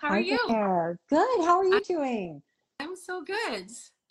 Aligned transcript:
How 0.00 0.10
are 0.10 0.14
Hi 0.14 0.20
you? 0.20 0.38
there. 0.48 0.98
Good. 1.10 1.44
How 1.44 1.58
are 1.58 1.64
I- 1.64 1.68
you 1.68 1.80
doing? 1.80 2.42
I'm 2.80 2.94
so 2.94 3.22
good. 3.22 3.66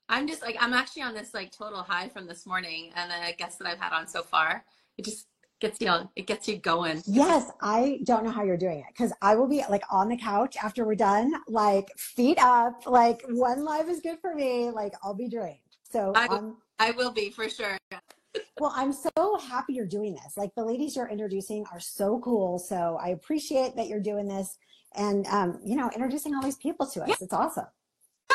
I'm 0.09 0.27
just 0.27 0.41
like 0.41 0.57
I'm 0.59 0.73
actually 0.73 1.03
on 1.03 1.13
this 1.13 1.33
like 1.33 1.51
total 1.51 1.81
high 1.81 2.09
from 2.09 2.27
this 2.27 2.45
morning 2.45 2.91
and 2.95 3.09
a 3.11 3.33
guest 3.33 3.59
that 3.59 3.67
I've 3.67 3.79
had 3.79 3.93
on 3.93 4.05
so 4.07 4.21
far. 4.21 4.65
It 4.97 5.05
just 5.05 5.27
gets 5.61 5.79
you 5.79 5.87
on, 5.87 6.09
it 6.17 6.27
gets 6.27 6.47
you 6.47 6.57
going. 6.57 7.01
Yes, 7.05 7.49
I 7.61 7.99
don't 8.03 8.25
know 8.25 8.31
how 8.31 8.43
you're 8.43 8.57
doing 8.57 8.79
it 8.79 8.85
because 8.89 9.13
I 9.21 9.35
will 9.35 9.47
be 9.47 9.63
like 9.69 9.83
on 9.89 10.09
the 10.09 10.17
couch 10.17 10.57
after 10.61 10.85
we're 10.85 10.95
done, 10.95 11.33
like 11.47 11.87
feet 11.97 12.37
up, 12.39 12.85
like 12.85 13.23
one 13.29 13.63
live 13.63 13.89
is 13.89 14.01
good 14.01 14.19
for 14.19 14.35
me. 14.35 14.69
Like 14.69 14.93
I'll 15.03 15.13
be 15.13 15.29
drained. 15.29 15.59
So 15.89 16.11
I 16.15 16.27
I'm 16.29 16.57
I 16.79 16.91
will 16.91 17.11
be 17.11 17.29
for 17.29 17.47
sure. 17.49 17.77
well, 18.59 18.73
I'm 18.75 18.91
so 18.91 19.37
happy 19.39 19.73
you're 19.73 19.85
doing 19.85 20.13
this. 20.13 20.35
Like 20.35 20.53
the 20.55 20.65
ladies 20.65 20.95
you're 20.97 21.07
introducing 21.09 21.65
are 21.71 21.79
so 21.79 22.19
cool. 22.19 22.59
So 22.59 22.97
I 23.01 23.09
appreciate 23.09 23.75
that 23.77 23.87
you're 23.87 24.01
doing 24.01 24.27
this 24.27 24.57
and 24.97 25.25
um, 25.27 25.59
you 25.63 25.75
know, 25.75 25.89
introducing 25.93 26.35
all 26.35 26.41
these 26.41 26.57
people 26.57 26.85
to 26.87 26.99
Yeah. 27.07 27.13
us. 27.13 27.21
It's 27.21 27.33
awesome. 27.33 27.67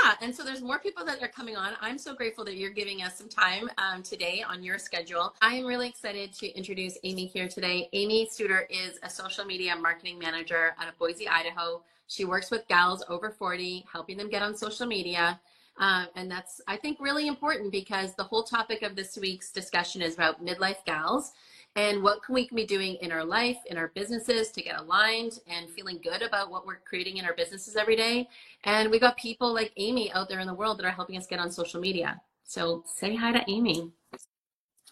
Yeah, 0.03 0.15
and 0.23 0.35
so 0.35 0.43
there's 0.43 0.63
more 0.63 0.79
people 0.79 1.05
that 1.05 1.23
are 1.23 1.29
coming 1.29 1.55
on. 1.55 1.75
I'm 1.81 1.99
so 1.99 2.15
grateful 2.15 2.45
that 2.47 2.57
you're 2.57 2.71
giving 2.71 3.03
us 3.03 3.19
some 3.19 3.29
time 3.29 3.69
um, 3.77 4.03
today 4.03 4.43
on 4.47 4.63
your 4.63 4.79
schedule. 4.79 5.35
I 5.43 5.55
am 5.57 5.67
really 5.67 5.87
excited 5.89 6.33
to 6.35 6.49
introduce 6.57 6.97
Amy 7.05 7.27
here 7.27 7.47
today. 7.47 7.89
Amy 7.93 8.27
Studer 8.27 8.63
is 8.71 8.99
a 9.03 9.11
social 9.11 9.45
media 9.45 9.77
marketing 9.77 10.19
manager 10.19 10.75
out 10.79 10.89
of 10.89 10.99
Boise, 10.99 11.29
Idaho. 11.29 11.83
She 12.07 12.25
works 12.25 12.51
with 12.51 12.67
gals 12.69 13.05
over 13.09 13.31
40, 13.31 13.85
helping 13.93 14.17
them 14.17 14.31
get 14.31 14.43
on 14.43 14.57
social 14.57 14.87
media. 14.87 15.39
Um, 15.79 16.09
and 16.17 16.31
that's, 16.31 16.61
I 16.67 16.77
think, 16.79 16.99
really 17.01 17.27
important 17.27 17.71
because 17.71 18.15
the 18.15 18.25
whole 18.25 18.43
topic 18.45 18.83
of 18.83 18.97
this 18.97 19.17
week's 19.19 19.53
discussion 19.53 20.01
is 20.03 20.15
about 20.15 20.45
midlife 20.45 20.85
gals 20.87 21.33
and 21.77 22.03
what 22.03 22.23
can 22.23 22.35
we 22.35 22.49
be 22.55 22.67
doing 22.67 22.97
in 22.97 23.11
our 23.11 23.25
life, 23.25 23.57
in 23.67 23.79
our 23.79 23.93
businesses 23.95 24.51
to 24.51 24.63
get 24.63 24.79
aligned 24.79 25.39
and 25.47 25.71
feeling 25.71 25.99
good 26.03 26.23
about 26.23 26.51
what 26.51 26.67
we're 26.67 26.81
creating 26.85 27.17
in 27.17 27.25
our 27.25 27.35
businesses 27.35 27.77
every 27.77 27.97
day. 27.97 28.29
And 28.65 28.91
we 28.91 28.99
got 28.99 29.17
people 29.17 29.55
like 29.55 29.73
Amy 29.77 30.13
out 30.13 30.29
there 30.29 30.41
in 30.41 30.47
the 30.47 30.55
world 30.55 30.79
that 30.79 30.85
are 30.85 30.91
helping 30.91 31.17
us 31.17 31.27
get 31.27 31.39
on 31.39 31.51
social 31.51 31.81
media. 31.81 32.21
So 32.45 32.85
say 32.87 33.17
hi 33.17 33.33
to 33.33 33.43
Amy. 33.51 33.91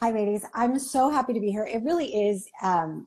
Hi, 0.00 0.10
ladies. 0.10 0.46
I'm 0.54 0.78
so 0.78 1.10
happy 1.10 1.34
to 1.34 1.40
be 1.40 1.50
here. 1.50 1.66
It 1.66 1.82
really 1.82 2.28
is. 2.28 2.48
Um, 2.62 3.06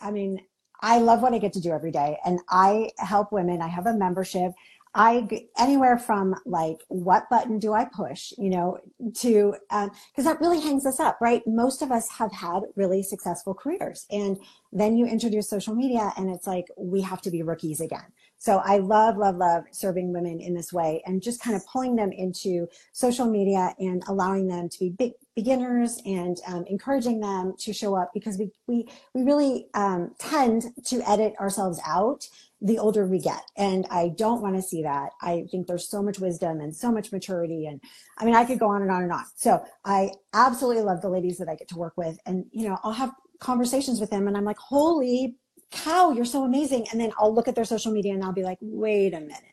I 0.00 0.10
mean, 0.10 0.40
I 0.80 0.98
love 0.98 1.20
what 1.20 1.34
I 1.34 1.38
get 1.38 1.52
to 1.52 1.60
do 1.60 1.72
every 1.72 1.90
day, 1.90 2.16
and 2.24 2.40
I 2.48 2.88
help 2.96 3.32
women. 3.32 3.60
I 3.60 3.68
have 3.68 3.84
a 3.84 3.92
membership. 3.92 4.52
I 4.94 5.28
anywhere 5.56 5.98
from 5.98 6.34
like 6.44 6.78
what 6.88 7.30
button 7.30 7.60
do 7.60 7.72
I 7.72 7.84
push, 7.84 8.32
you 8.36 8.50
know, 8.50 8.78
to 9.18 9.54
um, 9.70 9.90
because 10.10 10.24
that 10.24 10.40
really 10.40 10.60
hangs 10.60 10.84
us 10.84 10.98
up, 10.98 11.18
right? 11.20 11.42
Most 11.46 11.80
of 11.80 11.92
us 11.92 12.10
have 12.10 12.32
had 12.32 12.62
really 12.74 13.02
successful 13.02 13.54
careers, 13.54 14.06
and 14.10 14.36
then 14.72 14.96
you 14.96 15.06
introduce 15.06 15.48
social 15.48 15.76
media, 15.76 16.12
and 16.16 16.28
it's 16.28 16.46
like 16.46 16.66
we 16.76 17.00
have 17.02 17.22
to 17.22 17.30
be 17.30 17.42
rookies 17.42 17.80
again. 17.80 18.06
So 18.38 18.62
I 18.64 18.78
love, 18.78 19.16
love, 19.16 19.36
love 19.36 19.64
serving 19.70 20.12
women 20.12 20.40
in 20.40 20.54
this 20.54 20.72
way, 20.72 21.02
and 21.06 21.22
just 21.22 21.40
kind 21.40 21.54
of 21.54 21.64
pulling 21.66 21.94
them 21.94 22.10
into 22.10 22.66
social 22.92 23.26
media 23.26 23.74
and 23.78 24.02
allowing 24.08 24.48
them 24.48 24.68
to 24.70 24.78
be 24.78 24.90
big 24.90 25.12
beginners 25.40 25.98
and 26.04 26.36
um, 26.46 26.64
encouraging 26.66 27.18
them 27.18 27.54
to 27.58 27.72
show 27.72 27.96
up 27.96 28.10
because 28.12 28.36
we 28.36 28.50
we 28.66 28.86
we 29.14 29.22
really 29.22 29.66
um, 29.72 30.14
tend 30.18 30.64
to 30.84 31.00
edit 31.08 31.32
ourselves 31.40 31.80
out 31.86 32.28
the 32.60 32.78
older 32.78 33.06
we 33.06 33.18
get. 33.18 33.42
And 33.56 33.86
i 33.90 34.12
don't 34.18 34.42
want 34.42 34.56
to 34.56 34.62
see 34.62 34.82
that. 34.82 35.10
I 35.22 35.46
think 35.50 35.66
there's 35.66 35.88
so 35.88 36.02
much 36.02 36.18
wisdom 36.18 36.60
and 36.60 36.76
so 36.76 36.92
much 36.92 37.10
maturity 37.10 37.66
and 37.66 37.80
i 38.18 38.24
mean 38.24 38.34
i 38.34 38.44
could 38.44 38.58
go 38.58 38.68
on 38.68 38.82
and 38.82 38.90
on 38.90 39.02
and 39.02 39.12
on. 39.12 39.24
So 39.34 39.64
i 39.84 40.10
absolutely 40.34 40.82
love 40.82 41.00
the 41.00 41.08
ladies 41.16 41.38
that 41.38 41.48
i 41.48 41.54
get 41.54 41.68
to 41.68 41.78
work 41.78 41.96
with 41.96 42.18
and 42.26 42.44
you 42.52 42.68
know 42.68 42.76
i'll 42.82 43.00
have 43.04 43.12
conversations 43.38 43.98
with 43.98 44.10
them 44.10 44.28
and 44.28 44.36
i'm 44.36 44.44
like 44.44 44.58
holy 44.58 45.36
cow 45.70 46.12
you're 46.12 46.32
so 46.36 46.44
amazing. 46.44 46.86
And 46.90 47.00
then 47.00 47.12
i'll 47.18 47.34
look 47.34 47.48
at 47.48 47.54
their 47.54 47.70
social 47.74 47.92
media 47.92 48.12
and 48.12 48.22
i'll 48.24 48.40
be 48.42 48.48
like 48.50 48.58
wait 48.60 49.14
a 49.14 49.20
minute 49.20 49.49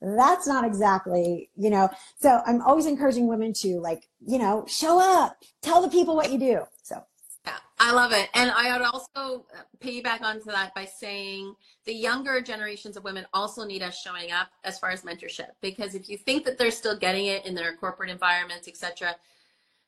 that's 0.00 0.46
not 0.46 0.64
exactly 0.64 1.48
you 1.56 1.70
know 1.70 1.88
so 2.20 2.42
i'm 2.46 2.60
always 2.62 2.86
encouraging 2.86 3.26
women 3.26 3.52
to 3.52 3.80
like 3.80 4.08
you 4.26 4.38
know 4.38 4.64
show 4.68 5.00
up 5.00 5.36
tell 5.62 5.80
the 5.80 5.88
people 5.88 6.14
what 6.14 6.30
you 6.30 6.38
do 6.38 6.60
so 6.82 7.02
Yeah, 7.46 7.58
I 7.78 7.92
love 7.92 8.12
it. 8.12 8.28
And 8.34 8.50
I 8.50 8.72
would 8.72 8.86
also 8.86 9.44
piggyback 9.80 10.22
onto 10.22 10.46
that 10.46 10.74
by 10.74 10.86
saying 10.86 11.54
the 11.84 11.92
younger 11.92 12.40
generations 12.40 12.96
of 12.96 13.04
women 13.04 13.26
also 13.34 13.64
need 13.64 13.82
us 13.82 14.00
showing 14.00 14.32
up 14.32 14.48
as 14.64 14.78
far 14.78 14.90
as 14.90 15.02
mentorship. 15.02 15.50
Because 15.60 15.94
if 15.94 16.08
you 16.08 16.16
think 16.16 16.44
that 16.46 16.56
they're 16.56 16.70
still 16.70 16.96
getting 16.96 17.26
it 17.26 17.44
in 17.44 17.54
their 17.54 17.76
corporate 17.76 18.08
environments, 18.08 18.66
etc., 18.66 19.14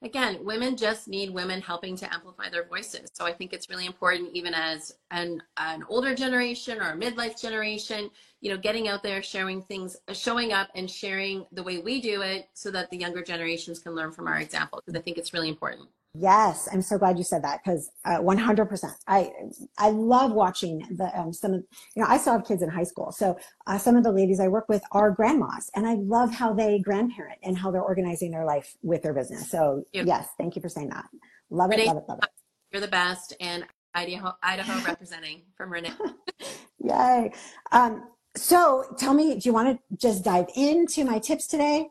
again, 0.06 0.38
women 0.42 0.76
just 0.76 1.08
need 1.08 1.30
women 1.30 1.60
helping 1.60 1.96
to 1.96 2.12
amplify 2.12 2.48
their 2.48 2.64
voices. 2.64 3.10
So 3.12 3.26
I 3.26 3.32
think 3.32 3.52
it's 3.52 3.68
really 3.68 3.86
important, 3.86 4.30
even 4.32 4.54
as 4.54 4.94
an 5.10 5.42
an 5.56 5.84
older 5.88 6.14
generation 6.14 6.80
or 6.80 6.90
a 6.90 6.96
midlife 6.96 7.40
generation, 7.40 8.10
you 8.40 8.50
know, 8.50 8.56
getting 8.56 8.88
out 8.88 9.02
there, 9.02 9.22
sharing 9.22 9.60
things, 9.62 9.96
showing 10.12 10.52
up, 10.52 10.68
and 10.74 10.90
sharing 10.90 11.44
the 11.52 11.62
way 11.62 11.78
we 11.78 12.00
do 12.00 12.22
it, 12.22 12.48
so 12.54 12.70
that 12.70 12.90
the 12.90 12.96
younger 12.96 13.22
generations 13.22 13.80
can 13.80 13.94
learn 13.94 14.12
from 14.12 14.26
our 14.26 14.38
example. 14.38 14.80
Because 14.84 14.98
I 14.98 15.02
think 15.02 15.18
it's 15.18 15.34
really 15.34 15.48
important. 15.48 15.88
Yes, 16.19 16.69
I'm 16.72 16.82
so 16.82 16.99
glad 16.99 17.19
you 17.19 17.25
said 17.25 17.44
that 17.44 17.60
because 17.62 17.91
uh, 18.04 18.21
100%. 18.21 18.91
I 19.06 19.31
I 19.77 19.91
love 19.91 20.32
watching 20.32 20.87
the 20.97 21.10
um, 21.19 21.32
some 21.32 21.53
of 21.53 21.65
you 21.94 22.03
know 22.03 22.09
I 22.09 22.16
still 22.16 22.34
have 22.34 22.47
kids 22.47 22.62
in 22.62 22.69
high 22.71 22.84
school, 22.84 23.12
so 23.12 23.37
uh, 23.66 23.77
some 23.77 23.97
of 23.97 24.04
the 24.04 24.12
ladies 24.12 24.41
I 24.41 24.49
work 24.49 24.69
with 24.69 24.82
are 24.93 25.10
grandmas, 25.10 25.71
and 25.75 25.87
I 25.87 25.94
love 25.94 26.32
how 26.32 26.54
they 26.54 26.78
grandparent 26.78 27.38
and 27.43 27.59
how 27.59 27.71
they're 27.71 27.82
organizing 27.82 28.31
their 28.31 28.44
life 28.44 28.75
with 28.82 29.03
their 29.03 29.12
business. 29.12 29.50
So 29.50 29.84
yes, 29.93 30.28
thank 30.38 30.56
you 30.56 30.62
for 30.62 30.69
saying 30.69 30.88
that. 30.91 31.04
Love 31.50 31.72
it, 31.72 31.87
love 31.87 31.97
it, 31.97 32.04
love 32.09 32.19
it. 32.22 32.28
You're 32.72 32.81
the 32.81 32.88
best, 32.88 33.34
and 33.41 33.66
Idaho, 33.94 34.33
Idaho 34.43 34.81
representing 34.84 35.43
from 35.56 35.72
Renee. 35.72 35.93
Yay! 36.78 37.33
Um, 37.72 38.09
so 38.37 38.84
tell 38.98 39.12
me, 39.12 39.34
do 39.34 39.48
you 39.48 39.53
want 39.53 39.77
to 39.77 39.97
just 39.97 40.25
dive 40.25 40.47
into 40.54 41.04
my 41.04 41.19
tips 41.19 41.47
today? 41.47 41.88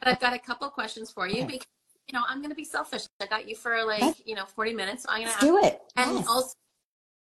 But 0.00 0.08
I've 0.08 0.20
got 0.20 0.32
a 0.32 0.38
couple 0.38 0.68
questions 0.70 1.10
for 1.10 1.28
you 1.28 1.42
Okay. 1.42 1.46
because 1.52 1.66
you 2.10 2.18
know 2.18 2.24
I'm 2.28 2.38
going 2.38 2.50
to 2.50 2.56
be 2.56 2.64
selfish. 2.64 3.04
I 3.20 3.26
got 3.26 3.48
you 3.48 3.54
for 3.54 3.84
like 3.84 4.26
you 4.26 4.34
know 4.34 4.44
40 4.44 4.74
minutes, 4.74 5.04
so 5.04 5.10
I'm 5.10 5.22
going 5.22 5.26
Let's 5.26 5.38
to 5.38 5.44
ask 5.44 5.54
do 5.54 5.66
it. 5.66 5.80
and 5.96 6.16
Yes. 6.16 6.28
also 6.28 6.54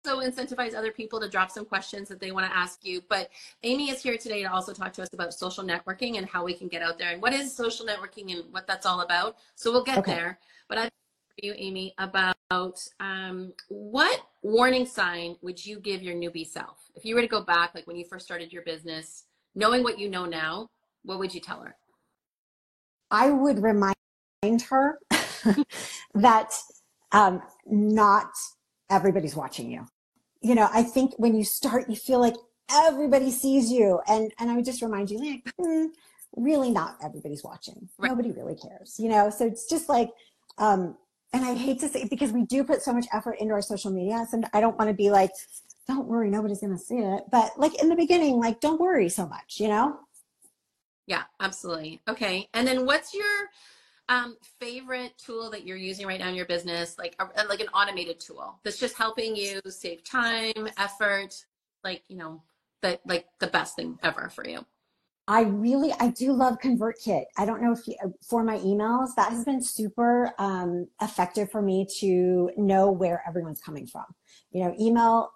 incentivize 0.08 0.76
other 0.76 0.92
people 0.92 1.20
to 1.20 1.28
drop 1.28 1.50
some 1.50 1.66
questions 1.66 2.08
that 2.10 2.20
they 2.20 2.32
want 2.32 2.46
to 2.46 2.56
ask 2.56 2.86
you. 2.86 3.02
But 3.10 3.30
Amy 3.64 3.90
is 3.90 4.04
here 4.04 4.18
today 4.18 4.44
to 4.44 4.52
also 4.52 4.72
talk 4.72 4.94
to 4.94 5.02
us 5.02 5.10
about 5.14 5.34
social 5.34 5.64
networking 5.64 6.20
and 6.20 6.28
how 6.28 6.46
we 6.46 6.54
can 6.54 6.68
get 6.68 6.84
out 6.84 7.00
there 7.00 7.12
and 7.12 7.22
what 7.22 7.34
is 7.34 7.56
social 7.56 7.86
networking 7.88 8.32
and 8.32 8.54
what 8.54 8.68
that's 8.68 8.86
all 8.86 9.02
about. 9.02 9.38
So 9.56 9.72
we'll 9.72 9.84
get 9.84 9.98
Okay. 10.00 10.14
there. 10.14 10.40
But 10.70 10.78
I'd 10.78 10.92
for 11.30 11.46
you, 11.46 11.54
Amy, 11.58 11.94
about 11.98 12.88
um, 13.00 13.52
what 13.68 14.22
warning 14.44 14.86
sign 14.86 15.36
would 15.42 15.66
you 15.66 15.80
give 15.80 16.02
your 16.02 16.14
newbie 16.14 16.48
self 16.48 16.92
if 16.96 17.04
you 17.04 17.16
were 17.16 17.22
to 17.22 17.28
go 17.28 17.42
back, 17.42 17.74
like 17.76 17.88
when 17.88 17.98
you 17.98 18.06
first 18.06 18.26
started 18.26 18.54
your 18.54 18.62
business, 18.62 19.26
knowing 19.56 19.84
what 19.84 20.00
you 20.00 20.10
know 20.10 20.26
now? 20.26 20.70
What 21.04 21.20
would 21.20 21.34
you 21.34 21.42
tell 21.42 21.60
her? 21.62 21.76
I 23.12 23.32
would 23.32 23.62
remind 23.62 23.96
her 24.64 25.00
that 26.16 26.54
um, 27.12 27.42
not 27.66 28.30
everybody's 28.90 29.36
watching 29.36 29.72
you. 29.72 29.86
You 30.42 30.56
know, 30.56 30.70
I 30.72 30.84
think 30.84 31.14
when 31.18 31.36
you 31.36 31.44
start, 31.44 31.90
you 31.90 31.96
feel 31.96 32.20
like 32.20 32.36
everybody 32.72 33.32
sees 33.32 33.72
you, 33.72 34.00
and 34.08 34.32
and 34.40 34.50
I 34.50 34.56
would 34.56 34.66
just 34.66 34.82
remind 34.82 35.10
you, 35.10 35.20
like, 35.20 35.44
mm, 35.60 35.88
really, 36.36 36.70
not 36.70 36.98
everybody's 37.04 37.44
watching. 37.44 37.90
Right. 37.98 38.10
Nobody 38.10 38.32
really 38.32 38.56
cares. 38.56 38.96
You 39.00 39.10
know, 39.10 39.30
so 39.30 39.46
it's 39.46 39.68
just 39.68 39.90
like, 39.90 40.10
um, 40.58 40.98
and 41.34 41.44
I 41.44 41.56
hate 41.56 41.80
to 41.80 41.90
say 41.90 42.08
because 42.08 42.32
we 42.32 42.44
do 42.44 42.64
put 42.64 42.82
so 42.82 42.94
much 42.94 43.06
effort 43.14 43.38
into 43.40 43.54
our 43.54 43.62
social 43.62 43.92
media, 43.92 44.26
and 44.32 44.46
I 44.54 44.62
don't 44.62 44.78
want 44.78 44.90
to 44.90 44.94
be 44.94 45.10
like, 45.10 45.32
don't 45.88 46.08
worry, 46.08 46.30
nobody's 46.30 46.62
gonna 46.62 46.78
see 46.78 46.98
it. 46.98 47.24
But 47.32 47.52
like 47.58 47.82
in 47.82 47.90
the 47.90 47.96
beginning, 47.96 48.38
like, 48.40 48.60
don't 48.60 48.80
worry 48.80 49.10
so 49.10 49.28
much. 49.28 49.60
You 49.60 49.70
know. 49.70 50.00
Yeah, 51.08 51.24
absolutely. 51.40 52.02
Okay. 52.08 52.50
And 52.54 52.68
then 52.68 52.86
what's 52.86 53.14
your 53.14 53.50
um, 54.10 54.38
favorite 54.60 55.14
tool 55.18 55.50
that 55.52 55.66
you're 55.66 55.78
using 55.78 56.06
right 56.06 56.20
now 56.20 56.30
in 56.30 56.36
your 56.36 56.46
business? 56.46 56.98
Like, 56.98 57.16
a, 57.20 57.46
like 57.46 57.60
an 57.60 57.68
automated 57.70 58.20
tool 58.20 58.60
that's 58.64 58.80
just 58.80 58.98
helping 58.98 59.36
you 59.36 59.62
save 59.68 60.04
time, 60.04 60.70
effort, 60.78 61.34
like, 61.84 62.04
you 62.08 62.18
know, 62.18 62.44
the, 62.82 63.00
like 63.06 63.26
the 63.40 63.48
best 63.48 63.76
thing 63.76 63.98
ever 64.04 64.30
for 64.30 64.48
you. 64.48 64.66
I 65.28 65.42
really, 65.42 65.92
I 66.00 66.10
do 66.10 66.34
love 66.34 66.60
ConvertKit. 66.64 67.24
I 67.36 67.46
don't 67.48 67.60
know 67.60 67.72
if 67.72 67.88
you, 67.88 67.96
for 68.30 68.44
my 68.44 68.60
emails, 68.60 69.16
that 69.16 69.32
has 69.32 69.44
been 69.44 69.64
super 69.64 70.32
um, 70.38 70.88
effective 71.02 71.50
for 71.50 71.64
me 71.64 71.88
to 72.00 72.52
know 72.58 72.92
where 72.92 73.24
everyone's 73.28 73.60
coming 73.60 73.88
from. 73.88 74.06
You 74.52 74.66
know, 74.66 74.76
email, 74.80 75.32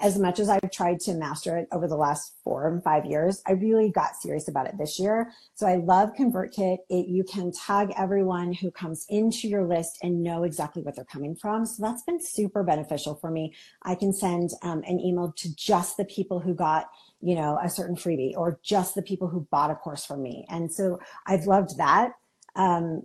as 0.00 0.18
much 0.18 0.38
as 0.38 0.48
I've 0.48 0.70
tried 0.70 1.00
to 1.00 1.14
master 1.14 1.56
it 1.58 1.68
over 1.72 1.86
the 1.86 1.96
last 1.96 2.34
four 2.42 2.68
and 2.68 2.82
five 2.82 3.04
years, 3.04 3.42
I 3.46 3.52
really 3.52 3.90
got 3.90 4.16
serious 4.16 4.48
about 4.48 4.66
it 4.66 4.78
this 4.78 4.98
year. 4.98 5.32
So 5.54 5.66
I 5.66 5.76
love 5.76 6.10
ConvertKit. 6.18 6.78
It, 6.88 7.08
you 7.08 7.24
can 7.24 7.52
tag 7.52 7.92
everyone 7.96 8.52
who 8.52 8.70
comes 8.70 9.06
into 9.08 9.48
your 9.48 9.66
list 9.66 9.98
and 10.02 10.22
know 10.22 10.44
exactly 10.44 10.82
what 10.82 10.96
they're 10.96 11.04
coming 11.04 11.36
from. 11.36 11.66
So 11.66 11.82
that's 11.82 12.02
been 12.02 12.20
super 12.20 12.62
beneficial 12.62 13.14
for 13.14 13.30
me. 13.30 13.54
I 13.82 13.94
can 13.94 14.12
send 14.12 14.50
um, 14.62 14.82
an 14.86 15.00
email 15.00 15.32
to 15.36 15.54
just 15.54 15.96
the 15.96 16.04
people 16.04 16.40
who 16.40 16.54
got 16.54 16.88
you 17.22 17.36
know, 17.36 17.58
a 17.62 17.70
certain 17.70 17.94
freebie 17.94 18.36
or 18.36 18.58
just 18.64 18.96
the 18.96 19.02
people 19.02 19.28
who 19.28 19.46
bought 19.50 19.70
a 19.70 19.76
course 19.76 20.04
from 20.04 20.22
me. 20.22 20.44
And 20.50 20.70
so 20.72 20.98
I've 21.24 21.46
loved 21.46 21.78
that 21.78 22.14
um, 22.56 23.02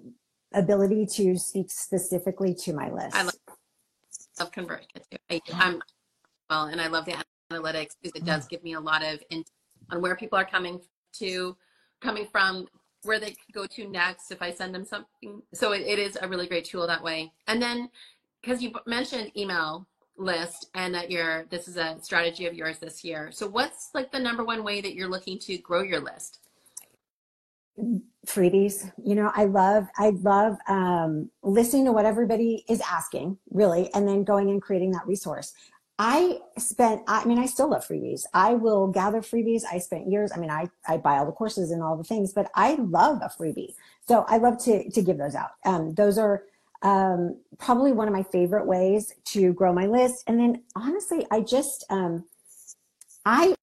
ability 0.54 1.06
to 1.13 1.38
speak 1.38 1.69
specifically 1.69 2.56
to 2.56 2.74
my 2.74 2.89
list. 2.89 3.15
I 3.15 3.21
love, 3.21 3.36
love 4.39 4.51
ConvertKit 4.51 5.09
too. 5.12 5.18
I, 5.30 5.42
I'm 5.54 5.81
well, 6.49 6.65
and 6.65 6.81
I 6.81 6.88
love 6.88 7.05
the 7.05 7.15
analytics 7.51 7.95
because 8.01 8.19
it 8.19 8.25
does 8.25 8.47
give 8.47 8.63
me 8.63 8.73
a 8.73 8.79
lot 8.79 9.03
of 9.03 9.21
in, 9.29 9.44
on 9.91 10.01
where 10.01 10.15
people 10.15 10.38
are 10.38 10.45
coming 10.45 10.81
to, 11.13 11.55
coming 12.01 12.27
from, 12.31 12.67
where 13.03 13.19
they 13.19 13.31
could 13.31 13.53
go 13.53 13.65
to 13.65 13.88
next 13.88 14.31
if 14.31 14.41
I 14.41 14.51
send 14.51 14.73
them 14.73 14.85
something. 14.85 15.41
So 15.53 15.71
it, 15.71 15.81
it 15.81 15.99
is 15.99 16.17
a 16.21 16.27
really 16.27 16.47
great 16.47 16.65
tool 16.65 16.88
that 16.88 17.03
way. 17.03 17.31
And 17.47 17.61
then 17.61 17.89
because 18.41 18.61
you 18.61 18.71
mentioned 18.85 19.31
email 19.38 19.88
list 20.17 20.69
and 20.73 20.94
that 20.95 21.11
you're 21.11 21.45
this 21.49 21.67
is 21.67 21.77
a 21.77 21.97
strategy 22.01 22.47
of 22.47 22.53
yours 22.53 22.79
this 22.79 23.03
year. 23.03 23.29
So 23.31 23.47
what's 23.47 23.89
like 23.94 24.11
the 24.11 24.19
number 24.19 24.44
one 24.44 24.63
way 24.63 24.81
that 24.81 24.95
you're 24.95 25.09
looking 25.09 25.39
to 25.39 25.57
grow 25.57 25.81
your 25.83 25.99
list? 25.99 26.39
freebies 28.25 28.91
you 29.03 29.13
know 29.13 29.31
i 29.35 29.45
love 29.45 29.88
i 29.97 30.09
love 30.21 30.57
um, 30.67 31.29
listening 31.44 31.85
to 31.85 31.91
what 31.91 32.05
everybody 32.05 32.65
is 32.67 32.81
asking 32.81 33.38
really 33.51 33.94
and 33.94 34.07
then 34.07 34.23
going 34.23 34.49
and 34.49 34.61
creating 34.61 34.91
that 34.91 35.05
resource 35.05 35.53
i 35.99 36.39
spent 36.57 37.01
i 37.07 37.25
mean 37.25 37.39
i 37.39 37.45
still 37.45 37.69
love 37.69 37.85
freebies. 37.88 38.23
I 38.33 38.53
will 38.53 38.88
gather 38.88 39.21
freebies. 39.21 39.63
I 39.71 39.79
spent 39.79 40.09
years 40.09 40.31
i 40.31 40.38
mean 40.38 40.49
i 40.49 40.69
i 40.88 40.97
buy 40.97 41.17
all 41.17 41.25
the 41.25 41.31
courses 41.31 41.71
and 41.71 41.81
all 41.81 41.97
the 41.97 42.03
things 42.03 42.33
but 42.33 42.51
i 42.55 42.75
love 42.75 43.21
a 43.21 43.29
freebie. 43.29 43.73
So 44.07 44.25
i 44.27 44.38
love 44.38 44.57
to 44.65 44.89
to 44.89 45.01
give 45.01 45.17
those 45.17 45.35
out. 45.35 45.51
Um, 45.65 45.94
those 45.94 46.17
are 46.17 46.44
um, 46.83 47.39
probably 47.57 47.91
one 47.91 48.07
of 48.07 48.13
my 48.13 48.21
favorite 48.21 48.67
ways 48.67 49.11
to 49.25 49.51
grow 49.53 49.73
my 49.73 49.88
list. 49.88 50.23
And 50.27 50.39
then 50.39 50.63
honestly 50.75 51.25
i 51.31 51.41
just 51.41 51.85
um, 51.89 52.25
i 53.25 53.55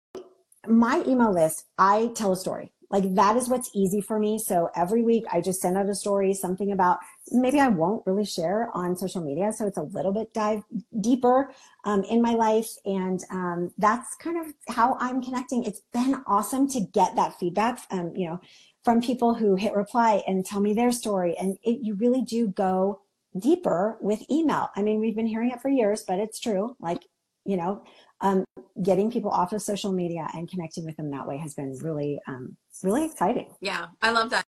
my 0.66 1.04
email 1.06 1.32
list 1.32 1.66
i 1.78 2.10
tell 2.14 2.32
a 2.32 2.36
story 2.36 2.72
like 2.94 3.12
that 3.16 3.36
is 3.36 3.48
what's 3.48 3.70
easy 3.74 4.00
for 4.00 4.20
me. 4.20 4.38
So 4.38 4.70
every 4.76 5.02
week 5.02 5.24
I 5.32 5.40
just 5.40 5.60
send 5.60 5.76
out 5.76 5.88
a 5.88 5.96
story, 5.96 6.32
something 6.32 6.70
about 6.70 7.00
maybe 7.32 7.58
I 7.58 7.66
won't 7.66 8.06
really 8.06 8.24
share 8.24 8.70
on 8.72 8.94
social 8.94 9.20
media. 9.20 9.52
So 9.52 9.66
it's 9.66 9.78
a 9.78 9.82
little 9.82 10.12
bit 10.12 10.32
dive 10.32 10.62
deeper 11.00 11.50
um, 11.82 12.04
in 12.04 12.22
my 12.22 12.34
life. 12.34 12.68
And 12.84 13.20
um, 13.32 13.72
that's 13.78 14.14
kind 14.14 14.38
of 14.38 14.54
how 14.72 14.96
I'm 15.00 15.20
connecting. 15.20 15.64
It's 15.64 15.82
been 15.92 16.22
awesome 16.28 16.68
to 16.70 16.80
get 16.82 17.16
that 17.16 17.36
feedback, 17.40 17.80
um, 17.90 18.12
you 18.14 18.28
know, 18.28 18.40
from 18.84 19.00
people 19.00 19.34
who 19.34 19.56
hit 19.56 19.74
reply 19.74 20.22
and 20.28 20.46
tell 20.46 20.60
me 20.60 20.72
their 20.72 20.92
story. 20.92 21.36
And 21.36 21.58
it, 21.64 21.80
you 21.82 21.94
really 21.94 22.22
do 22.22 22.46
go 22.46 23.00
deeper 23.36 23.98
with 24.00 24.22
email. 24.30 24.70
I 24.76 24.82
mean, 24.82 25.00
we've 25.00 25.16
been 25.16 25.26
hearing 25.26 25.50
it 25.50 25.60
for 25.60 25.68
years, 25.68 26.04
but 26.06 26.20
it's 26.20 26.38
true. 26.38 26.76
Like, 26.78 27.02
you 27.44 27.56
know, 27.56 27.82
um, 28.20 28.44
getting 28.80 29.10
people 29.10 29.32
off 29.32 29.52
of 29.52 29.62
social 29.62 29.90
media 29.90 30.28
and 30.32 30.48
connecting 30.48 30.84
with 30.84 30.96
them 30.96 31.10
that 31.10 31.26
way 31.26 31.38
has 31.38 31.54
been 31.54 31.76
really, 31.82 32.20
um, 32.28 32.56
really 32.82 33.04
exciting. 33.04 33.54
Yeah, 33.60 33.86
I 34.02 34.10
love 34.10 34.30
that. 34.30 34.44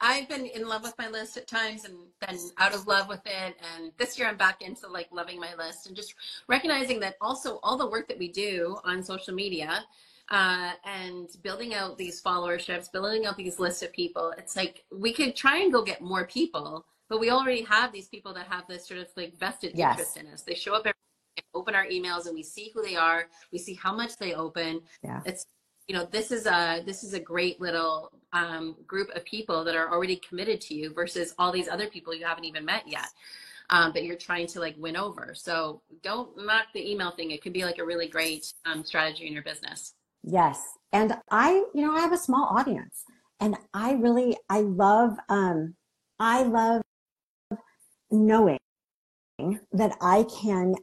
I've 0.00 0.28
been 0.28 0.46
in 0.46 0.68
love 0.68 0.82
with 0.82 0.94
my 0.98 1.08
list 1.08 1.36
at 1.36 1.46
times 1.46 1.84
and 1.84 1.96
been 2.26 2.38
out 2.58 2.74
of 2.74 2.86
love 2.86 3.08
with 3.08 3.22
it. 3.24 3.56
And 3.74 3.92
this 3.96 4.18
year 4.18 4.28
I'm 4.28 4.36
back 4.36 4.62
into 4.62 4.86
like 4.86 5.08
loving 5.10 5.40
my 5.40 5.54
list 5.54 5.86
and 5.86 5.96
just 5.96 6.14
recognizing 6.46 7.00
that 7.00 7.16
also 7.20 7.58
all 7.62 7.76
the 7.78 7.86
work 7.86 8.06
that 8.08 8.18
we 8.18 8.28
do 8.28 8.78
on 8.84 9.02
social 9.02 9.34
media 9.34 9.84
uh, 10.30 10.72
and 10.84 11.28
building 11.42 11.74
out 11.74 11.96
these 11.96 12.22
followerships, 12.22 12.92
building 12.92 13.26
out 13.26 13.36
these 13.36 13.58
lists 13.58 13.82
of 13.82 13.92
people, 13.92 14.32
it's 14.36 14.56
like 14.56 14.84
we 14.92 15.12
could 15.12 15.34
try 15.34 15.58
and 15.58 15.72
go 15.72 15.82
get 15.82 16.02
more 16.02 16.26
people, 16.26 16.84
but 17.08 17.18
we 17.18 17.30
already 17.30 17.62
have 17.62 17.92
these 17.92 18.08
people 18.08 18.34
that 18.34 18.46
have 18.46 18.66
this 18.68 18.86
sort 18.86 19.00
of 19.00 19.08
like 19.16 19.34
vested 19.38 19.72
yes. 19.74 19.92
interest 19.92 20.16
in 20.18 20.26
us. 20.26 20.42
They 20.42 20.54
show 20.54 20.74
up 20.74 20.82
every 20.86 20.94
open 21.54 21.74
our 21.74 21.86
emails 21.86 22.26
and 22.26 22.34
we 22.34 22.42
see 22.42 22.72
who 22.74 22.82
they 22.82 22.96
are 22.96 23.28
we 23.52 23.58
see 23.58 23.74
how 23.74 23.94
much 23.94 24.16
they 24.16 24.34
open 24.34 24.80
yeah. 25.04 25.22
it's 25.24 25.46
you 25.88 25.96
know 25.96 26.04
this 26.04 26.30
is 26.30 26.46
a 26.46 26.82
this 26.86 27.02
is 27.02 27.14
a 27.14 27.20
great 27.20 27.60
little 27.60 28.12
um, 28.32 28.76
group 28.86 29.08
of 29.16 29.24
people 29.24 29.64
that 29.64 29.74
are 29.74 29.90
already 29.90 30.16
committed 30.16 30.60
to 30.60 30.74
you 30.74 30.92
versus 30.92 31.34
all 31.38 31.50
these 31.50 31.68
other 31.68 31.88
people 31.88 32.14
you 32.14 32.24
haven't 32.24 32.44
even 32.44 32.64
met 32.64 32.86
yet 32.86 33.08
um, 33.70 33.92
that 33.92 34.04
you're 34.04 34.16
trying 34.16 34.46
to 34.48 34.60
like 34.60 34.74
win 34.78 34.96
over. 34.96 35.32
So 35.34 35.82
don't 36.02 36.36
knock 36.36 36.66
the 36.74 36.90
email 36.90 37.10
thing. 37.10 37.30
It 37.30 37.42
could 37.42 37.52
be 37.52 37.64
like 37.64 37.78
a 37.78 37.84
really 37.84 38.08
great 38.08 38.52
um, 38.64 38.84
strategy 38.84 39.26
in 39.26 39.32
your 39.32 39.42
business. 39.42 39.94
Yes. 40.22 40.62
And 40.92 41.14
i 41.30 41.52
you 41.74 41.86
know 41.86 41.94
i 41.94 42.00
have 42.00 42.14
a 42.14 42.18
small 42.18 42.48
audience 42.50 43.04
and 43.40 43.56
i 43.74 43.92
really 43.92 44.38
i 44.48 44.60
love 44.60 45.18
um 45.28 45.74
i 46.18 46.42
love 46.42 46.80
knowing 48.10 48.58
that 49.72 49.94
i 50.00 50.24
can 50.40 50.74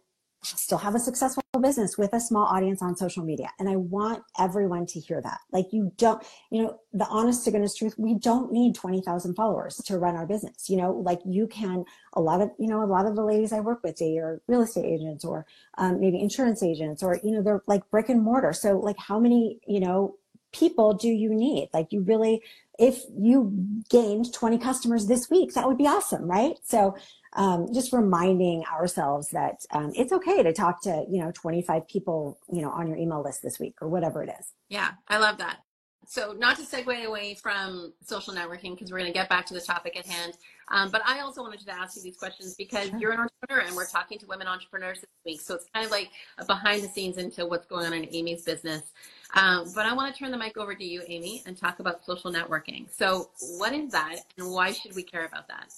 still 0.46 0.78
have 0.78 0.96
a 0.96 1.00
successful 1.00 1.44
business 1.62 1.98
with 1.98 2.14
a 2.14 2.20
small 2.20 2.46
audience 2.46 2.82
on 2.82 2.96
social 2.96 3.24
media. 3.24 3.50
And 3.60 3.70
I 3.70 3.76
want 3.76 4.24
everyone 4.40 4.86
to 4.88 5.00
hear 5.00 5.22
that. 5.22 5.40
Like 5.52 5.66
you 5.72 5.92
don't, 5.98 6.24
you 6.52 6.64
know, 6.64 6.80
the 6.94 7.06
honest 7.08 7.46
to 7.46 7.52
goodness 7.52 7.76
truth, 7.76 7.96
we 7.98 8.16
don't 8.16 8.52
need 8.52 8.76
20,000 8.76 9.36
followers 9.36 9.78
to 9.86 9.98
run 9.98 10.16
our 10.16 10.26
business. 10.26 10.70
You 10.70 10.78
know, 10.78 10.92
like 10.92 11.20
you 11.26 11.48
can, 11.48 11.86
a 12.14 12.22
lot 12.22 12.42
of, 12.42 12.52
you 12.60 12.68
know, 12.68 12.84
a 12.84 12.86
lot 12.86 13.06
of 13.06 13.16
the 13.16 13.24
ladies 13.24 13.54
I 13.54 13.60
work 13.60 13.82
with, 13.84 13.98
they 13.98 14.18
are 14.18 14.42
real 14.48 14.62
estate 14.62 14.86
agents 14.86 15.26
or 15.26 15.46
um, 15.78 16.00
maybe 16.00 16.20
insurance 16.20 16.62
agents 16.64 17.02
or, 17.02 17.20
you 17.24 17.32
know, 17.32 17.42
they're 17.42 17.64
like 17.68 17.90
brick 17.90 18.10
and 18.10 18.22
mortar. 18.22 18.54
So 18.54 18.78
like 18.80 18.98
how 18.98 19.20
many, 19.20 19.60
you 19.68 19.80
know, 19.80 20.16
people 20.52 20.94
do 20.94 21.10
you 21.10 21.34
need? 21.34 21.70
Like 21.74 21.92
you 21.92 22.02
really, 22.02 22.42
if 22.78 23.04
you 23.18 23.84
gained 23.90 24.34
20 24.34 24.58
customers 24.58 25.08
this 25.08 25.30
week, 25.30 25.54
that 25.54 25.68
would 25.68 25.78
be 25.78 25.88
awesome, 25.88 26.30
right? 26.30 26.56
So 26.64 26.96
um, 27.36 27.68
just 27.74 27.94
reminding 27.94 28.64
ourselves 28.66 29.30
that 29.30 29.66
um, 29.72 29.92
it's 29.96 30.12
okay 30.12 30.42
to 30.42 30.54
talk 30.54 30.82
to 30.84 31.06
you 31.10 31.22
know 31.22 31.32
25 31.34 31.88
people 31.88 32.40
you 32.52 32.62
know 32.62 32.70
on 32.70 32.88
your 32.88 32.98
email 32.98 33.22
list 33.22 33.42
this 33.44 33.60
week 33.60 33.76
or 33.82 33.90
whatever 33.90 34.24
it 34.24 34.34
is 34.40 34.54
yeah 34.70 34.92
i 35.08 35.18
love 35.18 35.38
that 35.38 35.60
so 36.08 36.36
not 36.38 36.56
to 36.56 36.64
segue 36.64 37.04
away 37.04 37.34
from 37.34 37.92
social 38.02 38.34
networking 38.34 38.74
because 38.74 38.92
we're 38.92 39.00
going 39.00 39.12
to 39.12 39.18
get 39.18 39.28
back 39.28 39.46
to 39.46 39.54
the 39.54 39.62
topic 39.62 39.98
at 39.98 40.06
hand 40.06 40.34
um, 40.70 40.90
but 40.90 41.02
i 41.06 41.20
also 41.20 41.42
wanted 41.42 41.60
to 41.60 41.74
ask 41.74 41.98
you 41.98 42.04
these 42.04 42.18
questions 42.18 42.56
because 42.56 42.90
sure. 42.90 43.00
you're 43.00 43.12
an 43.12 43.20
entrepreneur 43.20 43.68
and 43.68 43.76
we're 43.76 43.88
talking 43.88 44.18
to 44.18 44.26
women 44.28 44.48
entrepreneurs 44.48 45.02
this 45.02 45.10
week 45.26 45.42
so 45.42 45.56
it's 45.56 45.66
kind 45.74 45.86
of 45.86 45.92
like 45.92 46.10
a 46.38 46.46
behind 46.46 46.84
the 46.84 46.88
scenes 46.88 47.18
into 47.18 47.46
what's 47.46 47.66
going 47.66 47.86
on 47.86 47.94
in 47.94 48.06
amy's 48.14 48.44
business 48.44 48.94
um, 49.36 49.72
but 49.76 49.86
i 49.86 49.94
want 49.94 50.14
to 50.14 50.20
turn 50.20 50.32
the 50.32 50.38
mic 50.38 50.58
over 50.58 50.74
to 50.74 50.84
you 50.84 51.02
amy 51.08 51.44
and 51.46 51.58
talk 51.58 51.80
about 51.80 52.06
social 52.06 52.32
networking. 52.32 52.90
So 52.92 53.30
what 53.58 53.74
is 53.74 53.92
that 53.92 54.18
and 54.38 54.52
why 54.52 54.72
should 54.72 54.96
we 54.96 55.04
care 55.04 55.26
about 55.26 55.48
that? 55.48 55.74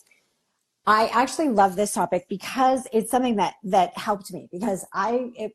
I 0.85 1.07
actually 1.07 1.49
love 1.49 1.75
this 1.75 1.93
topic 1.93 2.27
because 2.29 2.87
it's 2.93 3.11
something 3.11 3.35
that 3.35 3.55
that 3.63 3.97
helped 3.97 4.31
me 4.31 4.47
because 4.51 4.85
I 4.93 5.31
it, 5.35 5.53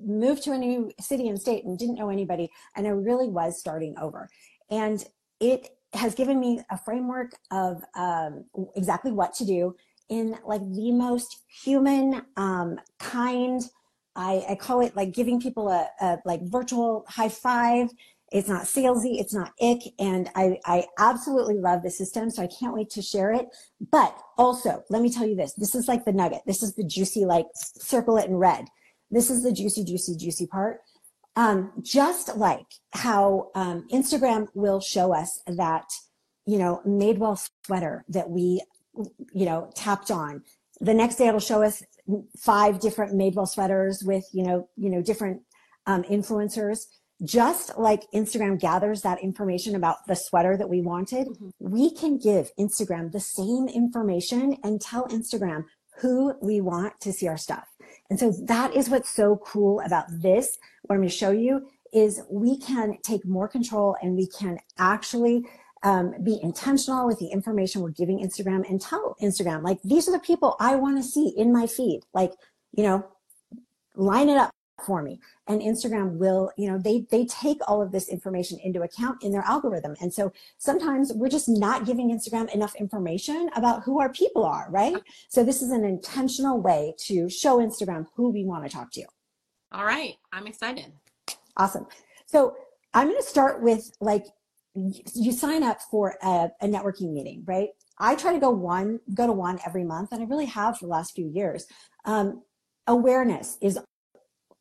moved 0.00 0.42
to 0.44 0.52
a 0.52 0.58
new 0.58 0.90
city 1.00 1.28
and 1.28 1.38
state 1.38 1.64
and 1.64 1.78
didn't 1.78 1.96
know 1.96 2.08
anybody 2.08 2.50
and 2.76 2.86
I 2.86 2.90
really 2.90 3.28
was 3.28 3.58
starting 3.58 3.94
over. 3.98 4.28
And 4.70 5.04
it 5.40 5.68
has 5.92 6.14
given 6.14 6.40
me 6.40 6.60
a 6.70 6.78
framework 6.78 7.32
of 7.50 7.82
um, 7.94 8.46
exactly 8.74 9.12
what 9.12 9.34
to 9.34 9.44
do 9.44 9.76
in 10.08 10.36
like 10.46 10.62
the 10.72 10.92
most 10.92 11.42
human 11.62 12.22
um, 12.36 12.80
kind 12.98 13.62
I, 14.16 14.44
I 14.50 14.54
call 14.54 14.80
it 14.80 14.94
like 14.96 15.12
giving 15.12 15.40
people 15.40 15.68
a, 15.68 15.88
a 16.00 16.18
like 16.24 16.40
virtual 16.42 17.04
high 17.08 17.28
five 17.28 17.90
it's 18.34 18.48
not 18.48 18.62
salesy, 18.62 19.20
it's 19.20 19.32
not 19.32 19.52
ick, 19.62 19.94
and 20.00 20.28
I, 20.34 20.58
I 20.64 20.86
absolutely 20.98 21.58
love 21.60 21.84
the 21.84 21.90
system, 21.90 22.30
so 22.30 22.42
I 22.42 22.48
can't 22.48 22.74
wait 22.74 22.90
to 22.90 23.00
share 23.00 23.32
it. 23.32 23.46
But 23.92 24.18
also, 24.36 24.82
let 24.90 25.02
me 25.02 25.10
tell 25.10 25.24
you 25.24 25.36
this 25.36 25.52
this 25.54 25.76
is 25.76 25.86
like 25.86 26.04
the 26.04 26.12
nugget. 26.12 26.42
This 26.44 26.60
is 26.60 26.74
the 26.74 26.82
juicy, 26.82 27.24
like 27.26 27.46
circle 27.54 28.16
it 28.16 28.28
in 28.28 28.34
red. 28.34 28.64
This 29.08 29.30
is 29.30 29.44
the 29.44 29.52
juicy, 29.52 29.84
juicy, 29.84 30.16
juicy 30.16 30.48
part. 30.48 30.80
Um, 31.36 31.72
just 31.80 32.36
like 32.36 32.66
how 32.92 33.50
um, 33.54 33.86
Instagram 33.92 34.48
will 34.54 34.80
show 34.80 35.14
us 35.14 35.40
that, 35.46 35.84
you 36.44 36.58
know, 36.58 36.82
Madewell 36.84 37.38
sweater 37.64 38.04
that 38.08 38.30
we, 38.30 38.62
you 39.32 39.46
know, 39.46 39.70
tapped 39.76 40.10
on. 40.10 40.42
The 40.84 40.94
next 40.94 41.16
day 41.16 41.28
it'll 41.28 41.40
show 41.40 41.62
us 41.62 41.82
five 42.38 42.80
different 42.80 43.14
Madewell 43.14 43.48
sweaters 43.48 44.02
with, 44.04 44.24
you 44.32 44.44
know, 44.44 44.68
you 44.76 44.90
know, 44.90 45.02
different 45.02 45.42
um, 45.86 46.02
influencers 46.04 46.86
just 47.22 47.78
like 47.78 48.10
Instagram 48.12 48.58
gathers 48.58 49.02
that 49.02 49.22
information 49.22 49.76
about 49.76 50.06
the 50.06 50.16
sweater 50.16 50.56
that 50.56 50.68
we 50.68 50.80
wanted, 50.80 51.28
mm-hmm. 51.28 51.48
we 51.58 51.94
can 51.94 52.18
give 52.18 52.50
Instagram 52.58 53.12
the 53.12 53.20
same 53.20 53.68
information 53.68 54.56
and 54.64 54.80
tell 54.80 55.06
Instagram 55.08 55.64
who 56.00 56.34
we 56.42 56.60
want 56.60 57.00
to 57.00 57.12
see 57.12 57.28
our 57.28 57.36
stuff. 57.36 57.68
And 58.10 58.18
so 58.18 58.32
that 58.46 58.74
is 58.74 58.90
what's 58.90 59.10
so 59.10 59.40
cool 59.44 59.80
about 59.86 60.06
this. 60.10 60.58
What 60.82 60.96
I'm 60.96 61.00
going 61.00 61.08
to 61.08 61.14
show 61.14 61.30
you 61.30 61.68
is 61.92 62.22
we 62.28 62.58
can 62.58 62.98
take 63.02 63.24
more 63.24 63.46
control 63.46 63.96
and 64.02 64.16
we 64.16 64.26
can 64.26 64.58
actually 64.78 65.46
um, 65.84 66.14
be 66.22 66.40
intentional 66.42 67.06
with 67.06 67.18
the 67.18 67.28
information 67.28 67.82
we're 67.82 67.90
giving 67.90 68.18
Instagram 68.18 68.68
and 68.68 68.80
tell 68.80 69.16
Instagram, 69.22 69.62
like, 69.62 69.78
these 69.84 70.08
are 70.08 70.12
the 70.12 70.18
people 70.18 70.56
I 70.58 70.74
want 70.76 70.96
to 70.96 71.02
see 71.02 71.28
in 71.36 71.52
my 71.52 71.66
feed. 71.66 72.00
Like, 72.12 72.32
you 72.72 72.82
know, 72.82 73.06
line 73.94 74.28
it 74.28 74.38
up 74.38 74.50
for 74.84 75.02
me. 75.02 75.20
And 75.46 75.60
instagram 75.60 76.18
will 76.18 76.50
you 76.56 76.68
know 76.68 76.78
they 76.78 77.06
they 77.10 77.24
take 77.26 77.58
all 77.68 77.80
of 77.80 77.92
this 77.92 78.08
information 78.08 78.58
into 78.62 78.82
account 78.82 79.22
in 79.22 79.30
their 79.30 79.42
algorithm. 79.42 79.94
And 80.00 80.12
so 80.12 80.32
sometimes 80.58 81.12
we're 81.12 81.28
just 81.28 81.48
not 81.48 81.86
giving 81.86 82.10
instagram 82.10 82.52
enough 82.52 82.74
information 82.74 83.50
about 83.54 83.84
who 83.84 84.00
our 84.00 84.08
people 84.12 84.44
are 84.44 84.66
right? 84.70 84.96
So 85.28 85.44
this 85.44 85.62
is 85.62 85.70
an 85.70 85.84
intentional 85.84 86.60
way 86.60 86.94
to 87.06 87.28
show 87.30 87.58
instagram 87.58 88.06
who 88.16 88.30
we 88.30 88.44
want 88.44 88.64
to 88.64 88.70
talk 88.70 88.90
to. 88.92 89.04
All 89.72 89.84
right 89.84 90.16
i'm 90.32 90.46
excited. 90.46 90.92
Awesome. 91.56 91.86
So 92.26 92.56
i'm 92.94 93.08
going 93.08 93.20
to 93.20 93.28
start 93.28 93.62
with 93.62 93.92
like 94.00 94.26
you 94.74 95.32
sign 95.32 95.62
up 95.62 95.80
for 95.90 96.16
a, 96.22 96.48
a 96.60 96.66
networking 96.66 97.12
meeting 97.12 97.42
right 97.46 97.68
i 97.98 98.14
try 98.14 98.32
to 98.32 98.40
go 98.40 98.50
one 98.50 98.98
go 99.14 99.26
to 99.26 99.32
one 99.32 99.58
every 99.66 99.84
month 99.84 100.10
and 100.12 100.22
i 100.22 100.26
really 100.26 100.46
have 100.46 100.78
for 100.78 100.86
the 100.86 100.90
last 100.90 101.14
few 101.14 101.28
years 101.28 101.66
um, 102.06 102.42
awareness 102.86 103.56
is 103.62 103.78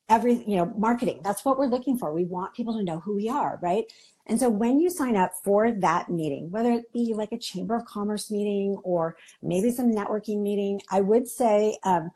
every, 0.10 0.43
you 0.46 0.58
know, 0.58 0.72
marketing. 0.77 1.22
That's 1.24 1.46
what 1.46 1.58
we're 1.58 1.67
looking 1.67 1.98
for. 1.98 2.13
We 2.13 2.25
want 2.25 2.53
people 2.53 2.77
to 2.77 2.84
know 2.84 3.00
who 3.00 3.15
we 3.15 3.29
are, 3.29 3.58
right? 3.62 3.86
And 4.27 4.39
so 4.39 4.50
when 4.50 4.79
you 4.79 4.89
sign 4.89 5.15
up 5.15 5.32
for 5.43 5.72
that 5.72 6.10
meeting, 6.10 6.51
whether 6.51 6.72
it 6.72 6.91
be 6.93 7.13
like 7.15 7.32
a 7.32 7.38
Chamber 7.38 7.75
of 7.75 7.86
Commerce 7.86 8.29
meeting 8.29 8.77
or 8.84 9.17
maybe 9.41 9.72
some 9.72 9.91
networking 9.91 10.41
meeting, 10.41 10.82
I 10.91 11.01
would 11.01 11.27
say 11.27 11.77
um, 11.84 12.12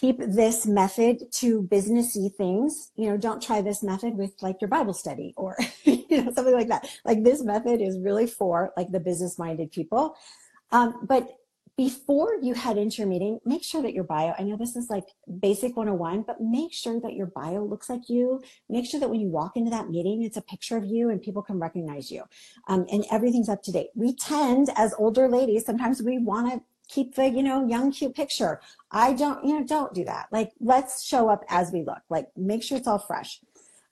keep 0.00 0.18
this 0.18 0.66
method 0.66 1.30
to 1.30 1.62
businessy 1.62 2.34
things. 2.34 2.90
You 2.96 3.10
know, 3.10 3.16
don't 3.16 3.42
try 3.42 3.60
this 3.60 3.82
method 3.82 4.16
with 4.16 4.32
like 4.42 4.60
your 4.60 4.68
Bible 4.68 4.94
study 4.94 5.34
or 5.36 5.56
you 5.84 6.22
know 6.22 6.32
something 6.32 6.54
like 6.54 6.68
that. 6.68 6.88
Like 7.04 7.22
this 7.22 7.42
method 7.42 7.80
is 7.80 7.98
really 7.98 8.26
for 8.26 8.72
like 8.76 8.90
the 8.90 9.00
business 9.00 9.38
minded 9.38 9.70
people. 9.70 10.16
Um, 10.72 11.06
but 11.06 11.28
before 11.76 12.36
you 12.40 12.54
head 12.54 12.78
into 12.78 12.98
your 12.98 13.08
meeting, 13.08 13.40
make 13.44 13.64
sure 13.64 13.82
that 13.82 13.94
your 13.94 14.04
bio, 14.04 14.32
I 14.38 14.42
know 14.42 14.56
this 14.56 14.76
is 14.76 14.88
like 14.90 15.04
basic 15.40 15.76
101, 15.76 16.22
but 16.22 16.40
make 16.40 16.72
sure 16.72 17.00
that 17.00 17.14
your 17.14 17.26
bio 17.26 17.64
looks 17.64 17.90
like 17.90 18.08
you. 18.08 18.42
Make 18.68 18.86
sure 18.86 19.00
that 19.00 19.10
when 19.10 19.20
you 19.20 19.28
walk 19.28 19.56
into 19.56 19.70
that 19.70 19.90
meeting, 19.90 20.22
it's 20.22 20.36
a 20.36 20.42
picture 20.42 20.76
of 20.76 20.84
you 20.84 21.10
and 21.10 21.20
people 21.20 21.42
can 21.42 21.58
recognize 21.58 22.12
you. 22.12 22.22
Um, 22.68 22.86
and 22.92 23.04
everything's 23.10 23.48
up 23.48 23.62
to 23.64 23.72
date. 23.72 23.88
We 23.96 24.14
tend, 24.14 24.70
as 24.76 24.94
older 24.98 25.28
ladies, 25.28 25.66
sometimes 25.66 26.00
we 26.00 26.18
want 26.18 26.52
to 26.52 26.62
keep 26.88 27.14
the, 27.14 27.28
you 27.28 27.42
know, 27.42 27.66
young, 27.66 27.92
cute 27.92 28.14
picture. 28.14 28.60
I 28.90 29.12
don't, 29.12 29.44
you 29.44 29.58
know, 29.58 29.66
don't 29.66 29.94
do 29.94 30.04
that. 30.04 30.26
Like, 30.30 30.52
let's 30.60 31.04
show 31.04 31.28
up 31.28 31.44
as 31.48 31.72
we 31.72 31.82
look. 31.82 32.02
Like, 32.10 32.28
make 32.36 32.62
sure 32.62 32.78
it's 32.78 32.88
all 32.88 32.98
fresh. 32.98 33.40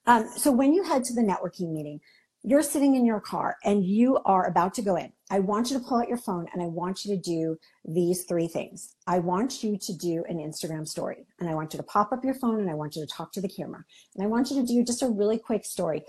Um, 0.06 0.28
so 0.36 0.50
when 0.50 0.72
you 0.72 0.82
head 0.82 1.04
to 1.04 1.14
the 1.14 1.22
networking 1.22 1.72
meeting, 1.72 2.00
you're 2.44 2.62
sitting 2.62 2.96
in 2.96 3.06
your 3.06 3.20
car 3.20 3.56
and 3.64 3.84
you 3.84 4.18
are 4.24 4.46
about 4.46 4.74
to 4.74 4.82
go 4.82 4.96
in. 4.96 5.12
I 5.30 5.38
want 5.38 5.70
you 5.70 5.78
to 5.78 5.84
pull 5.84 5.98
out 5.98 6.08
your 6.08 6.18
phone 6.18 6.48
and 6.52 6.60
I 6.60 6.66
want 6.66 7.04
you 7.04 7.14
to 7.14 7.22
do 7.22 7.56
these 7.84 8.24
three 8.24 8.48
things. 8.48 8.96
I 9.06 9.20
want 9.20 9.62
you 9.62 9.78
to 9.78 9.96
do 9.96 10.24
an 10.28 10.38
Instagram 10.38 10.86
story 10.86 11.24
and 11.38 11.48
I 11.48 11.54
want 11.54 11.72
you 11.72 11.76
to 11.76 11.84
pop 11.84 12.12
up 12.12 12.24
your 12.24 12.34
phone 12.34 12.60
and 12.60 12.68
I 12.68 12.74
want 12.74 12.96
you 12.96 13.06
to 13.06 13.12
talk 13.12 13.32
to 13.34 13.40
the 13.40 13.48
camera. 13.48 13.84
And 14.16 14.24
I 14.24 14.26
want 14.26 14.50
you 14.50 14.60
to 14.60 14.66
do 14.66 14.82
just 14.82 15.02
a 15.02 15.08
really 15.08 15.38
quick 15.38 15.64
story. 15.64 16.02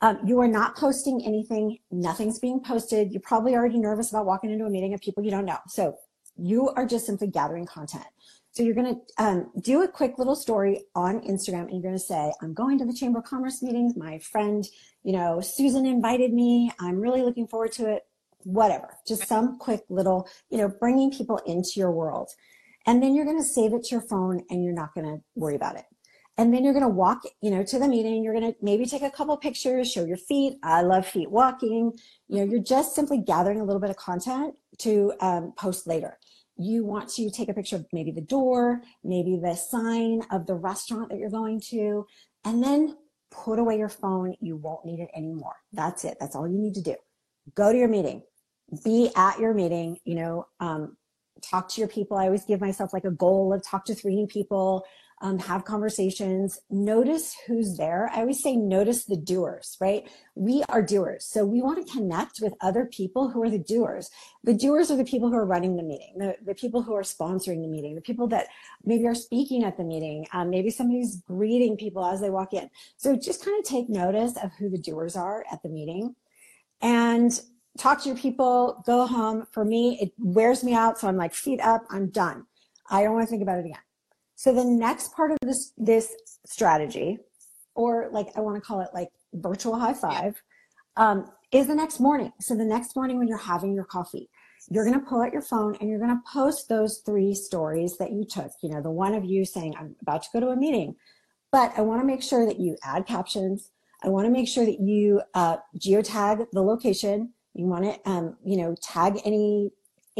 Um, 0.00 0.20
you 0.24 0.40
are 0.40 0.48
not 0.48 0.76
posting 0.76 1.22
anything. 1.26 1.78
Nothing's 1.90 2.38
being 2.38 2.60
posted. 2.60 3.12
You're 3.12 3.20
probably 3.20 3.54
already 3.54 3.78
nervous 3.78 4.10
about 4.10 4.26
walking 4.26 4.50
into 4.50 4.66
a 4.66 4.70
meeting 4.70 4.94
of 4.94 5.00
people 5.00 5.24
you 5.24 5.30
don't 5.30 5.44
know. 5.44 5.58
So 5.66 5.98
you 6.40 6.68
are 6.70 6.86
just 6.86 7.06
simply 7.06 7.28
gathering 7.28 7.66
content. 7.66 8.06
So 8.52 8.64
you're 8.64 8.74
going 8.74 8.96
to 8.96 9.24
um, 9.24 9.50
do 9.60 9.82
a 9.82 9.88
quick 9.88 10.18
little 10.18 10.34
story 10.34 10.82
on 10.96 11.20
Instagram 11.20 11.68
and 11.68 11.74
you're 11.74 11.82
going 11.82 11.94
to 11.94 12.00
say, 12.00 12.32
I'm 12.42 12.52
going 12.52 12.78
to 12.78 12.84
the 12.84 12.92
Chamber 12.92 13.20
of 13.20 13.24
Commerce 13.24 13.62
meetings. 13.62 13.96
My 13.96 14.18
friend, 14.18 14.66
you 15.04 15.12
know, 15.12 15.40
Susan 15.40 15.86
invited 15.86 16.32
me. 16.32 16.72
I'm 16.80 17.00
really 17.00 17.22
looking 17.22 17.46
forward 17.46 17.72
to 17.72 17.88
it 17.92 18.02
whatever, 18.44 18.96
just 19.06 19.26
some 19.26 19.58
quick 19.58 19.82
little, 19.88 20.28
you 20.48 20.58
know, 20.58 20.68
bringing 20.68 21.10
people 21.10 21.38
into 21.46 21.72
your 21.76 21.90
world. 21.90 22.30
And 22.86 23.02
then 23.02 23.14
you're 23.14 23.24
going 23.26 23.38
to 23.38 23.44
save 23.44 23.74
it 23.74 23.84
to 23.84 23.90
your 23.90 24.00
phone 24.00 24.42
and 24.50 24.64
you're 24.64 24.72
not 24.72 24.94
going 24.94 25.06
to 25.06 25.22
worry 25.34 25.54
about 25.54 25.76
it. 25.76 25.84
And 26.38 26.54
then 26.54 26.64
you're 26.64 26.72
going 26.72 26.84
to 26.84 26.88
walk, 26.88 27.22
you 27.42 27.50
know, 27.50 27.62
to 27.62 27.78
the 27.78 27.86
meeting. 27.86 28.24
You're 28.24 28.32
going 28.32 28.50
to 28.50 28.56
maybe 28.62 28.86
take 28.86 29.02
a 29.02 29.10
couple 29.10 29.36
pictures, 29.36 29.92
show 29.92 30.06
your 30.06 30.16
feet. 30.16 30.54
I 30.62 30.80
love 30.80 31.06
feet 31.06 31.30
walking. 31.30 31.92
You 32.28 32.38
know, 32.38 32.44
you're 32.44 32.62
just 32.62 32.94
simply 32.94 33.18
gathering 33.18 33.60
a 33.60 33.64
little 33.64 33.80
bit 33.80 33.90
of 33.90 33.96
content 33.96 34.54
to 34.78 35.12
um, 35.20 35.52
post 35.58 35.86
later. 35.86 36.18
You 36.60 36.84
want 36.84 37.08
to 37.10 37.30
take 37.30 37.48
a 37.48 37.54
picture 37.54 37.76
of 37.76 37.86
maybe 37.92 38.10
the 38.10 38.20
door, 38.20 38.82
maybe 39.02 39.38
the 39.42 39.54
sign 39.54 40.22
of 40.30 40.46
the 40.46 40.54
restaurant 40.54 41.08
that 41.10 41.18
you're 41.18 41.30
going 41.30 41.60
to, 41.70 42.06
and 42.44 42.62
then 42.62 42.96
put 43.30 43.58
away 43.58 43.78
your 43.78 43.88
phone. 43.88 44.34
You 44.40 44.56
won't 44.56 44.84
need 44.84 45.00
it 45.00 45.10
anymore. 45.14 45.56
That's 45.72 46.04
it. 46.04 46.18
That's 46.20 46.36
all 46.36 46.48
you 46.48 46.58
need 46.58 46.74
to 46.74 46.82
do. 46.82 46.96
Go 47.54 47.72
to 47.72 47.78
your 47.78 47.88
meeting 47.88 48.22
be 48.84 49.10
at 49.16 49.38
your 49.38 49.54
meeting, 49.54 49.98
you 50.04 50.14
know, 50.14 50.46
um, 50.60 50.96
talk 51.42 51.68
to 51.70 51.80
your 51.80 51.88
people. 51.88 52.16
I 52.16 52.26
always 52.26 52.44
give 52.44 52.60
myself 52.60 52.92
like 52.92 53.04
a 53.04 53.10
goal 53.10 53.52
of 53.52 53.64
talk 53.64 53.84
to 53.86 53.94
three 53.94 54.26
people, 54.28 54.84
um, 55.22 55.38
have 55.38 55.64
conversations, 55.64 56.60
notice 56.70 57.36
who's 57.46 57.76
there. 57.76 58.10
I 58.12 58.20
always 58.20 58.42
say 58.42 58.56
notice 58.56 59.04
the 59.04 59.16
doers, 59.16 59.76
right? 59.78 60.08
We 60.34 60.64
are 60.70 60.80
doers. 60.80 61.26
So 61.26 61.44
we 61.44 61.60
want 61.60 61.86
to 61.86 61.92
connect 61.92 62.40
with 62.40 62.54
other 62.60 62.86
people 62.86 63.28
who 63.28 63.42
are 63.42 63.50
the 63.50 63.58
doers. 63.58 64.10
The 64.44 64.54
doers 64.54 64.90
are 64.90 64.96
the 64.96 65.04
people 65.04 65.28
who 65.28 65.36
are 65.36 65.44
running 65.44 65.76
the 65.76 65.82
meeting, 65.82 66.14
the, 66.16 66.36
the 66.42 66.54
people 66.54 66.82
who 66.82 66.94
are 66.94 67.02
sponsoring 67.02 67.60
the 67.60 67.68
meeting, 67.68 67.94
the 67.94 68.00
people 68.00 68.28
that 68.28 68.46
maybe 68.84 69.06
are 69.06 69.14
speaking 69.14 69.62
at 69.62 69.76
the 69.76 69.84
meeting. 69.84 70.26
Um, 70.32 70.48
maybe 70.48 70.70
somebody's 70.70 71.16
greeting 71.16 71.76
people 71.76 72.04
as 72.06 72.22
they 72.22 72.30
walk 72.30 72.54
in. 72.54 72.70
So 72.96 73.14
just 73.14 73.44
kind 73.44 73.58
of 73.58 73.64
take 73.64 73.90
notice 73.90 74.36
of 74.42 74.52
who 74.54 74.70
the 74.70 74.78
doers 74.78 75.16
are 75.16 75.44
at 75.52 75.62
the 75.62 75.68
meeting. 75.68 76.14
And 76.80 77.38
talk 77.76 78.02
to 78.02 78.08
your 78.08 78.16
people, 78.16 78.82
go 78.86 79.06
home. 79.06 79.46
For 79.50 79.66
me, 79.66 79.98
it 80.00 80.12
wears 80.18 80.64
me 80.64 80.72
out. 80.72 80.98
So 80.98 81.08
I'm 81.08 81.18
like, 81.18 81.34
feet 81.34 81.60
up, 81.60 81.84
I'm 81.90 82.08
done. 82.08 82.46
I 82.88 83.02
don't 83.02 83.12
want 83.12 83.26
to 83.26 83.30
think 83.30 83.42
about 83.42 83.58
it 83.58 83.66
again. 83.66 83.78
So 84.40 84.54
the 84.54 84.64
next 84.64 85.12
part 85.12 85.32
of 85.32 85.38
this, 85.42 85.74
this 85.76 86.14
strategy, 86.46 87.18
or 87.74 88.08
like 88.10 88.28
I 88.38 88.40
want 88.40 88.56
to 88.56 88.62
call 88.62 88.80
it 88.80 88.88
like 88.94 89.10
virtual 89.34 89.78
high 89.78 89.92
five, 89.92 90.40
um, 90.96 91.30
is 91.52 91.66
the 91.66 91.74
next 91.74 92.00
morning. 92.00 92.32
So 92.40 92.56
the 92.56 92.64
next 92.64 92.96
morning 92.96 93.18
when 93.18 93.28
you're 93.28 93.36
having 93.36 93.74
your 93.74 93.84
coffee, 93.84 94.30
you're 94.70 94.86
going 94.86 94.98
to 94.98 95.04
pull 95.04 95.20
out 95.20 95.34
your 95.34 95.42
phone 95.42 95.76
and 95.78 95.90
you're 95.90 95.98
going 95.98 96.16
to 96.16 96.22
post 96.32 96.70
those 96.70 97.02
three 97.04 97.34
stories 97.34 97.98
that 97.98 98.12
you 98.12 98.24
took. 98.24 98.50
You 98.62 98.70
know, 98.70 98.80
the 98.80 98.90
one 98.90 99.14
of 99.14 99.26
you 99.26 99.44
saying, 99.44 99.74
I'm 99.78 99.94
about 100.00 100.22
to 100.22 100.30
go 100.32 100.40
to 100.40 100.48
a 100.48 100.56
meeting, 100.56 100.96
but 101.52 101.74
I 101.76 101.82
want 101.82 102.00
to 102.00 102.06
make 102.06 102.22
sure 102.22 102.46
that 102.46 102.58
you 102.58 102.78
add 102.82 103.06
captions. 103.06 103.72
I 104.02 104.08
want 104.08 104.24
to 104.24 104.32
make 104.32 104.48
sure 104.48 104.64
that 104.64 104.80
you 104.80 105.20
uh, 105.34 105.58
geotag 105.78 106.46
the 106.52 106.62
location 106.62 107.34
you 107.54 107.66
want 107.66 107.84
to, 107.84 108.10
um, 108.10 108.36
you 108.44 108.56
know, 108.56 108.74
tag 108.80 109.20
any 109.24 109.70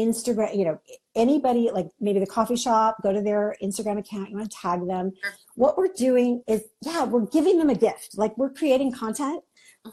Instagram, 0.01 0.55
you 0.55 0.65
know, 0.65 0.79
anybody 1.15 1.69
like 1.71 1.89
maybe 1.99 2.19
the 2.19 2.27
coffee 2.27 2.55
shop, 2.55 2.97
go 3.03 3.13
to 3.13 3.21
their 3.21 3.55
Instagram 3.63 3.99
account, 3.99 4.29
you 4.29 4.37
want 4.37 4.49
to 4.49 4.57
tag 4.57 4.85
them. 4.87 5.11
What 5.55 5.77
we're 5.77 5.93
doing 5.93 6.43
is, 6.47 6.63
yeah, 6.81 7.03
we're 7.03 7.25
giving 7.27 7.57
them 7.57 7.69
a 7.69 7.75
gift. 7.75 8.17
Like 8.17 8.37
we're 8.37 8.51
creating 8.51 8.93
content 8.93 9.43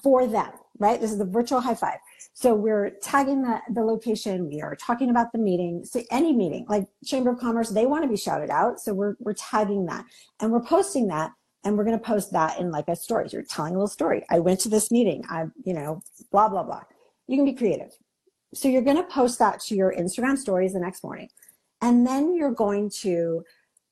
for 0.03 0.23
mm-hmm. 0.23 0.33
them, 0.33 0.51
right? 0.79 1.01
This 1.01 1.13
is 1.13 1.19
the 1.19 1.25
virtual 1.25 1.61
high 1.61 1.75
five. 1.75 1.99
So 2.35 2.55
we're 2.55 2.91
tagging 3.03 3.43
the, 3.43 3.61
the 3.73 3.83
location. 3.83 4.49
We 4.49 4.61
are 4.63 4.77
talking 4.77 5.11
about 5.11 5.33
the 5.33 5.39
meeting. 5.39 5.85
So 5.85 6.03
any 6.11 6.33
meeting, 6.33 6.67
like 6.69 6.87
Chamber 7.05 7.31
of 7.31 7.39
Commerce, 7.39 7.71
they 7.71 7.87
want 7.87 8.05
to 8.05 8.09
be 8.09 8.17
shouted 8.17 8.51
out. 8.51 8.81
So 8.81 8.95
we're, 8.95 9.17
we're 9.21 9.35
tagging 9.35 9.87
that 9.87 10.05
and 10.41 10.53
we're 10.53 10.63
posting 10.63 11.09
that 11.09 11.33
and 11.65 11.77
we're 11.77 11.85
going 11.85 11.99
to 11.99 12.05
post 12.05 12.33
that 12.33 12.61
in 12.61 12.71
like 12.71 12.89
a 12.89 12.97
story. 12.97 13.29
You're 13.33 13.43
telling 13.43 13.75
a 13.75 13.79
little 13.79 13.89
story. 13.89 14.25
I 14.31 14.39
went 14.39 14.61
to 14.61 14.69
this 14.69 14.91
meeting. 14.91 15.25
I, 15.29 15.47
you 15.65 15.75
know, 15.75 16.01
blah, 16.31 16.49
blah, 16.49 16.63
blah 16.63 16.83
you 17.29 17.37
can 17.37 17.45
be 17.45 17.53
creative. 17.53 17.93
So 18.55 18.69
you're 18.69 18.83
going 18.83 18.97
to 18.97 19.03
post 19.03 19.39
that 19.39 19.61
to 19.61 19.75
your 19.75 19.93
Instagram 19.93 20.39
stories 20.39 20.73
the 20.73 20.81
next 20.81 21.05
morning. 21.05 21.29
And 21.81 22.07
then 22.07 22.35
you're 22.35 22.53
going 22.53 22.91
to, 23.01 23.45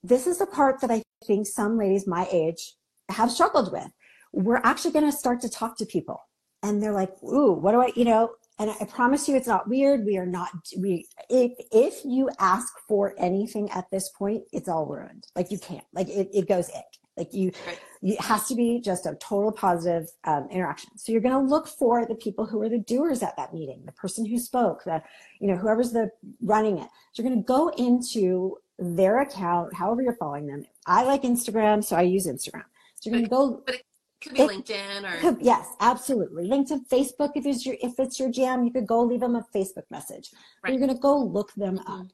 this 0.02 0.26
is 0.26 0.38
the 0.38 0.46
part 0.46 0.80
that 0.80 0.90
I 0.90 1.02
think 1.24 1.46
some 1.46 1.78
ladies 1.78 2.06
my 2.06 2.26
age 2.30 2.74
have 3.10 3.30
struggled 3.30 3.72
with. 3.72 3.88
We're 4.32 4.60
actually 4.64 4.92
going 4.92 5.10
to 5.10 5.16
start 5.16 5.40
to 5.42 5.48
talk 5.48 5.76
to 5.78 5.86
people. 5.86 6.20
And 6.62 6.82
they're 6.82 6.92
like, 6.92 7.12
ooh, 7.22 7.52
what 7.52 7.72
do 7.72 7.82
I, 7.82 7.92
you 7.94 8.04
know, 8.04 8.30
and 8.58 8.70
I 8.70 8.84
promise 8.86 9.28
you 9.28 9.36
it's 9.36 9.46
not 9.46 9.68
weird. 9.68 10.04
We 10.06 10.16
are 10.16 10.26
not, 10.26 10.50
we, 10.78 11.06
if, 11.28 11.52
if 11.70 12.04
you 12.04 12.30
ask 12.38 12.72
for 12.88 13.14
anything 13.18 13.70
at 13.70 13.90
this 13.90 14.08
point, 14.08 14.44
it's 14.52 14.68
all 14.68 14.86
ruined. 14.86 15.26
Like 15.36 15.50
you 15.50 15.58
can't, 15.58 15.84
like 15.92 16.08
it, 16.08 16.30
it 16.32 16.48
goes 16.48 16.70
ick. 16.70 16.84
Like 17.16 17.32
you, 17.32 17.50
right. 17.66 17.80
it 18.02 18.20
has 18.20 18.46
to 18.48 18.54
be 18.54 18.80
just 18.80 19.06
a 19.06 19.16
total 19.16 19.50
positive 19.50 20.08
um, 20.24 20.48
interaction. 20.50 20.90
So 20.98 21.12
you're 21.12 21.22
going 21.22 21.34
to 21.34 21.50
look 21.50 21.66
for 21.66 22.04
the 22.04 22.14
people 22.14 22.44
who 22.44 22.60
are 22.62 22.68
the 22.68 22.78
doers 22.78 23.22
at 23.22 23.36
that 23.36 23.54
meeting, 23.54 23.82
the 23.86 23.92
person 23.92 24.26
who 24.26 24.38
spoke, 24.38 24.84
the, 24.84 25.02
you 25.40 25.48
know, 25.48 25.56
whoever's 25.56 25.92
the 25.92 26.10
running 26.42 26.78
it. 26.78 26.88
So 27.12 27.22
you're 27.22 27.30
going 27.30 27.42
to 27.42 27.46
go 27.46 27.68
into 27.68 28.58
their 28.78 29.20
account, 29.20 29.74
however 29.74 30.02
you're 30.02 30.16
following 30.16 30.46
them. 30.46 30.66
I 30.86 31.04
like 31.04 31.22
Instagram, 31.22 31.82
so 31.82 31.96
I 31.96 32.02
use 32.02 32.26
Instagram. 32.26 32.64
So 32.96 33.10
you're 33.10 33.12
going 33.12 33.24
to 33.24 33.30
go. 33.30 33.62
But 33.64 33.76
it 33.76 33.84
could 34.20 34.34
be 34.34 34.40
it, 34.40 34.50
LinkedIn 34.50 35.14
or 35.14 35.20
could, 35.20 35.38
yes, 35.40 35.68
absolutely. 35.80 36.48
LinkedIn, 36.48 36.86
Facebook. 36.88 37.32
If 37.34 37.46
it's 37.46 37.64
your 37.64 37.76
if 37.80 37.98
it's 37.98 38.20
your 38.20 38.30
jam, 38.30 38.64
you 38.64 38.70
could 38.70 38.86
go 38.86 39.02
leave 39.02 39.20
them 39.20 39.36
a 39.36 39.46
Facebook 39.54 39.84
message. 39.90 40.30
Right. 40.62 40.72
You're 40.72 40.80
going 40.80 40.94
to 40.94 41.00
go 41.00 41.18
look 41.18 41.54
them 41.54 41.78
mm-hmm. 41.78 41.92
up 41.92 42.06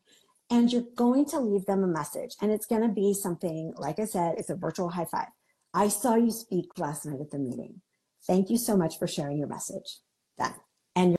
and 0.53 0.71
you're 0.71 0.85
going 0.95 1.25
to 1.25 1.41
leave 1.41 1.65
them 1.65 1.83
a 1.83 1.87
message. 1.87 2.37
And 2.43 2.53
it's 2.53 2.67
going 2.67 2.83
to 2.83 2.89
be 2.89 3.15
something, 3.15 3.73
like 3.79 3.99
I 3.99 4.05
said, 4.05 4.35
it's 4.37 4.51
a 4.51 4.55
virtual 4.55 4.91
high 4.91 5.07
five. 5.07 5.29
I 5.73 5.89
saw 5.89 6.15
you 6.15 6.31
speak 6.31 6.79
last 6.79 7.07
night 7.07 7.23
at 7.23 7.31
the 7.31 7.39
meeting. 7.39 7.81
Thank 8.27 8.51
you 8.51 8.59
so 8.59 8.77
much 8.77 8.99
for 8.99 9.07
sharing 9.07 9.39
your 9.39 9.49
message. 9.49 10.01
Done. 10.39 10.55
And 10.95 11.17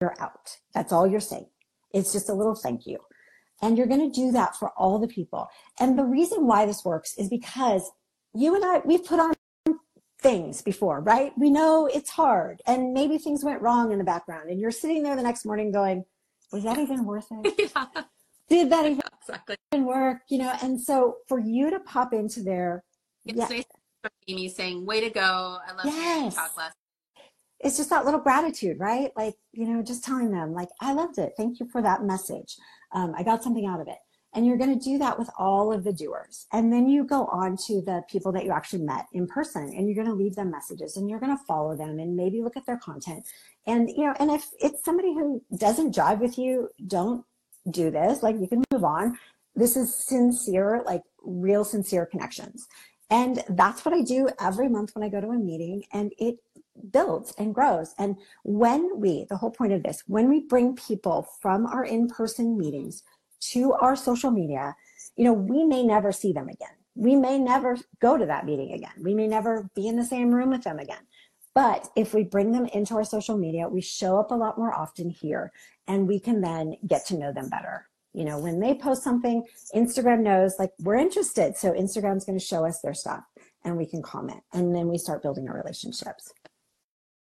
you're 0.00 0.14
out. 0.20 0.58
That's 0.74 0.92
all 0.92 1.08
you're 1.08 1.18
saying. 1.18 1.48
It's 1.92 2.12
just 2.12 2.28
a 2.28 2.34
little 2.34 2.54
thank 2.54 2.86
you. 2.86 2.98
And 3.60 3.76
you're 3.76 3.88
going 3.88 4.12
to 4.12 4.20
do 4.20 4.30
that 4.30 4.54
for 4.54 4.70
all 4.78 5.00
the 5.00 5.08
people. 5.08 5.48
And 5.80 5.98
the 5.98 6.04
reason 6.04 6.46
why 6.46 6.64
this 6.64 6.84
works 6.84 7.14
is 7.18 7.28
because 7.28 7.90
you 8.32 8.54
and 8.54 8.64
I, 8.64 8.78
we've 8.84 9.04
put 9.04 9.18
on 9.18 9.34
things 10.20 10.62
before, 10.62 11.00
right? 11.00 11.32
We 11.36 11.50
know 11.50 11.90
it's 11.92 12.10
hard 12.10 12.62
and 12.64 12.92
maybe 12.92 13.18
things 13.18 13.44
went 13.44 13.60
wrong 13.60 13.90
in 13.90 13.98
the 13.98 14.04
background 14.04 14.50
and 14.50 14.60
you're 14.60 14.70
sitting 14.70 15.02
there 15.02 15.16
the 15.16 15.22
next 15.24 15.44
morning 15.44 15.72
going, 15.72 16.04
was 16.52 16.62
that 16.62 16.78
even 16.78 17.04
worth 17.04 17.26
it? 17.32 17.72
yeah 17.76 18.04
did 18.48 18.70
that 18.70 18.86
even 18.86 19.00
exactly. 19.20 19.56
work? 19.80 20.18
You 20.28 20.38
know, 20.38 20.54
and 20.62 20.80
so 20.80 21.18
for 21.26 21.38
you 21.38 21.70
to 21.70 21.80
pop 21.80 22.12
into 22.12 22.42
there, 22.42 22.84
it's 23.24 23.38
yeah. 23.38 23.48
nice 23.48 23.64
Amy 24.28 24.48
saying, 24.48 24.86
"Way 24.86 25.00
to 25.00 25.10
go! 25.10 25.58
I 25.66 25.72
love 25.72 25.84
yes. 25.86 26.34
talk 26.34 26.56
last." 26.56 26.74
It's 27.60 27.76
just 27.76 27.90
that 27.90 28.04
little 28.04 28.20
gratitude, 28.20 28.78
right? 28.78 29.10
Like 29.16 29.34
you 29.52 29.66
know, 29.66 29.82
just 29.82 30.04
telling 30.04 30.30
them, 30.30 30.52
like, 30.52 30.68
"I 30.80 30.92
loved 30.92 31.18
it. 31.18 31.32
Thank 31.36 31.60
you 31.60 31.68
for 31.70 31.82
that 31.82 32.02
message. 32.02 32.56
Um, 32.92 33.14
I 33.16 33.22
got 33.22 33.42
something 33.42 33.66
out 33.66 33.80
of 33.80 33.88
it." 33.88 33.98
And 34.34 34.46
you're 34.46 34.58
going 34.58 34.78
to 34.78 34.84
do 34.84 34.98
that 34.98 35.18
with 35.18 35.30
all 35.38 35.72
of 35.72 35.84
the 35.84 35.92
doers. 35.92 36.46
And 36.52 36.70
then 36.72 36.86
you 36.86 37.04
go 37.04 37.26
on 37.26 37.56
to 37.66 37.80
the 37.80 38.02
people 38.10 38.30
that 38.32 38.44
you 38.44 38.52
actually 38.52 38.84
met 38.84 39.06
in 39.12 39.26
person 39.26 39.62
and 39.62 39.88
you're 39.88 39.94
going 39.94 40.06
to 40.06 40.12
leave 40.22 40.34
them 40.34 40.50
messages 40.50 40.96
and 40.96 41.08
you're 41.08 41.18
going 41.18 41.36
to 41.36 41.44
follow 41.44 41.74
them 41.74 41.98
and 41.98 42.14
maybe 42.14 42.42
look 42.42 42.56
at 42.56 42.66
their 42.66 42.76
content. 42.76 43.26
And, 43.66 43.88
you 43.88 44.04
know, 44.04 44.14
and 44.20 44.30
if 44.30 44.46
it's 44.60 44.84
somebody 44.84 45.14
who 45.14 45.42
doesn't 45.56 45.94
jive 45.94 46.20
with 46.20 46.36
you, 46.38 46.68
don't 46.86 47.24
do 47.70 47.90
this. 47.90 48.22
Like 48.22 48.36
you 48.38 48.48
can 48.48 48.64
move 48.72 48.84
on. 48.84 49.18
This 49.54 49.76
is 49.76 49.94
sincere, 49.94 50.82
like 50.86 51.02
real 51.22 51.64
sincere 51.64 52.06
connections. 52.06 52.68
And 53.10 53.42
that's 53.48 53.84
what 53.84 53.94
I 53.94 54.02
do 54.02 54.28
every 54.40 54.68
month 54.68 54.94
when 54.94 55.02
I 55.02 55.08
go 55.08 55.20
to 55.20 55.28
a 55.28 55.38
meeting 55.38 55.84
and 55.92 56.12
it 56.18 56.36
builds 56.90 57.32
and 57.38 57.54
grows. 57.54 57.94
And 57.98 58.16
when 58.44 59.00
we, 59.00 59.26
the 59.28 59.36
whole 59.36 59.50
point 59.50 59.72
of 59.72 59.82
this, 59.82 60.04
when 60.06 60.28
we 60.28 60.40
bring 60.40 60.76
people 60.76 61.26
from 61.40 61.66
our 61.66 61.84
in-person 61.84 62.58
meetings 62.58 63.02
to 63.40 63.72
our 63.72 63.96
social 63.96 64.30
media, 64.30 64.76
you 65.16 65.24
know, 65.24 65.32
we 65.32 65.64
may 65.64 65.82
never 65.82 66.12
see 66.12 66.32
them 66.32 66.48
again. 66.48 66.68
We 66.94 67.16
may 67.16 67.38
never 67.38 67.78
go 68.00 68.18
to 68.18 68.26
that 68.26 68.44
meeting 68.44 68.72
again. 68.72 68.92
We 69.00 69.14
may 69.14 69.26
never 69.26 69.70
be 69.74 69.88
in 69.88 69.96
the 69.96 70.04
same 70.04 70.30
room 70.30 70.50
with 70.50 70.64
them 70.64 70.78
again. 70.78 71.06
But 71.54 71.88
if 71.96 72.14
we 72.14 72.24
bring 72.24 72.52
them 72.52 72.66
into 72.66 72.94
our 72.94 73.04
social 73.04 73.36
media, 73.36 73.68
we 73.68 73.80
show 73.80 74.18
up 74.20 74.30
a 74.30 74.34
lot 74.34 74.58
more 74.58 74.74
often 74.74 75.10
here 75.10 75.52
and 75.88 76.06
we 76.06 76.20
can 76.20 76.40
then 76.40 76.76
get 76.86 77.06
to 77.06 77.16
know 77.16 77.32
them 77.32 77.48
better. 77.48 77.88
You 78.12 78.24
know, 78.24 78.38
when 78.38 78.60
they 78.60 78.74
post 78.74 79.02
something, 79.02 79.44
Instagram 79.74 80.20
knows 80.20 80.54
like 80.58 80.70
we're 80.80 80.96
interested. 80.96 81.56
So 81.56 81.72
Instagram's 81.72 82.24
going 82.24 82.38
to 82.38 82.44
show 82.44 82.64
us 82.64 82.80
their 82.80 82.94
stuff 82.94 83.24
and 83.64 83.76
we 83.76 83.86
can 83.86 84.02
comment 84.02 84.40
and 84.52 84.74
then 84.74 84.88
we 84.88 84.98
start 84.98 85.22
building 85.22 85.48
our 85.48 85.56
relationships. 85.56 86.32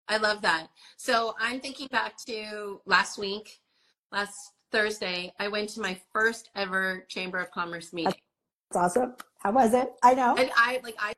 I 0.08 0.18
love 0.18 0.42
that. 0.42 0.68
So 0.98 1.36
I'm 1.40 1.60
thinking 1.60 1.88
back 1.92 2.18
to 2.26 2.82
last 2.86 3.18
week, 3.18 3.60
last 4.12 4.54
Thursday, 4.72 5.34
I 5.40 5.48
went 5.48 5.70
to 5.70 5.82
my 5.82 5.98
first 6.12 6.50
ever 6.56 7.06
Chamber 7.08 7.40
of 7.40 7.52
Commerce 7.52 7.94
meeting. 7.94 8.14
That's 8.72 8.98
awesome. 8.98 9.16
How 9.40 9.52
was 9.52 9.74
it? 9.74 9.90
I 10.04 10.14
know. 10.14 10.36
And 10.38 10.50
I 10.56 10.82
like 10.84 10.96
I 11.00 11.14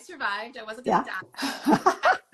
survived. 0.00 0.56
I 0.56 0.64
wasn't 0.64 0.86
gonna 0.86 1.04
yeah. 1.06 1.76
die. 1.76 2.16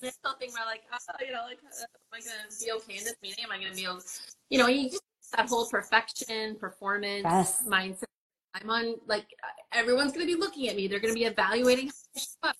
This 0.00 0.18
whole 0.22 0.36
thing 0.36 0.50
where 0.52 0.64
like, 0.66 0.82
oh, 0.92 1.24
you 1.24 1.32
know, 1.32 1.44
like, 1.46 1.58
uh, 1.64 1.84
am 1.84 2.12
I 2.12 2.18
gonna 2.20 2.48
be 2.60 2.72
okay 2.72 2.98
in 2.98 3.04
this 3.04 3.16
meeting? 3.22 3.44
Am 3.44 3.50
I 3.50 3.58
gonna 3.58 3.74
be 3.74 3.84
able, 3.84 4.00
you 4.50 4.58
know, 4.58 4.66
you 4.66 4.90
just 4.90 5.02
that 5.34 5.48
whole 5.48 5.66
perfection, 5.68 6.56
performance 6.56 7.24
yes. 7.24 7.62
mindset. 7.66 8.04
I'm 8.54 8.70
on 8.70 8.94
like 9.06 9.26
everyone's 9.72 10.12
going 10.12 10.26
to 10.26 10.32
be 10.32 10.38
looking 10.38 10.68
at 10.68 10.76
me. 10.76 10.88
They're 10.88 11.00
going 11.00 11.12
to 11.12 11.18
be 11.18 11.26
evaluating 11.26 11.90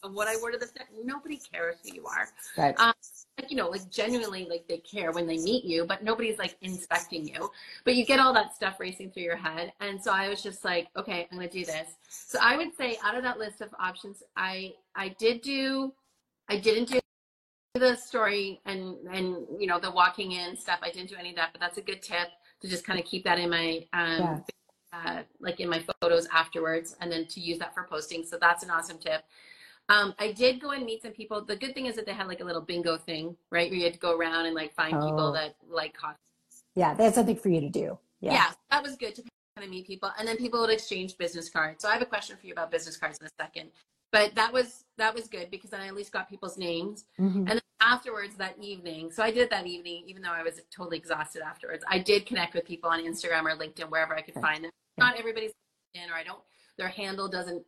what 0.03 0.29
I 0.29 0.37
wore 0.37 0.51
to 0.51 0.59
the 0.59 0.67
set. 0.67 0.89
Nobody 1.03 1.39
cares 1.39 1.77
who 1.83 1.95
you 1.95 2.07
are. 2.07 2.29
Right. 2.59 2.79
Um, 2.79 2.93
like, 3.39 3.51
you 3.51 3.57
know, 3.57 3.69
like 3.69 3.91
genuinely, 3.91 4.47
like 4.51 4.67
they 4.69 4.79
care 4.79 5.11
when 5.13 5.27
they 5.27 5.39
meet 5.39 5.65
you, 5.65 5.87
but 5.87 6.05
nobody's 6.05 6.39
like 6.39 6.57
inspecting 6.61 7.27
you. 7.27 7.51
But 7.85 7.97
you 7.97 8.05
get 8.05 8.21
all 8.21 8.35
that 8.35 8.55
stuff 8.55 8.79
racing 8.79 9.13
through 9.13 9.23
your 9.23 9.37
head. 9.37 9.73
And 9.81 10.03
so 10.03 10.13
I 10.13 10.29
was 10.29 10.43
just 10.43 10.67
like, 10.67 10.89
okay, 10.97 11.27
I'm 11.31 11.39
going 11.39 11.49
to 11.49 11.59
do 11.59 11.65
this. 11.65 11.95
So 12.09 12.39
I 12.43 12.59
would 12.59 12.77
say 12.77 12.99
out 13.03 13.15
of 13.15 13.23
that 13.23 13.39
list 13.39 13.63
of 13.63 13.71
options, 13.81 14.23
I 14.37 14.75
I 14.95 15.17
did 15.19 15.41
do, 15.41 15.95
I 16.51 16.59
didn't 16.59 16.91
do 16.91 17.01
the 17.79 17.97
story 17.97 18.61
and 18.65 18.97
and 19.13 19.47
you 19.59 19.67
know 19.67 19.79
the 19.79 19.91
walking 19.91 20.33
in 20.33 20.57
stuff. 20.57 20.79
I 20.83 20.91
didn't 20.91 21.09
do 21.09 21.17
any 21.19 21.31
of 21.31 21.37
that, 21.37 21.51
but 21.53 21.61
that's 21.61 21.79
a 21.79 21.83
good 21.83 22.03
tip 22.03 22.29
to 22.61 22.69
just 22.69 22.87
kind 22.87 22.99
of 22.99 23.05
keep 23.07 23.25
that 23.25 23.39
in 23.39 23.51
my 23.51 23.87
um, 23.93 24.19
yeah. 24.19 24.39
uh, 24.93 25.23
like 25.41 25.61
in 25.61 25.69
my 25.69 25.83
photos 26.01 26.27
afterwards, 26.33 26.97
and 27.01 27.11
then 27.11 27.27
to 27.27 27.41
use 27.41 27.59
that 27.59 27.75
for 27.75 27.85
posting. 27.85 28.25
So 28.25 28.39
that's 28.41 28.63
an 28.63 28.71
awesome 28.71 28.99
tip. 28.99 29.23
Um, 29.89 30.15
I 30.19 30.33
did 30.33 30.61
go 30.61 30.71
and 30.71 30.85
meet 30.85 31.03
some 31.03 31.13
people. 31.13 31.45
The 31.45 31.57
good 31.57 31.75
thing 31.75 31.87
is 31.87 31.95
that 31.97 32.07
they 32.07 32.13
had 32.13 32.27
like 32.27 32.41
a 32.41 32.45
little 32.45 32.63
bingo 32.63 32.97
thing, 32.97 33.37
right? 33.51 33.71
Where 33.71 33.79
you 33.79 33.85
had 33.85 33.95
to 33.95 34.01
go 34.01 34.17
around 34.17 34.47
and 34.47 34.55
like 34.55 34.75
find 34.75 34.95
oh. 34.97 35.09
people 35.09 35.33
that 35.33 35.57
like 35.69 35.97
coffee. 35.97 36.19
Yeah, 36.75 36.95
that's 36.95 37.15
something 37.15 37.37
for 37.37 37.49
you 37.49 37.61
to 37.61 37.71
do. 37.71 37.99
Yeah. 38.21 38.33
yeah, 38.33 38.51
that 38.71 38.83
was 38.83 38.97
good 38.97 39.15
to 39.15 39.23
kind 39.23 39.65
of 39.65 39.71
meet 39.71 39.87
people, 39.87 40.11
and 40.19 40.27
then 40.27 40.37
people 40.37 40.61
would 40.61 40.71
exchange 40.71 41.17
business 41.17 41.49
cards. 41.49 41.83
So 41.83 41.89
I 41.89 41.93
have 41.93 42.03
a 42.03 42.07
question 42.07 42.37
for 42.37 42.47
you 42.47 42.53
about 42.53 42.71
business 42.71 42.97
cards 42.97 43.19
in 43.21 43.27
a 43.27 43.31
second 43.41 43.71
but 44.13 44.35
that 44.35 44.53
was 44.53 44.85
that 44.99 45.15
was 45.15 45.29
good 45.29 45.51
because 45.51 45.71
then 45.71 45.81
I 45.81 45.89
at 45.89 45.95
least 45.95 46.13
got 46.13 46.29
people's 46.29 46.57
names. 46.57 47.05
Mm-hmm. 47.21 47.39
And 47.39 47.49
then 47.49 47.61
afterwards 47.81 48.37
that 48.37 48.57
evening, 48.61 49.11
so 49.11 49.23
I 49.23 49.31
did 49.31 49.51
that 49.51 49.67
evening, 49.67 50.05
even 50.07 50.23
though 50.23 50.33
I 50.33 50.43
was 50.43 50.61
totally 50.75 50.97
exhausted 50.97 51.43
afterwards. 51.43 51.85
I 51.89 51.99
did 51.99 52.27
connect 52.27 52.55
with 52.55 52.65
people 52.65 52.91
on 52.91 53.01
Instagram 53.01 53.45
or 53.45 53.57
LinkedIn, 53.57 53.91
wherever 53.91 54.17
I 54.17 54.23
could 54.23 54.35
find 54.35 54.65
them. 54.65 54.71
Not 54.99 55.19
everybody's 55.19 55.53
in, 55.95 56.11
or 56.11 56.15
I 56.15 56.25
don't. 56.25 56.41
Their 56.79 56.89
handle 56.89 57.29
doesn't 57.29 57.65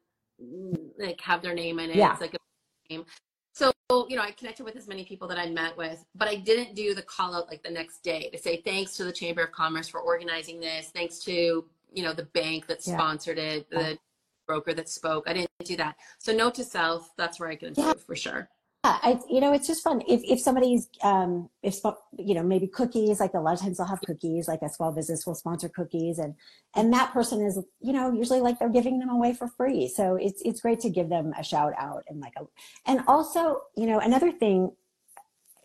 like 0.98 1.20
have 1.20 1.42
their 1.42 1.54
name 1.54 1.78
in 1.78 1.90
it. 1.90 1.96
Yeah. 1.96 2.12
It's 2.12 2.20
like 2.20 2.34
a 2.34 2.92
name. 2.92 3.04
So 3.52 3.72
you 3.90 4.16
know, 4.16 4.22
I 4.22 4.32
connected 4.32 4.64
with 4.64 4.76
as 4.76 4.86
many 4.86 5.04
people 5.04 5.26
that 5.28 5.38
I 5.38 5.48
met 5.48 5.76
with, 5.76 6.04
but 6.14 6.28
I 6.28 6.36
didn't 6.36 6.74
do 6.74 6.94
the 6.94 7.02
call 7.02 7.34
out 7.34 7.48
like 7.48 7.62
the 7.62 7.70
next 7.70 8.02
day 8.02 8.28
to 8.30 8.38
say 8.38 8.60
thanks 8.60 8.96
to 8.98 9.04
the 9.04 9.12
Chamber 9.12 9.44
of 9.44 9.52
Commerce 9.52 9.88
for 9.88 10.00
organizing 10.00 10.60
this. 10.60 10.90
Thanks 10.94 11.18
to 11.20 11.64
you 11.92 12.02
know 12.02 12.12
the 12.12 12.24
bank 12.24 12.66
that 12.66 12.82
sponsored 12.82 13.38
yeah. 13.38 13.44
it, 13.44 13.70
the 13.70 13.98
broker 14.46 14.74
that 14.74 14.88
spoke. 14.88 15.24
I 15.26 15.32
didn't 15.32 15.50
do 15.64 15.76
that. 15.76 15.96
So 16.18 16.34
note 16.34 16.54
to 16.56 16.64
self, 16.64 17.10
that's 17.16 17.40
where 17.40 17.48
I 17.48 17.56
can 17.56 17.68
improve 17.68 17.86
yeah. 17.86 17.92
for 18.06 18.16
sure. 18.16 18.48
Yeah, 18.88 18.98
I, 19.02 19.20
you 19.28 19.40
know, 19.40 19.52
it's 19.52 19.66
just 19.66 19.82
fun. 19.82 20.02
If, 20.08 20.22
if 20.24 20.40
somebody's, 20.40 20.88
um, 21.02 21.50
if, 21.62 21.76
you 22.18 22.34
know, 22.34 22.42
maybe 22.42 22.66
cookies, 22.66 23.20
like 23.20 23.34
a 23.34 23.38
lot 23.38 23.52
of 23.52 23.60
times 23.60 23.76
they'll 23.76 23.86
have 23.86 24.00
cookies, 24.00 24.48
like 24.48 24.62
a 24.62 24.68
small 24.70 24.92
business 24.92 25.26
will 25.26 25.34
sponsor 25.34 25.68
cookies 25.68 26.18
and, 26.18 26.34
and 26.74 26.92
that 26.94 27.12
person 27.12 27.44
is, 27.44 27.58
you 27.80 27.92
know, 27.92 28.10
usually 28.12 28.40
like 28.40 28.58
they're 28.58 28.70
giving 28.70 28.98
them 28.98 29.10
away 29.10 29.34
for 29.34 29.46
free. 29.46 29.88
So 29.88 30.16
it's, 30.16 30.40
it's 30.42 30.62
great 30.62 30.80
to 30.80 30.90
give 30.90 31.10
them 31.10 31.34
a 31.38 31.44
shout 31.44 31.74
out 31.76 32.04
and 32.08 32.18
like 32.20 32.32
a, 32.38 32.44
and 32.86 33.02
also, 33.06 33.60
you 33.76 33.86
know, 33.86 33.98
another 33.98 34.32
thing 34.32 34.72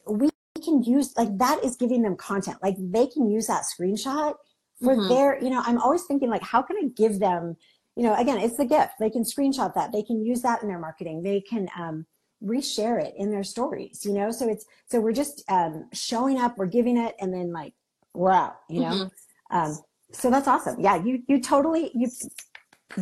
we 0.05 0.29
can 0.61 0.83
use, 0.83 1.13
like 1.15 1.37
that 1.37 1.63
is 1.63 1.77
giving 1.77 2.01
them 2.01 2.17
content. 2.17 2.57
Like 2.61 2.75
they 2.77 3.07
can 3.07 3.29
use 3.29 3.47
that 3.47 3.63
screenshot 3.63 4.33
for 4.83 4.95
mm-hmm. 4.95 5.07
their, 5.07 5.41
you 5.41 5.49
know, 5.49 5.61
I'm 5.65 5.79
always 5.79 6.03
thinking 6.03 6.29
like, 6.29 6.43
how 6.43 6.61
can 6.61 6.75
I 6.75 6.87
give 6.89 7.19
them, 7.19 7.55
you 7.95 8.03
know, 8.03 8.15
again, 8.15 8.39
it's 8.39 8.57
the 8.57 8.65
gift. 8.65 8.93
They 8.99 9.09
can 9.09 9.23
screenshot 9.23 9.73
that. 9.75 9.93
They 9.93 10.03
can 10.03 10.25
use 10.25 10.41
that 10.41 10.61
in 10.61 10.67
their 10.67 10.79
marketing. 10.79 11.21
They 11.21 11.39
can 11.39 11.69
um, 11.79 12.05
reshare 12.43 13.03
it 13.03 13.13
in 13.17 13.31
their 13.31 13.43
stories. 13.43 14.05
You 14.05 14.13
know, 14.13 14.31
so 14.31 14.49
it's 14.49 14.65
so 14.89 14.99
we're 14.99 15.13
just 15.13 15.43
um, 15.49 15.89
showing 15.93 16.39
up. 16.39 16.57
We're 16.57 16.65
giving 16.65 16.97
it, 16.97 17.15
and 17.19 17.33
then 17.33 17.51
like 17.51 17.73
we're 18.13 18.31
out. 18.31 18.57
You 18.69 18.81
know, 18.81 18.91
mm-hmm. 18.91 19.57
um, 19.57 19.77
so 20.11 20.29
that's 20.29 20.47
awesome. 20.47 20.79
Yeah, 20.79 21.03
you 21.03 21.23
you 21.27 21.41
totally 21.41 21.91
you 21.93 22.09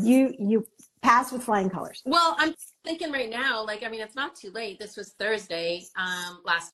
you 0.02 0.34
you 0.40 0.66
pass 1.02 1.32
with 1.32 1.44
flying 1.44 1.70
colors. 1.70 2.02
Well, 2.06 2.36
I'm 2.38 2.54
thinking 2.84 3.12
right 3.12 3.30
now, 3.30 3.66
like 3.66 3.84
I 3.84 3.90
mean, 3.90 4.02
it's 4.02 4.16
not 4.16 4.36
too 4.36 4.52
late. 4.52 4.80
This 4.80 4.98
was 4.98 5.14
Thursday 5.20 5.84
um, 5.98 6.42
last 6.46 6.74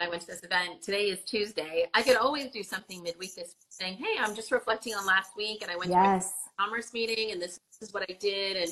I 0.00 0.08
went 0.08 0.20
to 0.22 0.28
this 0.28 0.42
event. 0.44 0.80
Today 0.82 1.06
is 1.06 1.24
Tuesday. 1.24 1.86
I 1.92 2.02
could 2.02 2.16
always 2.16 2.50
do 2.50 2.62
something 2.62 3.02
midweek 3.02 3.34
this 3.34 3.54
saying, 3.68 3.94
Hey, 3.94 4.16
I'm 4.20 4.34
just 4.34 4.52
reflecting 4.52 4.94
on 4.94 5.04
last 5.04 5.30
week 5.36 5.62
and 5.62 5.70
I 5.70 5.76
went 5.76 5.90
yes. 5.90 6.26
to 6.26 6.50
a 6.50 6.62
commerce 6.62 6.92
meeting 6.92 7.32
and 7.32 7.42
this 7.42 7.58
is 7.80 7.92
what 7.92 8.04
I 8.08 8.12
did 8.20 8.56
and 8.56 8.70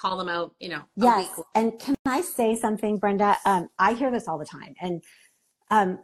call 0.00 0.16
them 0.16 0.28
out, 0.28 0.54
you 0.60 0.68
know. 0.68 0.82
Yes. 0.96 1.40
And 1.54 1.78
can 1.78 1.96
I 2.06 2.20
say 2.20 2.54
something, 2.54 2.98
Brenda? 2.98 3.36
Um, 3.44 3.68
I 3.78 3.94
hear 3.94 4.10
this 4.10 4.28
all 4.28 4.38
the 4.38 4.44
time. 4.44 4.74
And 4.80 5.02
um, 5.70 5.98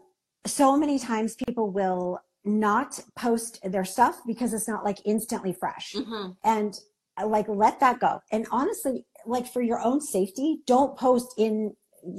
so 0.46 0.76
many 0.76 0.98
times 0.98 1.36
people 1.36 1.70
will 1.70 2.20
not 2.44 3.00
post 3.16 3.60
their 3.64 3.84
stuff 3.84 4.20
because 4.26 4.52
it's 4.52 4.68
not 4.68 4.84
like 4.84 4.98
instantly 5.04 5.52
fresh. 5.52 5.94
Mm-hmm. 5.94 6.32
And 6.44 6.78
uh, 7.20 7.26
like 7.26 7.48
let 7.48 7.80
that 7.80 8.00
go. 8.00 8.20
And 8.32 8.46
honestly, 8.50 9.06
like 9.26 9.50
for 9.50 9.62
your 9.62 9.80
own 9.80 10.00
safety, 10.00 10.58
don't 10.66 10.96
post 10.98 11.34
in 11.38 11.74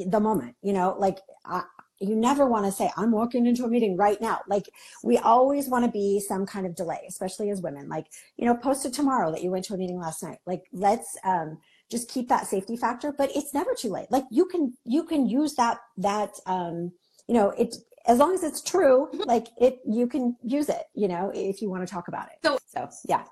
the 0.07 0.19
moment, 0.19 0.55
you 0.61 0.73
know, 0.73 0.95
like 0.97 1.19
I, 1.45 1.63
you 1.99 2.15
never 2.15 2.45
want 2.45 2.65
to 2.65 2.71
say 2.71 2.91
i'm 2.97 3.11
walking 3.11 3.45
into 3.45 3.63
a 3.63 3.67
meeting 3.67 3.95
right 3.97 4.19
now. 4.21 4.39
Like 4.47 4.69
we 5.03 5.17
always 5.17 5.67
want 5.67 5.85
to 5.85 5.91
be 5.91 6.19
some 6.19 6.45
kind 6.45 6.65
of 6.65 6.75
delay 6.75 7.01
especially 7.07 7.49
as 7.49 7.61
women. 7.61 7.89
Like 7.89 8.07
you 8.37 8.45
know 8.45 8.55
post 8.55 8.85
it 8.85 8.93
tomorrow 8.93 9.31
that 9.31 9.43
you 9.43 9.51
went 9.51 9.65
to 9.65 9.73
a 9.73 9.77
meeting 9.77 9.99
last 9.99 10.23
night. 10.23 10.39
Like 10.45 10.63
let's 10.71 11.17
um, 11.23 11.59
just 11.89 12.09
keep 12.09 12.29
that 12.29 12.47
safety 12.47 12.77
factor 12.77 13.11
but 13.11 13.29
it's 13.35 13.53
never 13.53 13.73
too 13.73 13.89
late. 13.89 14.07
Like 14.11 14.25
you 14.29 14.45
can 14.45 14.73
you 14.85 15.03
can 15.03 15.27
use 15.27 15.55
that 15.55 15.77
that 15.97 16.31
um, 16.45 16.91
you 17.27 17.33
know 17.35 17.49
it 17.51 17.75
as 18.07 18.19
long 18.19 18.33
as 18.35 18.43
it's 18.43 18.61
true 18.61 19.09
like 19.25 19.47
it 19.59 19.79
you 19.83 20.05
can 20.05 20.35
use 20.43 20.69
it 20.69 20.83
you 20.93 21.07
know 21.07 21.31
if 21.33 21.59
you 21.59 21.69
want 21.69 21.87
to 21.87 21.91
talk 21.91 22.07
about 22.07 22.27
it. 22.27 22.37
So, 22.43 22.57
so 22.67 22.89
yeah 23.07 23.23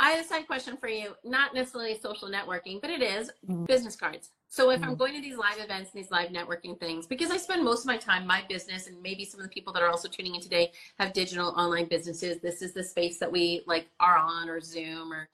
I 0.00 0.10
have 0.10 0.24
a 0.24 0.28
side 0.28 0.46
question 0.46 0.76
for 0.76 0.88
you, 0.88 1.14
not 1.24 1.54
necessarily 1.54 1.98
social 1.98 2.28
networking, 2.28 2.80
but 2.80 2.90
it 2.90 3.02
is 3.02 3.30
mm-hmm. 3.48 3.64
business 3.64 3.96
cards. 3.96 4.30
So 4.48 4.70
if 4.70 4.80
mm-hmm. 4.80 4.90
I'm 4.90 4.96
going 4.96 5.14
to 5.14 5.20
these 5.20 5.36
live 5.36 5.58
events 5.58 5.90
and 5.92 6.02
these 6.02 6.10
live 6.10 6.30
networking 6.30 6.78
things, 6.78 7.06
because 7.06 7.30
I 7.30 7.36
spend 7.36 7.64
most 7.64 7.80
of 7.80 7.86
my 7.86 7.96
time, 7.96 8.26
my 8.26 8.42
business, 8.48 8.86
and 8.86 9.00
maybe 9.02 9.24
some 9.24 9.40
of 9.40 9.44
the 9.44 9.50
people 9.50 9.72
that 9.72 9.82
are 9.82 9.90
also 9.90 10.08
tuning 10.08 10.34
in 10.34 10.40
today 10.40 10.72
have 10.98 11.12
digital 11.12 11.48
online 11.50 11.88
businesses. 11.88 12.40
This 12.40 12.62
is 12.62 12.72
the 12.72 12.82
space 12.82 13.18
that 13.18 13.30
we 13.30 13.62
like 13.66 13.88
are 14.00 14.16
on 14.16 14.48
or 14.48 14.60
Zoom 14.60 15.12
or, 15.12 15.28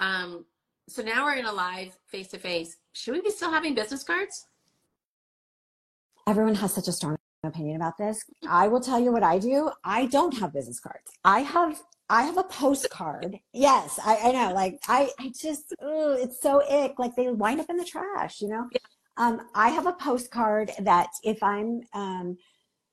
um, 0.00 0.44
so 0.88 1.02
now 1.02 1.24
we're 1.24 1.36
in 1.36 1.44
a 1.44 1.52
live 1.52 1.96
face 2.06 2.28
to 2.28 2.38
face. 2.38 2.76
Should 2.92 3.14
we 3.14 3.20
be 3.20 3.30
still 3.30 3.50
having 3.50 3.74
business 3.74 4.02
cards? 4.02 4.46
Everyone 6.26 6.54
has 6.54 6.72
such 6.72 6.88
a 6.88 6.92
strong 6.92 7.16
opinion 7.44 7.76
about 7.76 7.98
this. 7.98 8.24
I 8.48 8.68
will 8.68 8.80
tell 8.80 8.98
you 8.98 9.12
what 9.12 9.22
I 9.22 9.38
do. 9.38 9.70
I 9.84 10.06
don't 10.06 10.36
have 10.38 10.52
business 10.52 10.80
cards. 10.80 11.10
I 11.24 11.40
have 11.40 11.80
I 12.10 12.22
have 12.22 12.38
a 12.38 12.44
postcard. 12.44 13.38
Yes, 13.52 13.98
I, 14.04 14.16
I 14.16 14.32
know. 14.32 14.54
Like 14.54 14.78
I, 14.88 15.10
I 15.18 15.30
just, 15.38 15.74
ooh, 15.82 16.16
it's 16.18 16.40
so 16.40 16.62
ick. 16.70 16.98
Like 16.98 17.14
they 17.16 17.28
wind 17.28 17.60
up 17.60 17.68
in 17.68 17.76
the 17.76 17.84
trash, 17.84 18.40
you 18.40 18.48
know. 18.48 18.66
Yeah. 18.72 18.78
Um, 19.18 19.48
I 19.54 19.68
have 19.70 19.86
a 19.86 19.92
postcard 19.92 20.70
that 20.80 21.08
if 21.24 21.42
I'm, 21.42 21.82
um, 21.92 22.38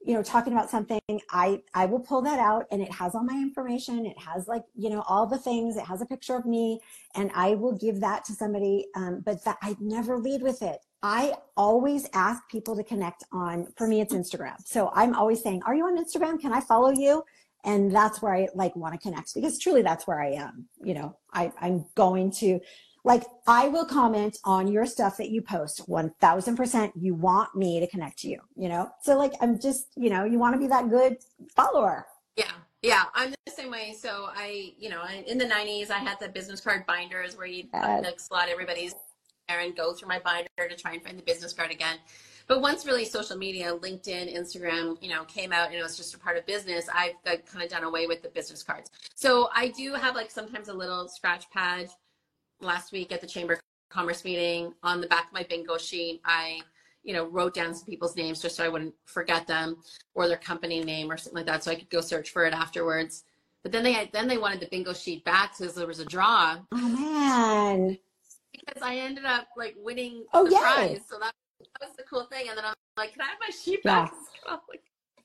you 0.04 0.14
know, 0.14 0.22
talking 0.22 0.54
about 0.54 0.70
something, 0.70 1.00
I, 1.32 1.62
I 1.74 1.86
will 1.86 2.00
pull 2.00 2.22
that 2.24 2.40
out 2.40 2.66
and 2.72 2.82
it 2.82 2.92
has 2.92 3.16
all 3.16 3.24
my 3.24 3.34
information. 3.34 4.06
It 4.06 4.20
has 4.20 4.48
like, 4.48 4.64
you 4.76 4.90
know, 4.90 5.02
all 5.08 5.26
the 5.26 5.38
things, 5.38 5.78
it 5.78 5.86
has 5.86 6.02
a 6.02 6.06
picture 6.06 6.36
of 6.36 6.46
me 6.46 6.80
and 7.16 7.32
I 7.34 7.56
will 7.56 7.76
give 7.76 8.02
that 8.02 8.26
to 8.26 8.34
somebody. 8.34 8.88
Um, 8.96 9.24
but 9.26 9.44
that 9.46 9.58
I 9.62 9.76
never 9.80 10.18
lead 10.18 10.44
with 10.44 10.62
it. 10.62 10.80
I 11.02 11.34
always 11.56 12.08
ask 12.14 12.42
people 12.50 12.76
to 12.76 12.84
connect 12.84 13.24
on, 13.32 13.68
for 13.78 13.88
me, 13.88 14.02
it's 14.02 14.14
Instagram. 14.14 14.56
So 14.66 14.92
I'm 14.94 15.16
always 15.16 15.42
saying, 15.42 15.62
are 15.66 15.76
you 15.76 15.86
on 15.86 15.98
Instagram? 16.04 16.40
Can 16.40 16.52
I 16.52 16.60
follow 16.60 16.90
you? 16.90 17.24
And 17.66 17.94
that's 17.94 18.22
where 18.22 18.34
I 18.34 18.48
like 18.54 18.76
want 18.76 18.94
to 18.94 19.00
connect 19.00 19.34
because 19.34 19.60
truly 19.60 19.82
that's 19.82 20.08
where 20.08 20.22
I 20.22 20.32
am. 20.34 20.68
You 20.82 20.94
know, 20.94 21.18
I, 21.34 21.52
I'm 21.60 21.86
going 21.96 22.32
to, 22.34 22.60
like 23.04 23.24
I 23.48 23.68
will 23.68 23.86
comment 23.86 24.38
on 24.46 24.68
your 24.68 24.86
stuff 24.86 25.18
that 25.18 25.30
you 25.30 25.42
post 25.42 25.88
1000% 25.88 26.92
you 26.96 27.16
want 27.16 27.56
me 27.56 27.80
to 27.80 27.88
connect 27.88 28.20
to 28.20 28.30
you, 28.30 28.40
you 28.56 28.70
know? 28.70 28.90
So 29.02 29.18
like 29.18 29.34
I'm 29.42 29.60
just, 29.60 29.88
you 29.96 30.10
know, 30.10 30.26
you 30.26 30.40
want 30.40 30.54
to 30.56 30.60
be 30.60 30.68
that 30.68 30.90
good 30.90 31.18
follower. 31.56 32.06
Yeah. 32.36 32.52
Yeah, 32.82 33.06
I'm 33.16 33.32
the 33.32 33.52
same 33.52 33.72
way. 33.72 33.96
So 34.00 34.30
I, 34.36 34.74
you 34.78 34.90
know, 34.90 35.04
in 35.26 35.40
the 35.40 35.46
90s, 35.46 35.90
I 35.90 35.98
had 35.98 36.20
the 36.20 36.30
business 36.30 36.62
card 36.62 36.86
binders 36.86 37.36
where 37.36 37.48
you'd 37.48 37.70
yes. 37.74 38.04
like 38.04 38.20
slot 38.20 38.48
everybody's 38.48 38.94
there 39.48 39.60
and 39.60 39.76
go 39.76 39.94
through 39.94 40.08
my 40.08 40.20
binder 40.20 40.50
to 40.58 40.76
try 40.76 40.94
and 40.94 41.04
find 41.04 41.18
the 41.18 41.24
business 41.24 41.54
card 41.54 41.72
again. 41.72 41.98
But 42.48 42.62
once 42.62 42.86
really 42.86 43.06
social 43.06 43.38
media, 43.38 43.74
LinkedIn, 43.74 44.36
Instagram, 44.36 45.02
you 45.02 45.10
know, 45.10 45.24
came 45.24 45.52
out 45.52 45.68
and 45.68 45.76
it 45.76 45.82
was 45.82 45.98
just 45.98 46.14
a 46.14 46.20
part 46.20 46.38
of 46.38 46.46
business, 46.46 46.88
I've 46.94 47.14
kind 47.24 47.64
of 47.64 47.70
done 47.70 47.84
away 47.84 48.06
with 48.06 48.22
the 48.22 48.30
business 48.30 48.62
cards. 48.62 48.92
So 49.16 49.50
I 49.54 49.70
do 49.70 49.94
have 49.94 50.16
like 50.16 50.30
sometimes 50.30 50.68
a 50.68 50.74
little 50.74 51.08
scratch 51.08 51.50
pad 51.50 51.90
last 52.62 52.92
week 52.92 53.12
at 53.12 53.22
the 53.22 53.28
Chamber 53.28 53.54
of 53.54 53.60
Commerce 53.90 54.24
meeting 54.24 54.74
on 54.84 55.02
the 55.02 55.08
back 55.08 55.28
of 55.28 55.34
my 55.34 55.44
bingo 55.44 55.78
sheet, 55.78 56.22
I, 56.26 56.62
you 57.04 57.14
know, 57.14 57.26
wrote 57.26 57.54
down 57.54 57.74
some 57.74 57.86
people's 57.86 58.16
names 58.16 58.42
just 58.42 58.56
so 58.56 58.64
I 58.66 58.70
wouldn't 58.70 58.94
forget 59.06 59.48
them 59.48 59.78
or 60.14 60.28
their 60.28 60.38
company 60.38 60.84
name 60.84 61.12
or 61.12 61.18
something 61.18 61.38
like 61.38 61.46
that, 61.46 61.64
so 61.64 61.72
I 61.72 61.76
could 61.76 61.90
go 61.90 62.02
search 62.02 62.32
for 62.32 62.46
it 62.46 62.54
afterwards. 62.54 63.24
But 63.64 63.72
then 63.72 63.84
they 63.84 63.94
had, 63.94 64.12
then 64.12 64.28
they 64.28 64.38
wanted 64.38 64.60
the 64.60 64.68
bingo 64.68 64.94
sheet 64.94 65.24
back 65.24 65.58
because 65.58 65.74
there 65.74 65.88
was 65.88 66.00
a 66.00 66.06
draw. 66.06 66.58
Oh 66.72 66.78
man! 66.78 67.98
Because 68.52 68.82
I 68.82 68.98
ended 68.98 69.26
up 69.26 69.48
like 69.58 69.76
winning 69.78 70.26
oh, 70.34 70.46
the 70.46 70.52
yay. 70.52 70.60
prize, 70.60 71.02
so 71.10 71.18
that, 71.20 71.34
that 71.60 71.88
was 71.88 71.96
the 71.98 72.04
cool 72.04 72.26
thing. 72.26 72.48
And 72.50 72.58
then 72.58 72.66
I'm 72.66 72.74
like, 72.98 73.14
can 73.14 73.22
I 73.22 73.26
have 73.26 73.38
my 73.40 73.50
sheet 73.50 73.84
back? 73.84 74.14
Yeah. 74.48 74.58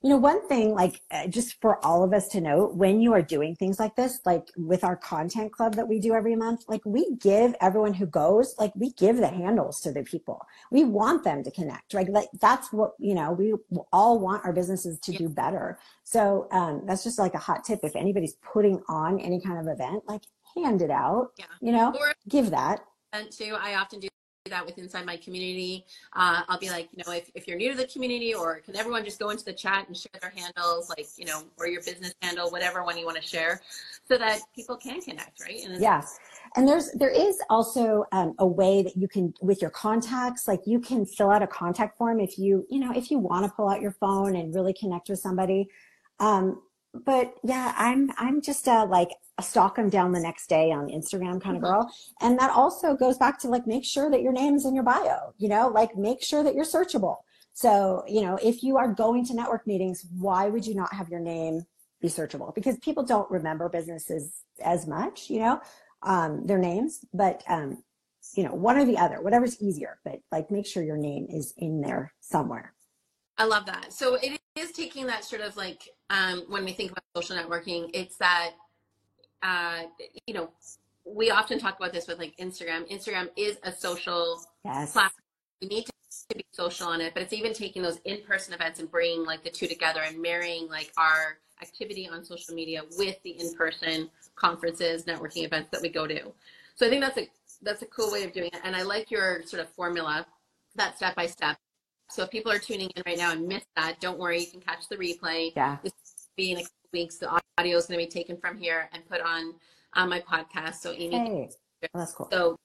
You 0.03 0.09
know, 0.09 0.17
one 0.17 0.49
thing, 0.49 0.73
like, 0.73 1.03
uh, 1.11 1.27
just 1.27 1.61
for 1.61 1.85
all 1.85 2.03
of 2.03 2.15
us 2.15 2.27
to 2.29 2.41
note, 2.41 2.75
when 2.75 3.03
you 3.03 3.13
are 3.13 3.21
doing 3.21 3.55
things 3.55 3.79
like 3.79 3.97
this, 3.97 4.21
like 4.25 4.49
with 4.57 4.83
our 4.83 4.97
content 4.97 5.53
club 5.53 5.75
that 5.75 5.87
we 5.87 5.99
do 5.99 6.15
every 6.15 6.35
month, 6.35 6.65
like, 6.69 6.81
we 6.87 7.17
give 7.17 7.55
everyone 7.61 7.93
who 7.93 8.07
goes, 8.07 8.55
like, 8.59 8.73
we 8.75 8.93
give 8.93 9.19
the 9.19 9.29
handles 9.29 9.79
to 9.83 9.93
the 9.93 10.03
people. 10.03 10.41
We 10.71 10.85
want 10.85 11.23
them 11.23 11.45
to 11.45 11.51
connect, 11.51 11.93
right? 11.93 12.09
Like, 12.09 12.31
that's 12.41 12.73
what, 12.73 12.93
you 12.99 13.15
know, 13.15 13.33
we 13.33 13.53
all 13.93 14.19
want 14.19 14.43
our 14.47 14.55
businesses 14.55 14.99
to 15.01 15.13
yeah. 15.13 15.19
do 15.19 15.29
better. 15.29 15.79
So, 16.05 16.49
um, 16.51 16.85
that's 16.87 17.05
just 17.05 17.19
like 17.19 17.35
a 17.35 17.39
hot 17.39 17.65
tip. 17.65 17.81
If 17.83 17.95
anybody's 17.95 18.37
putting 18.37 18.81
on 18.89 19.21
any 19.21 19.39
kind 19.39 19.59
of 19.59 19.67
event, 19.71 20.05
like, 20.09 20.23
hand 20.57 20.81
it 20.81 20.91
out, 20.91 21.33
yeah. 21.39 21.45
you 21.61 21.73
know, 21.73 21.89
or, 21.89 22.15
give 22.27 22.51
that. 22.53 22.81
And 23.13 23.31
too, 23.31 23.55
I 23.61 23.75
often 23.75 24.01
do 24.01 24.09
that 24.51 24.65
with 24.67 24.79
inside 24.79 25.07
my 25.07 25.17
community. 25.17 25.87
Uh, 26.15 26.43
I'll 26.49 26.59
be 26.59 26.69
like, 26.71 26.89
you 26.93 27.03
know, 27.05 27.13
if, 27.13 27.31
if 27.35 27.49
you're 27.49 27.57
new 27.57 27.71
to 27.71 27.77
the 27.77 27.87
community 27.87 28.35
or 28.35 28.61
can 28.61 28.77
everyone 28.77 29.05
just 29.05 29.19
go 29.19 29.31
into 29.31 29.45
the 29.45 29.53
chat 29.53 29.87
and 29.87 29.97
share 29.97 30.13
their 30.21 30.33
handles, 30.37 30.89
like, 30.91 31.07
you 31.17 31.25
know, 31.25 31.43
or 31.59 31.67
your 31.67 31.83
business 31.83 32.15
handle, 32.23 32.51
whatever 32.51 32.85
one 32.85 32.99
you 32.99 33.07
want 33.07 33.17
to 33.17 33.27
share 33.27 33.63
so 34.09 34.19
that 34.19 34.41
people 34.55 34.77
can 34.77 35.01
connect, 35.01 35.41
right? 35.43 35.65
And 35.65 35.81
yes. 35.81 36.19
And 36.57 36.67
there's, 36.67 36.93
there 36.93 37.11
is 37.11 37.39
also 37.49 38.05
um, 38.13 38.35
a 38.39 38.47
way 38.47 38.83
that 38.83 38.97
you 38.97 39.09
can, 39.09 39.33
with 39.41 39.63
your 39.63 39.71
contacts, 39.71 40.47
like 40.47 40.67
you 40.67 40.81
can 40.81 41.07
fill 41.07 41.31
out 41.31 41.43
a 41.43 41.47
contact 41.47 41.97
form 41.97 42.21
if 42.21 42.39
you, 42.39 42.67
you 42.69 42.81
know, 42.81 42.93
if 42.93 43.11
you 43.11 43.19
want 43.19 43.45
to 43.47 43.51
pull 43.53 43.69
out 43.69 43.81
your 43.81 43.93
phone 43.93 44.37
and 44.37 44.55
really 44.55 44.73
connect 44.73 45.09
with 45.09 45.21
somebody. 45.21 45.69
Um, 46.19 46.61
but 46.93 47.35
yeah, 47.45 47.73
I'm 47.77 48.11
I'm 48.19 48.43
just 48.43 48.67
uh, 48.67 48.85
like 48.85 49.11
a 49.41 49.43
stalk 49.43 49.77
them 49.77 49.89
down 49.89 50.13
the 50.13 50.21
next 50.21 50.49
day 50.49 50.71
on 50.71 50.89
Instagram 50.89 51.41
kind 51.41 51.57
of 51.57 51.63
mm-hmm. 51.63 51.73
girl, 51.73 51.93
and 52.21 52.39
that 52.39 52.51
also 52.51 52.95
goes 52.95 53.19
back 53.19 53.39
to 53.41 53.49
like 53.49 53.67
make 53.67 53.85
sure 53.85 54.11
that 54.11 54.23
your 54.23 54.33
name's 54.33 54.65
in 54.65 54.75
your 54.75 54.85
bio. 54.85 55.33
You 55.39 55.49
know, 55.49 55.69
like 55.69 55.97
make 55.97 56.23
sure 56.23 56.43
that 56.45 56.55
you're 56.55 56.65
searchable. 56.65 57.17
So 57.53 58.05
you 58.07 58.23
know, 58.23 58.39
if 58.43 58.63
you 58.63 58.77
are 58.77 58.93
going 58.93 59.25
to 59.27 59.35
network 59.35 59.67
meetings, 59.67 60.07
why 60.19 60.49
would 60.49 60.67
you 60.67 60.75
not 60.75 60.93
have 60.95 61.09
your 61.09 61.21
name 61.21 61.63
be 62.01 62.09
searchable? 62.09 62.55
Because 62.55 62.79
people 62.79 63.03
don't 63.03 63.31
remember 63.31 63.69
businesses 63.69 64.45
as 64.63 64.87
much. 64.87 65.31
You 65.31 65.41
know, 65.41 65.61
um, 66.03 66.47
their 66.47 66.59
names, 66.59 67.05
but 67.13 67.43
um, 67.49 67.83
you 68.35 68.45
know, 68.45 68.55
one 68.55 68.77
or 68.79 68.85
the 68.85 68.99
other, 68.99 69.21
whatever's 69.21 69.61
easier. 69.61 69.99
But 70.05 70.21
like, 70.31 70.51
make 70.51 70.67
sure 70.67 70.83
your 70.83 70.97
name 70.97 71.27
is 71.31 71.55
in 71.57 71.81
there 71.81 72.13
somewhere. 72.21 72.75
I 73.39 73.45
love 73.45 73.65
that. 73.67 73.93
So 73.93 74.17
it 74.17 74.39
is 74.55 74.73
taking 74.73 75.07
that 75.07 75.25
sort 75.25 75.41
of 75.41 75.57
like 75.57 75.89
um, 76.11 76.45
when 76.49 76.65
we 76.65 76.73
think 76.73 76.93
about 76.93 77.05
social 77.17 77.37
networking, 77.37 77.91
it's 77.95 78.17
that 78.19 78.51
uh, 79.43 79.83
you 80.27 80.35
know 80.35 80.51
we 81.05 81.31
often 81.31 81.59
talk 81.59 81.79
about 81.79 81.93
this 81.93 82.07
with 82.07 82.19
like 82.19 82.37
Instagram. 82.37 82.89
Instagram 82.91 83.31
is 83.37 83.59
a 83.63 83.73
social 83.73 84.45
yes. 84.65 84.93
platform. 84.93 85.23
We 85.61 85.69
need 85.69 85.87
to 85.87 85.93
be 86.37 86.45
social 86.53 86.89
on 86.89 87.01
it, 87.01 87.15
but 87.15 87.23
it's 87.23 87.33
even 87.33 87.53
taking 87.53 87.83
those 87.83 87.99
in-person 88.05 88.55
events 88.55 88.81
and 88.81 88.91
bringing 88.91 89.25
like 89.25 89.45
the 89.45 89.51
two 89.51 89.67
together 89.67 90.01
and 90.03 90.21
marrying 90.21 90.69
like 90.69 90.93
our 90.97 91.39
activity 91.63 92.09
on 92.09 92.25
social 92.25 92.55
media 92.55 92.83
with 92.97 93.23
the 93.23 93.31
in-person 93.31 94.11
conferences, 94.35 95.05
networking 95.05 95.45
events 95.45 95.69
that 95.71 95.83
we 95.83 95.89
go 95.89 96.07
to. 96.07 96.33
So 96.77 96.87
I 96.87 96.91
think 96.91 97.03
that's 97.03 97.19
a 97.19 97.29
that's 97.63 97.83
a 97.83 97.87
cool 97.87 98.11
way 98.11 98.25
of 98.25 98.33
doing 98.33 98.51
it, 98.53 98.61
and 98.65 98.75
I 98.75 98.83
like 98.83 99.11
your 99.11 99.43
sort 99.43 99.61
of 99.61 99.69
formula, 99.71 100.27
that 100.77 100.97
step 100.97 101.15
by 101.15 101.27
step. 101.27 101.59
So 102.09 102.23
if 102.23 102.31
people 102.31 102.51
are 102.51 102.59
tuning 102.59 102.91
in 102.97 103.03
right 103.07 103.19
now 103.19 103.33
and 103.33 103.47
missed 103.47 103.69
that, 103.77 104.01
don't 104.01 104.19
worry, 104.19 104.41
you 104.41 104.47
can 104.51 104.61
catch 104.61 104.89
the 104.89 104.97
replay. 104.97 105.53
Yeah. 105.55 105.77
This 105.83 105.93
will 105.93 106.33
be 106.37 106.53
in 106.53 106.59
a 106.59 106.63
couple 106.63 106.80
weeks. 106.93 107.17
The 107.17 107.41
audio 107.59 107.77
is 107.77 107.87
going 107.87 108.01
to 108.01 108.07
be 108.07 108.11
taken 108.11 108.37
from 108.37 108.59
here 108.59 108.89
and 108.93 109.07
put 109.09 109.21
on 109.21 109.55
on 109.95 110.09
my 110.09 110.21
podcast. 110.21 110.77
So 110.77 110.93
Amy, 110.93 111.17
hey. 111.17 111.51
that's 111.95 112.13
cool. 112.13 112.29
So 112.31 112.57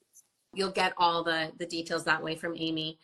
you'll 0.54 0.72
get 0.72 0.94
all 0.98 1.24
the 1.24 1.52
the 1.58 1.66
details 1.66 2.04
that 2.06 2.24
way 2.24 2.36
from 2.36 2.56
Amy. 2.58 3.00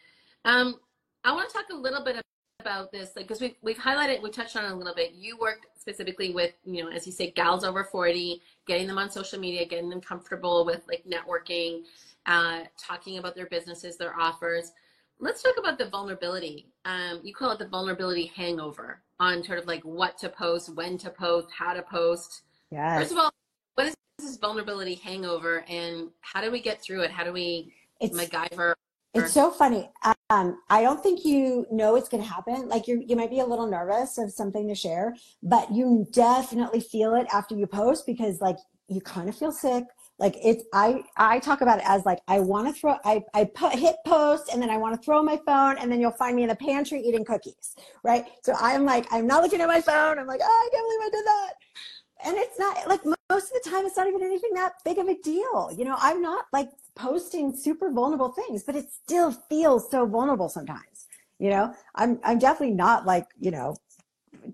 Um, 0.45 0.75
I 1.23 1.33
want 1.33 1.49
to 1.49 1.53
talk 1.53 1.65
a 1.71 1.75
little 1.75 2.03
bit 2.03 2.21
about 2.59 2.91
this, 2.91 3.11
like 3.15 3.27
because 3.27 3.41
we've 3.41 3.55
we've 3.61 3.77
highlighted, 3.77 4.21
we 4.21 4.29
touched 4.29 4.55
on 4.55 4.65
it 4.65 4.71
a 4.71 4.75
little 4.75 4.95
bit. 4.95 5.11
You 5.13 5.37
work 5.37 5.67
specifically 5.77 6.33
with, 6.33 6.53
you 6.63 6.83
know, 6.83 6.91
as 6.91 7.05
you 7.05 7.11
say, 7.11 7.31
gals 7.31 7.63
over 7.63 7.83
forty, 7.83 8.41
getting 8.67 8.87
them 8.87 8.97
on 8.97 9.09
social 9.09 9.39
media, 9.39 9.65
getting 9.65 9.89
them 9.89 10.01
comfortable 10.01 10.65
with 10.65 10.81
like 10.87 11.03
networking, 11.05 11.83
uh, 12.25 12.61
talking 12.77 13.17
about 13.17 13.35
their 13.35 13.47
businesses, 13.47 13.97
their 13.97 14.17
offers 14.19 14.71
let's 15.21 15.43
talk 15.43 15.53
about 15.57 15.77
the 15.77 15.87
vulnerability. 15.87 16.67
Um, 16.83 17.21
you 17.23 17.33
call 17.33 17.51
it 17.51 17.59
the 17.59 17.67
vulnerability 17.67 18.25
hangover 18.35 19.01
on 19.21 19.43
sort 19.43 19.59
of 19.59 19.67
like 19.67 19.83
what 19.83 20.17
to 20.17 20.27
post, 20.27 20.75
when 20.75 20.97
to 20.97 21.11
post, 21.11 21.47
how 21.55 21.73
to 21.73 21.83
post. 21.83 22.41
Yeah. 22.71 22.97
First 22.97 23.11
of 23.11 23.19
all, 23.19 23.29
what 23.75 23.87
is 23.87 23.95
this 24.17 24.37
vulnerability 24.37 24.95
hangover, 24.95 25.63
and 25.69 26.09
how 26.21 26.41
do 26.41 26.51
we 26.51 26.59
get 26.59 26.81
through 26.81 27.01
it? 27.01 27.11
How 27.11 27.23
do 27.23 27.31
we 27.31 27.71
it's, 28.01 28.17
MacGyver? 28.17 28.73
It's 29.13 29.31
so 29.31 29.51
funny. 29.51 29.89
Um, 30.29 30.59
I 30.69 30.81
don't 30.81 31.03
think 31.03 31.23
you 31.23 31.67
know 31.69 31.95
it's 31.95 32.09
going 32.09 32.23
to 32.23 32.29
happen. 32.29 32.67
Like 32.67 32.87
you, 32.87 33.03
you 33.05 33.15
might 33.15 33.29
be 33.29 33.41
a 33.41 33.45
little 33.45 33.67
nervous 33.67 34.17
of 34.17 34.31
something 34.31 34.67
to 34.67 34.75
share, 34.75 35.15
but 35.43 35.71
you 35.71 36.07
definitely 36.11 36.79
feel 36.79 37.13
it 37.13 37.27
after 37.31 37.55
you 37.55 37.67
post 37.67 38.05
because 38.07 38.41
like 38.41 38.57
you 38.87 39.01
kind 39.01 39.29
of 39.29 39.37
feel 39.37 39.51
sick 39.51 39.83
like 40.21 40.37
it's 40.41 40.63
i 40.73 41.03
i 41.17 41.39
talk 41.39 41.61
about 41.61 41.79
it 41.79 41.85
as 41.85 42.05
like 42.05 42.19
i 42.27 42.39
want 42.39 42.67
to 42.67 42.79
throw 42.79 42.95
i 43.03 43.21
i 43.33 43.43
put 43.43 43.73
hit 43.73 43.95
post 44.05 44.49
and 44.53 44.61
then 44.61 44.69
i 44.69 44.77
want 44.77 44.95
to 44.95 45.03
throw 45.03 45.21
my 45.21 45.37
phone 45.45 45.77
and 45.79 45.91
then 45.91 45.99
you'll 45.99 46.11
find 46.11 46.35
me 46.35 46.43
in 46.43 46.49
the 46.49 46.55
pantry 46.55 47.01
eating 47.01 47.25
cookies 47.25 47.75
right? 48.03 48.25
So 48.43 48.53
i'm 48.59 48.85
like 48.85 49.07
i'm 49.11 49.27
not 49.27 49.43
looking 49.43 49.59
at 49.59 49.67
my 49.67 49.81
phone. 49.81 50.19
I'm 50.19 50.27
like 50.27 50.39
oh, 50.43 50.45
i 50.45 50.69
can't 50.73 50.87
believe 50.87 51.01
i 51.01 51.09
did 51.11 51.25
that. 51.25 51.53
And 52.23 52.37
it's 52.37 52.59
not 52.59 52.87
like 52.87 53.03
most 53.05 53.45
of 53.51 53.63
the 53.63 53.69
time 53.69 53.85
it's 53.85 53.97
not 53.97 54.07
even 54.07 54.21
anything 54.21 54.53
that 54.53 54.73
big 54.85 54.99
of 54.99 55.07
a 55.07 55.17
deal. 55.21 55.71
You 55.75 55.85
know 55.85 55.95
i'm 55.99 56.21
not 56.21 56.45
like 56.53 56.69
posting 56.95 57.55
super 57.55 57.91
vulnerable 57.91 58.29
things 58.29 58.63
but 58.63 58.75
it 58.75 58.85
still 58.91 59.31
feels 59.31 59.89
so 59.89 60.05
vulnerable 60.05 60.49
sometimes 60.49 61.07
you 61.39 61.49
know? 61.49 61.73
I'm 61.95 62.19
i'm 62.23 62.37
definitely 62.37 62.75
not 62.75 63.05
like 63.05 63.27
you 63.39 63.51
know 63.51 63.75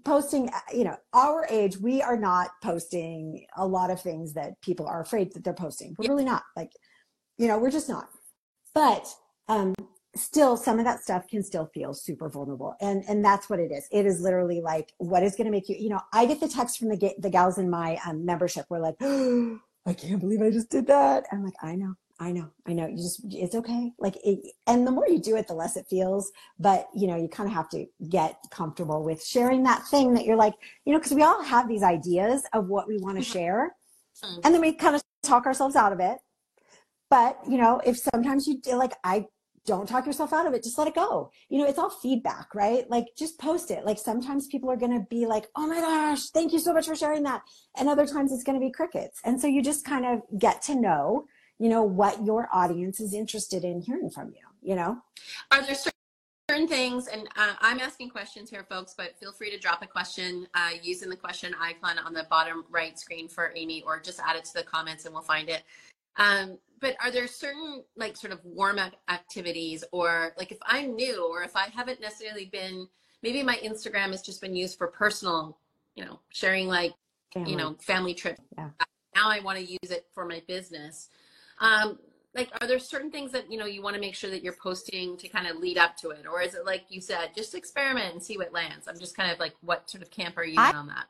posting, 0.04 0.50
you 0.74 0.84
know, 0.84 0.98
our 1.14 1.46
age, 1.50 1.78
we 1.78 2.02
are 2.02 2.18
not 2.18 2.52
posting 2.64 3.46
a 3.56 3.66
lot 3.66 3.90
of 3.90 4.02
things 4.02 4.34
that 4.34 4.60
people 4.62 4.88
are 4.88 5.02
afraid 5.02 5.34
that 5.34 5.44
they're 5.44 5.54
posting. 5.54 5.96
We're 5.98 6.10
really 6.10 6.26
not. 6.26 6.44
Like, 6.56 6.72
you 7.38 7.48
know, 7.48 7.58
we're 7.58 7.72
just 7.72 7.90
not. 7.90 8.08
But 8.74 9.08
um, 9.48 9.74
still, 10.16 10.58
some 10.58 10.80
of 10.80 10.86
that 10.86 11.02
stuff 11.02 11.28
can 11.28 11.44
still 11.44 11.70
feel 11.74 11.94
super 11.94 12.30
vulnerable, 12.30 12.76
and 12.82 13.04
and 13.08 13.24
that's 13.24 13.50
what 13.50 13.60
it 13.60 13.72
is. 13.72 13.88
It 13.92 14.06
is 14.06 14.22
literally 14.22 14.62
like, 14.62 14.94
what 14.98 15.24
is 15.24 15.36
going 15.36 15.46
to 15.46 15.52
make 15.52 15.70
you? 15.70 15.76
You 15.80 15.90
know, 15.90 16.02
I 16.14 16.26
get 16.26 16.40
the 16.40 16.48
text 16.48 16.78
from 16.78 16.90
the 16.90 17.14
the 17.18 17.30
gals 17.30 17.58
in 17.58 17.70
my 17.70 18.00
um, 18.06 18.26
membership. 18.26 18.66
We're 18.70 18.80
like, 18.80 18.96
oh, 19.02 19.60
I 19.86 19.94
can't 19.94 20.20
believe 20.20 20.42
I 20.42 20.50
just 20.50 20.70
did 20.70 20.88
that. 20.88 21.26
I'm 21.32 21.44
like, 21.44 21.56
I 21.62 21.76
know, 21.76 21.94
I 22.20 22.32
know, 22.32 22.50
I 22.66 22.74
know. 22.74 22.88
You 22.88 22.98
just, 22.98 23.22
it's 23.30 23.54
okay. 23.54 23.92
Like, 24.00 24.16
it, 24.24 24.40
and 24.66 24.88
the 24.88 24.92
more 24.92 25.08
you 25.08 25.20
do 25.20 25.36
it, 25.36 25.48
the 25.48 25.54
less 25.54 25.78
it 25.78 25.86
feels. 25.88 26.32
But, 26.60 26.88
you 26.96 27.06
know, 27.06 27.16
you 27.16 27.28
kind 27.28 27.48
of 27.48 27.54
have 27.54 27.70
to 27.70 27.86
get 28.10 28.38
comfortable 28.50 29.04
with 29.04 29.24
sharing 29.24 29.64
that 29.64 29.88
thing 29.88 30.14
that 30.16 30.26
you're 30.26 30.36
like, 30.36 30.54
you 30.86 30.94
know, 30.94 31.00
because 31.00 31.14
we 31.14 31.22
all 31.22 31.44
have 31.44 31.68
these 31.68 31.84
ideas 31.84 32.44
of 32.54 32.68
what 32.70 32.88
we 32.88 32.98
want 32.98 33.18
to 33.18 33.24
mm-hmm. 33.24 33.34
share. 33.34 33.76
Mm-hmm. 34.24 34.40
And 34.44 34.54
then 34.54 34.62
we 34.62 34.74
kind 34.74 34.96
of 34.96 35.04
talk 35.22 35.46
ourselves 35.46 35.76
out 35.76 35.94
of 35.94 36.00
it. 36.00 36.18
But, 37.10 37.38
you 37.48 37.58
know, 37.58 37.80
if 37.86 37.98
sometimes 37.98 38.48
you 38.48 38.60
do, 38.62 38.76
like, 38.76 38.94
I 39.04 39.28
don't 39.68 39.88
talk 39.88 40.08
yourself 40.08 40.34
out 40.34 40.48
of 40.48 40.54
it. 40.54 40.64
Just 40.64 40.78
let 40.78 40.88
it 40.88 40.96
go. 40.96 41.30
You 41.50 41.60
know, 41.60 41.68
it's 41.68 41.78
all 41.78 41.90
feedback, 41.90 42.56
right? 42.56 42.90
Like 42.90 43.06
just 43.18 43.38
post 43.38 43.70
it. 43.70 43.86
Like 43.86 44.00
sometimes 44.00 44.48
people 44.48 44.72
are 44.72 44.78
going 44.78 44.98
to 44.98 45.06
be 45.10 45.28
like, 45.28 45.46
oh 45.56 45.68
my 45.68 45.82
gosh, 45.82 46.30
thank 46.30 46.54
you 46.54 46.60
so 46.60 46.74
much 46.74 46.88
for 46.88 46.96
sharing 46.96 47.24
that. 47.24 47.42
And 47.78 47.90
other 47.90 48.08
times 48.08 48.32
it's 48.32 48.44
going 48.44 48.60
to 48.60 48.66
be 48.66 48.72
crickets. 48.72 49.20
And 49.26 49.40
so 49.40 49.46
you 49.46 49.62
just 49.62 49.86
kind 49.86 50.06
of 50.06 50.22
get 50.40 50.62
to 50.64 50.76
know, 50.76 51.26
you 51.60 51.70
know, 51.70 51.84
what 51.84 52.24
your 52.26 52.50
audience 52.54 53.00
is 53.00 53.14
interested 53.14 53.64
in 53.64 53.82
hearing 53.82 54.10
from 54.10 54.30
you, 54.30 54.46
you 54.62 54.76
know? 54.76 54.98
Are 55.52 55.66
there 55.66 55.76
certain 56.50 56.68
things, 56.68 57.08
and 57.08 57.28
uh, 57.36 57.54
I'm 57.60 57.80
asking 57.80 58.10
questions 58.10 58.50
here, 58.50 58.66
folks, 58.70 58.94
but 58.98 59.18
feel 59.20 59.32
free 59.32 59.52
to 59.52 59.58
drop 59.58 59.84
a 59.84 59.88
question 59.88 60.48
uh, 60.54 60.72
using 60.82 61.10
the 61.10 61.16
question 61.16 61.56
icon 61.60 62.00
on 62.00 62.14
the 62.14 62.26
bottom 62.30 62.66
right 62.70 62.98
screen 62.98 63.28
for 63.28 63.52
Amy, 63.56 63.84
or 63.86 64.00
just 64.00 64.20
add 64.20 64.36
it 64.36 64.46
to 64.46 64.54
the 64.54 64.64
comments 64.64 65.06
and 65.06 65.14
we'll 65.14 65.24
find 65.24 65.50
it. 65.50 65.64
Um, 66.18 66.58
but 66.80 66.96
are 67.04 67.12
there 67.12 67.28
certain 67.28 67.84
like 67.96 68.18
sort 68.18 68.34
of 68.34 68.40
warm 68.44 68.80
up 68.80 68.94
activities 69.10 69.84
or 69.92 70.34
like 70.38 70.52
if 70.52 70.58
I'm 70.64 70.96
new 70.96 71.28
or 71.28 71.44
if 71.44 71.56
I 71.56 71.68
haven't 71.74 72.02
necessarily 72.02 72.46
been 72.46 72.88
maybe 73.24 73.44
my 73.44 73.58
Instagram 73.64 74.12
has 74.12 74.22
just 74.22 74.42
been 74.42 74.56
used 74.56 74.78
for 74.78 74.88
personal, 74.88 75.58
you 75.96 76.06
know, 76.06 76.20
sharing 76.30 76.68
like 76.68 76.94
family. 77.34 77.52
you 77.52 77.58
know, 77.58 77.76
family 77.80 78.14
trips. 78.14 78.42
Yeah. 78.58 78.70
Now 79.16 79.30
I 79.30 79.40
want 79.40 79.58
to 79.58 79.64
use 79.64 79.92
it 79.92 80.06
for 80.14 80.26
my 80.26 80.42
business. 80.48 81.10
Um, 81.60 82.00
like 82.38 82.50
are 82.62 82.68
there 82.68 82.80
certain 82.80 83.12
things 83.12 83.32
that 83.32 83.52
you 83.52 83.58
know 83.58 83.66
you 83.66 83.82
want 83.82 83.96
to 83.96 84.00
make 84.00 84.16
sure 84.16 84.30
that 84.30 84.44
you're 84.44 84.56
posting 84.62 85.18
to 85.18 85.28
kind 85.28 85.48
of 85.48 85.58
lead 85.58 85.78
up 85.78 85.98
to 85.98 86.12
it? 86.12 86.26
Or 86.32 86.42
is 86.42 86.54
it 86.54 86.66
like 86.66 86.84
you 86.90 87.02
said 87.02 87.32
just 87.36 87.56
experiment 87.56 88.14
and 88.14 88.24
see 88.24 88.38
what 88.38 88.54
lands? 88.54 88.88
I'm 88.88 89.00
just 89.00 89.18
kind 89.18 89.32
of 89.32 89.40
like 89.40 89.56
what 89.62 89.90
sort 89.90 90.04
of 90.04 90.12
camp 90.12 90.38
are 90.38 90.46
you 90.46 90.60
I, 90.60 90.72
on 90.72 90.88
that? 90.88 91.08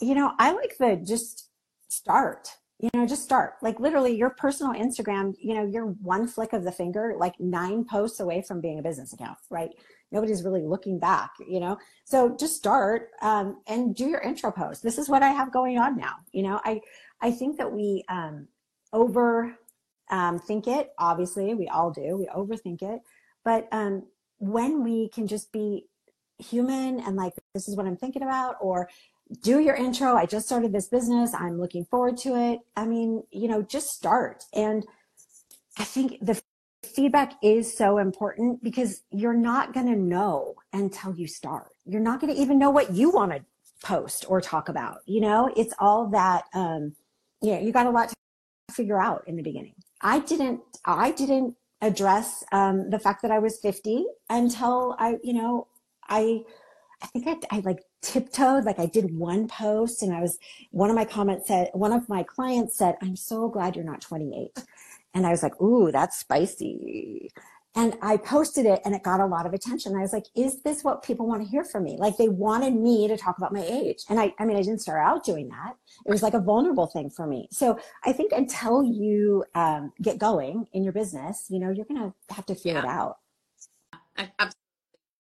You 0.00 0.14
know 0.14 0.32
i 0.38 0.52
like 0.52 0.76
the 0.78 0.96
just 1.04 1.48
start 1.88 2.48
you 2.78 2.88
know 2.94 3.06
just 3.06 3.24
start. 3.24 3.54
Like 3.62 3.80
literally 3.80 4.14
your 4.14 4.30
personal 4.30 4.72
instagram 4.74 5.34
you 5.40 5.54
know 5.54 5.66
you're 5.66 5.86
one 5.86 6.28
flick 6.28 6.52
of 6.52 6.62
the 6.62 6.72
finger 6.72 7.14
like 7.18 7.38
nine 7.40 7.84
posts 7.84 8.20
away 8.20 8.42
from 8.42 8.60
being 8.60 8.78
a 8.78 8.82
business 8.82 9.12
account 9.12 9.38
right? 9.50 9.70
Nobody's 10.12 10.44
really 10.44 10.62
looking 10.62 10.98
back 10.98 11.32
you 11.48 11.58
know? 11.58 11.78
So 12.04 12.36
just 12.36 12.56
start 12.56 13.10
um, 13.22 13.62
and 13.66 13.96
do 13.96 14.06
your 14.06 14.20
intro 14.20 14.52
post. 14.52 14.82
This 14.84 14.98
is 14.98 15.08
what 15.08 15.22
i 15.22 15.30
have 15.30 15.52
going 15.52 15.78
on 15.78 15.96
now 15.96 16.14
you 16.30 16.42
know? 16.44 16.60
I 16.64 16.80
i 17.20 17.32
think 17.32 17.56
that 17.56 17.72
we 17.72 18.04
um, 18.08 18.46
over 18.92 19.56
um, 20.10 20.38
think 20.38 20.66
it 20.66 20.90
obviously 20.98 21.54
we 21.54 21.68
all 21.68 21.90
do 21.90 22.16
we 22.16 22.26
overthink 22.26 22.82
it 22.82 23.00
but 23.44 23.68
um, 23.72 24.04
when 24.38 24.82
we 24.82 25.08
can 25.08 25.26
just 25.26 25.52
be 25.52 25.86
human 26.38 27.00
and 27.00 27.16
like 27.16 27.32
this 27.54 27.68
is 27.68 27.76
what 27.76 27.86
i'm 27.86 27.96
thinking 27.96 28.22
about 28.22 28.56
or 28.60 28.88
do 29.40 29.60
your 29.60 29.74
intro. 29.74 30.16
I 30.16 30.26
just 30.26 30.46
started 30.46 30.72
this 30.72 30.88
business. 30.88 31.32
I'm 31.34 31.58
looking 31.58 31.84
forward 31.84 32.16
to 32.18 32.36
it. 32.36 32.60
I 32.76 32.84
mean, 32.84 33.22
you 33.30 33.48
know, 33.48 33.62
just 33.62 33.88
start. 33.90 34.44
And 34.52 34.84
I 35.78 35.84
think 35.84 36.18
the 36.20 36.40
feedback 36.84 37.34
is 37.42 37.76
so 37.76 37.98
important 37.98 38.62
because 38.62 39.02
you're 39.10 39.32
not 39.32 39.72
going 39.72 39.86
to 39.86 39.96
know 39.96 40.54
until 40.72 41.14
you 41.14 41.26
start. 41.26 41.68
You're 41.86 42.00
not 42.00 42.20
going 42.20 42.34
to 42.34 42.40
even 42.40 42.58
know 42.58 42.70
what 42.70 42.92
you 42.92 43.10
want 43.10 43.32
to 43.32 43.44
post 43.82 44.26
or 44.28 44.40
talk 44.40 44.68
about. 44.68 44.98
You 45.06 45.20
know, 45.20 45.52
it's 45.56 45.74
all 45.78 46.08
that, 46.10 46.44
um, 46.52 46.94
yeah, 47.40 47.58
you 47.58 47.72
got 47.72 47.86
a 47.86 47.90
lot 47.90 48.10
to 48.10 48.14
figure 48.72 49.00
out 49.00 49.24
in 49.26 49.36
the 49.36 49.42
beginning. 49.42 49.74
I 50.00 50.20
didn't, 50.20 50.60
I 50.84 51.12
didn't 51.12 51.56
address, 51.80 52.44
um, 52.52 52.90
the 52.90 52.98
fact 52.98 53.22
that 53.22 53.30
I 53.30 53.38
was 53.38 53.58
50 53.58 54.04
until 54.30 54.96
I, 54.98 55.18
you 55.22 55.32
know, 55.32 55.66
I, 56.08 56.42
I 57.02 57.06
think 57.08 57.26
I, 57.26 57.56
I 57.56 57.60
like 57.60 57.82
tiptoed, 58.00 58.64
like 58.64 58.78
I 58.78 58.86
did 58.86 59.16
one 59.16 59.48
post 59.48 60.02
and 60.02 60.12
I 60.12 60.20
was, 60.20 60.38
one 60.70 60.90
of 60.90 60.96
my 60.96 61.04
comments 61.04 61.48
said, 61.48 61.70
one 61.72 61.92
of 61.92 62.08
my 62.08 62.22
clients 62.22 62.76
said, 62.76 62.96
I'm 63.02 63.16
so 63.16 63.48
glad 63.48 63.74
you're 63.74 63.84
not 63.84 64.00
28. 64.00 64.50
And 65.14 65.26
I 65.26 65.30
was 65.30 65.42
like, 65.42 65.60
ooh, 65.60 65.90
that's 65.90 66.18
spicy. 66.18 67.30
And 67.74 67.96
I 68.02 68.18
posted 68.18 68.66
it 68.66 68.82
and 68.84 68.94
it 68.94 69.02
got 69.02 69.20
a 69.20 69.26
lot 69.26 69.46
of 69.46 69.54
attention. 69.54 69.96
I 69.96 70.02
was 70.02 70.12
like, 70.12 70.26
is 70.34 70.60
this 70.62 70.84
what 70.84 71.02
people 71.02 71.26
want 71.26 71.42
to 71.42 71.48
hear 71.48 71.64
from 71.64 71.84
me? 71.84 71.96
Like 71.98 72.18
they 72.18 72.28
wanted 72.28 72.74
me 72.74 73.08
to 73.08 73.16
talk 73.16 73.38
about 73.38 73.52
my 73.52 73.62
age. 73.62 74.04
And 74.10 74.20
I, 74.20 74.34
I 74.38 74.44
mean, 74.44 74.58
I 74.58 74.62
didn't 74.62 74.80
start 74.82 75.00
out 75.00 75.24
doing 75.24 75.48
that. 75.48 75.76
It 76.04 76.10
was 76.10 76.22
like 76.22 76.34
a 76.34 76.40
vulnerable 76.40 76.86
thing 76.86 77.08
for 77.08 77.26
me. 77.26 77.48
So 77.50 77.78
I 78.04 78.12
think 78.12 78.32
until 78.32 78.84
you 78.84 79.44
um, 79.54 79.92
get 80.02 80.18
going 80.18 80.66
in 80.74 80.84
your 80.84 80.92
business, 80.92 81.46
you 81.48 81.58
know, 81.60 81.70
you're 81.70 81.86
going 81.86 82.00
to 82.00 82.34
have 82.34 82.44
to 82.46 82.54
figure 82.54 82.72
yeah. 82.72 82.84
it 82.84 82.84
out. 82.84 83.16
Absolutely. 84.18 84.58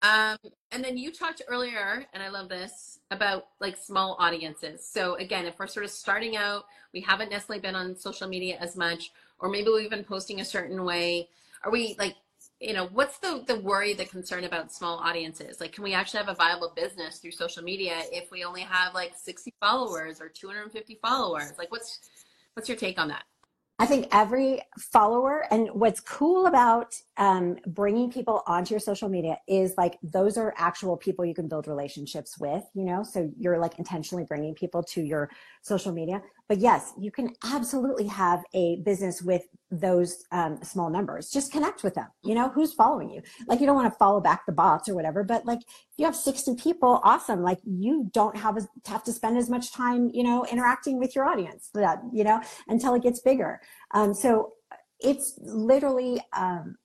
Um, 0.02 0.38
and 0.72 0.82
then 0.82 0.96
you 0.96 1.12
talked 1.12 1.42
earlier, 1.46 2.06
and 2.14 2.22
I 2.22 2.30
love 2.30 2.48
this, 2.48 3.00
about 3.10 3.48
like 3.60 3.76
small 3.76 4.16
audiences. 4.18 4.86
So 4.88 5.14
again, 5.16 5.44
if 5.44 5.58
we're 5.58 5.66
sort 5.66 5.84
of 5.84 5.90
starting 5.90 6.36
out, 6.36 6.64
we 6.94 7.00
haven't 7.02 7.30
necessarily 7.30 7.60
been 7.60 7.76
on 7.76 7.94
social 7.96 8.26
media 8.26 8.56
as 8.58 8.76
much, 8.76 9.12
or 9.38 9.50
maybe 9.50 9.68
we've 9.70 9.90
been 9.90 10.04
posting 10.04 10.40
a 10.40 10.44
certain 10.44 10.84
way. 10.84 11.28
Are 11.64 11.70
we 11.70 11.96
like, 11.98 12.16
you 12.60 12.74
know, 12.74 12.88
what's 12.92 13.18
the 13.18 13.42
the 13.46 13.58
worry, 13.58 13.94
the 13.94 14.04
concern 14.04 14.44
about 14.44 14.72
small 14.72 14.98
audiences? 14.98 15.60
Like, 15.60 15.72
can 15.72 15.82
we 15.82 15.94
actually 15.94 16.18
have 16.18 16.28
a 16.28 16.34
viable 16.34 16.72
business 16.76 17.18
through 17.18 17.30
social 17.32 17.62
media 17.62 18.02
if 18.12 18.30
we 18.30 18.44
only 18.44 18.60
have 18.60 18.94
like 18.94 19.12
60 19.16 19.54
followers 19.60 20.20
or 20.20 20.28
250 20.28 20.98
followers? 21.02 21.52
Like, 21.56 21.70
what's 21.70 22.00
what's 22.54 22.68
your 22.68 22.76
take 22.76 22.98
on 22.98 23.08
that? 23.08 23.24
I 23.78 23.86
think 23.86 24.08
every 24.12 24.60
follower, 24.78 25.46
and 25.50 25.70
what's 25.72 26.00
cool 26.00 26.46
about 26.46 26.94
um, 27.20 27.58
bringing 27.66 28.10
people 28.10 28.42
onto 28.46 28.72
your 28.72 28.80
social 28.80 29.10
media 29.10 29.36
is 29.46 29.74
like 29.76 29.98
those 30.02 30.38
are 30.38 30.54
actual 30.56 30.96
people 30.96 31.22
you 31.22 31.34
can 31.34 31.48
build 31.48 31.68
relationships 31.68 32.38
with, 32.40 32.64
you 32.74 32.86
know? 32.86 33.02
So 33.02 33.30
you're 33.36 33.58
like 33.58 33.78
intentionally 33.78 34.24
bringing 34.24 34.54
people 34.54 34.82
to 34.84 35.02
your 35.02 35.28
social 35.60 35.92
media. 35.92 36.22
But 36.48 36.58
yes, 36.58 36.94
you 36.98 37.10
can 37.10 37.34
absolutely 37.44 38.06
have 38.06 38.42
a 38.54 38.76
business 38.86 39.20
with 39.20 39.42
those 39.70 40.24
um, 40.32 40.60
small 40.62 40.88
numbers. 40.88 41.30
Just 41.30 41.52
connect 41.52 41.84
with 41.84 41.94
them. 41.94 42.06
You 42.24 42.34
know, 42.34 42.48
who's 42.48 42.72
following 42.72 43.10
you? 43.10 43.20
Like, 43.46 43.60
you 43.60 43.66
don't 43.66 43.76
want 43.76 43.92
to 43.92 43.98
follow 43.98 44.22
back 44.22 44.46
the 44.46 44.52
bots 44.52 44.88
or 44.88 44.94
whatever, 44.94 45.22
but 45.22 45.44
like, 45.44 45.60
if 45.60 45.98
you 45.98 46.06
have 46.06 46.16
60 46.16 46.54
people, 46.54 47.02
awesome. 47.04 47.42
Like, 47.42 47.58
you 47.64 48.08
don't 48.14 48.34
have, 48.34 48.56
a, 48.56 48.66
have 48.86 49.04
to 49.04 49.12
spend 49.12 49.36
as 49.36 49.50
much 49.50 49.74
time, 49.74 50.08
you 50.14 50.24
know, 50.24 50.46
interacting 50.46 50.98
with 50.98 51.14
your 51.14 51.26
audience, 51.26 51.68
that, 51.74 52.00
you 52.14 52.24
know, 52.24 52.40
until 52.66 52.94
it 52.94 53.02
gets 53.02 53.20
bigger. 53.20 53.60
Um, 53.90 54.14
so 54.14 54.54
it's 55.00 55.38
literally, 55.42 56.18
um, 56.32 56.76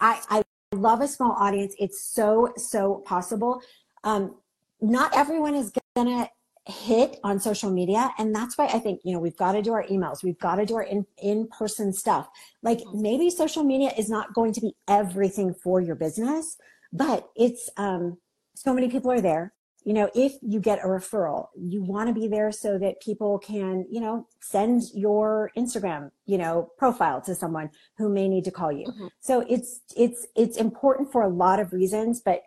I, 0.00 0.20
I 0.28 0.42
love 0.72 1.00
a 1.00 1.08
small 1.08 1.32
audience. 1.32 1.74
It's 1.78 2.00
so, 2.00 2.52
so 2.56 3.02
possible. 3.06 3.60
Um, 4.04 4.36
not 4.80 5.16
everyone 5.16 5.54
is 5.54 5.72
gonna 5.96 6.28
hit 6.68 7.18
on 7.24 7.40
social 7.40 7.70
media 7.70 8.10
and 8.18 8.34
that's 8.34 8.58
why 8.58 8.66
i 8.66 8.78
think 8.78 9.00
you 9.02 9.12
know 9.12 9.18
we've 9.18 9.38
got 9.38 9.52
to 9.52 9.62
do 9.62 9.72
our 9.72 9.84
emails 9.86 10.22
we've 10.22 10.38
got 10.38 10.56
to 10.56 10.66
do 10.66 10.76
our 10.76 10.82
in, 10.82 11.06
in-person 11.22 11.94
stuff 11.94 12.28
like 12.62 12.78
mm-hmm. 12.78 13.00
maybe 13.00 13.30
social 13.30 13.64
media 13.64 13.90
is 13.96 14.10
not 14.10 14.34
going 14.34 14.52
to 14.52 14.60
be 14.60 14.76
everything 14.86 15.54
for 15.54 15.80
your 15.80 15.94
business 15.94 16.58
but 16.92 17.26
it's 17.36 17.70
um 17.78 18.18
so 18.54 18.74
many 18.74 18.88
people 18.88 19.10
are 19.10 19.20
there 19.20 19.54
you 19.88 19.94
know 19.94 20.10
if 20.14 20.34
you 20.42 20.60
get 20.60 20.84
a 20.84 20.86
referral 20.86 21.46
you 21.56 21.82
want 21.82 22.08
to 22.08 22.14
be 22.20 22.28
there 22.28 22.52
so 22.52 22.76
that 22.76 23.00
people 23.00 23.38
can 23.38 23.86
you 23.90 24.00
know 24.00 24.26
send 24.40 24.82
your 24.94 25.50
instagram 25.56 26.10
you 26.26 26.36
know 26.36 26.70
profile 26.76 27.22
to 27.22 27.34
someone 27.34 27.70
who 27.96 28.10
may 28.10 28.28
need 28.28 28.44
to 28.44 28.50
call 28.50 28.70
you 28.70 28.86
mm-hmm. 28.86 29.06
so 29.18 29.40
it's 29.48 29.80
it's 29.96 30.26
it's 30.36 30.58
important 30.58 31.10
for 31.10 31.22
a 31.22 31.28
lot 31.28 31.58
of 31.58 31.72
reasons 31.72 32.20
but 32.20 32.42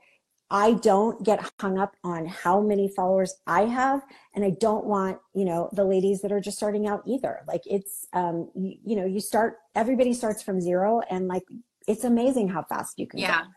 I 0.54 0.73
don't 0.73 1.23
get 1.23 1.39
hung 1.62 1.80
up 1.80 1.95
on 2.04 2.25
how 2.25 2.60
many 2.60 2.89
followers 2.89 3.34
I 3.47 3.62
have. 3.62 4.01
And 4.36 4.43
I 4.43 4.49
don't 4.49 4.86
want, 4.86 5.17
you 5.34 5.45
know, 5.45 5.69
the 5.71 5.86
ladies 5.86 6.19
that 6.21 6.32
are 6.34 6.41
just 6.41 6.58
starting 6.58 6.88
out 6.88 7.04
either. 7.08 7.39
Like 7.47 7.62
it's, 7.65 8.06
um, 8.12 8.51
you, 8.54 8.75
you 8.84 8.95
know, 8.97 9.06
you 9.06 9.21
start, 9.21 9.60
everybody 9.75 10.13
starts 10.13 10.43
from 10.43 10.60
zero 10.60 10.99
and 11.10 11.30
like, 11.30 11.43
it's 11.88 12.04
amazing 12.04 12.49
how 12.49 12.63
fast 12.63 12.99
you 12.99 13.08
can 13.08 13.19
yeah. 13.19 13.43
Go. 13.43 13.47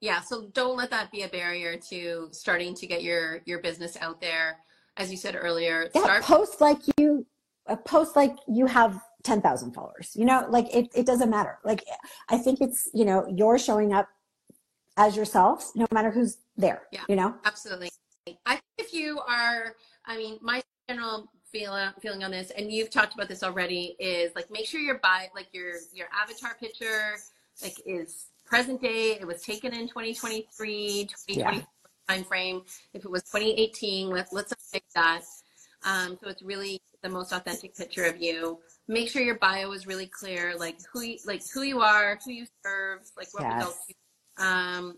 Yeah. 0.00 0.20
So 0.20 0.48
don't 0.52 0.76
let 0.76 0.90
that 0.90 1.10
be 1.10 1.22
a 1.22 1.28
barrier 1.28 1.76
to 1.90 2.28
starting 2.32 2.74
to 2.74 2.86
get 2.86 3.02
your, 3.02 3.40
your 3.46 3.60
business 3.60 3.96
out 4.00 4.20
there. 4.20 4.58
As 4.98 5.10
you 5.10 5.16
said 5.18 5.36
earlier, 5.38 5.90
yeah, 5.94 6.02
start 6.02 6.24
post 6.24 6.60
like 6.62 6.78
you, 6.96 7.26
a 7.66 7.76
post 7.76 8.16
like 8.16 8.34
you 8.48 8.64
have 8.64 8.98
10,000 9.24 9.72
followers, 9.72 10.12
you 10.14 10.24
know, 10.24 10.46
like 10.48 10.74
it, 10.74 10.88
it 10.94 11.04
doesn't 11.04 11.28
matter. 11.28 11.58
Like, 11.64 11.84
I 12.30 12.38
think 12.38 12.60
it's, 12.62 12.88
you 12.94 13.04
know, 13.04 13.26
you're 13.28 13.58
showing 13.58 13.92
up 13.92 14.08
as 14.96 15.16
yourself, 15.16 15.70
no 15.74 15.86
matter 15.92 16.10
who's 16.10 16.38
there. 16.56 16.82
Yeah, 16.92 17.02
you 17.08 17.16
know, 17.16 17.34
absolutely. 17.44 17.90
I 18.46 18.52
think 18.52 18.62
if 18.78 18.94
you 18.94 19.20
are, 19.28 19.74
I 20.06 20.16
mean, 20.16 20.38
my 20.40 20.62
general 20.88 21.30
feeling 21.52 21.90
feeling 22.00 22.24
on 22.24 22.30
this, 22.30 22.50
and 22.50 22.70
you've 22.70 22.90
talked 22.90 23.14
about 23.14 23.28
this 23.28 23.42
already, 23.42 23.96
is 23.98 24.32
like 24.34 24.50
make 24.50 24.66
sure 24.66 24.80
your 24.80 24.98
buy 24.98 25.28
like 25.34 25.48
your 25.52 25.72
your 25.92 26.08
avatar 26.18 26.54
picture 26.58 27.16
like 27.62 27.74
is 27.84 28.26
present 28.46 28.80
day. 28.80 29.18
It 29.20 29.26
was 29.26 29.42
taken 29.42 29.74
in 29.74 29.88
2023, 29.88 31.08
2020 31.26 31.56
yeah. 31.58 31.62
time 32.08 32.24
frame. 32.24 32.62
If 32.94 33.04
it 33.04 33.10
was 33.10 33.22
2018, 33.24 34.10
let's 34.10 34.32
let's 34.32 34.54
fix 34.70 34.86
that. 34.94 35.22
Um, 35.84 36.18
so 36.22 36.30
it's 36.30 36.42
really 36.42 36.80
the 37.02 37.08
most 37.08 37.32
authentic 37.32 37.76
picture 37.76 38.04
of 38.04 38.20
you. 38.20 38.58
Make 38.88 39.08
sure 39.10 39.22
your 39.22 39.38
bio 39.38 39.70
is 39.72 39.86
really 39.86 40.06
clear, 40.06 40.54
like 40.56 40.78
who 40.92 41.02
you, 41.02 41.18
like 41.26 41.42
who 41.52 41.62
you 41.62 41.80
are, 41.80 42.18
who 42.24 42.32
you 42.32 42.46
serve, 42.64 43.00
like 43.16 43.28
what 43.32 43.42
yes. 43.42 43.54
results 43.58 43.84
you 43.88 43.94
um, 44.38 44.96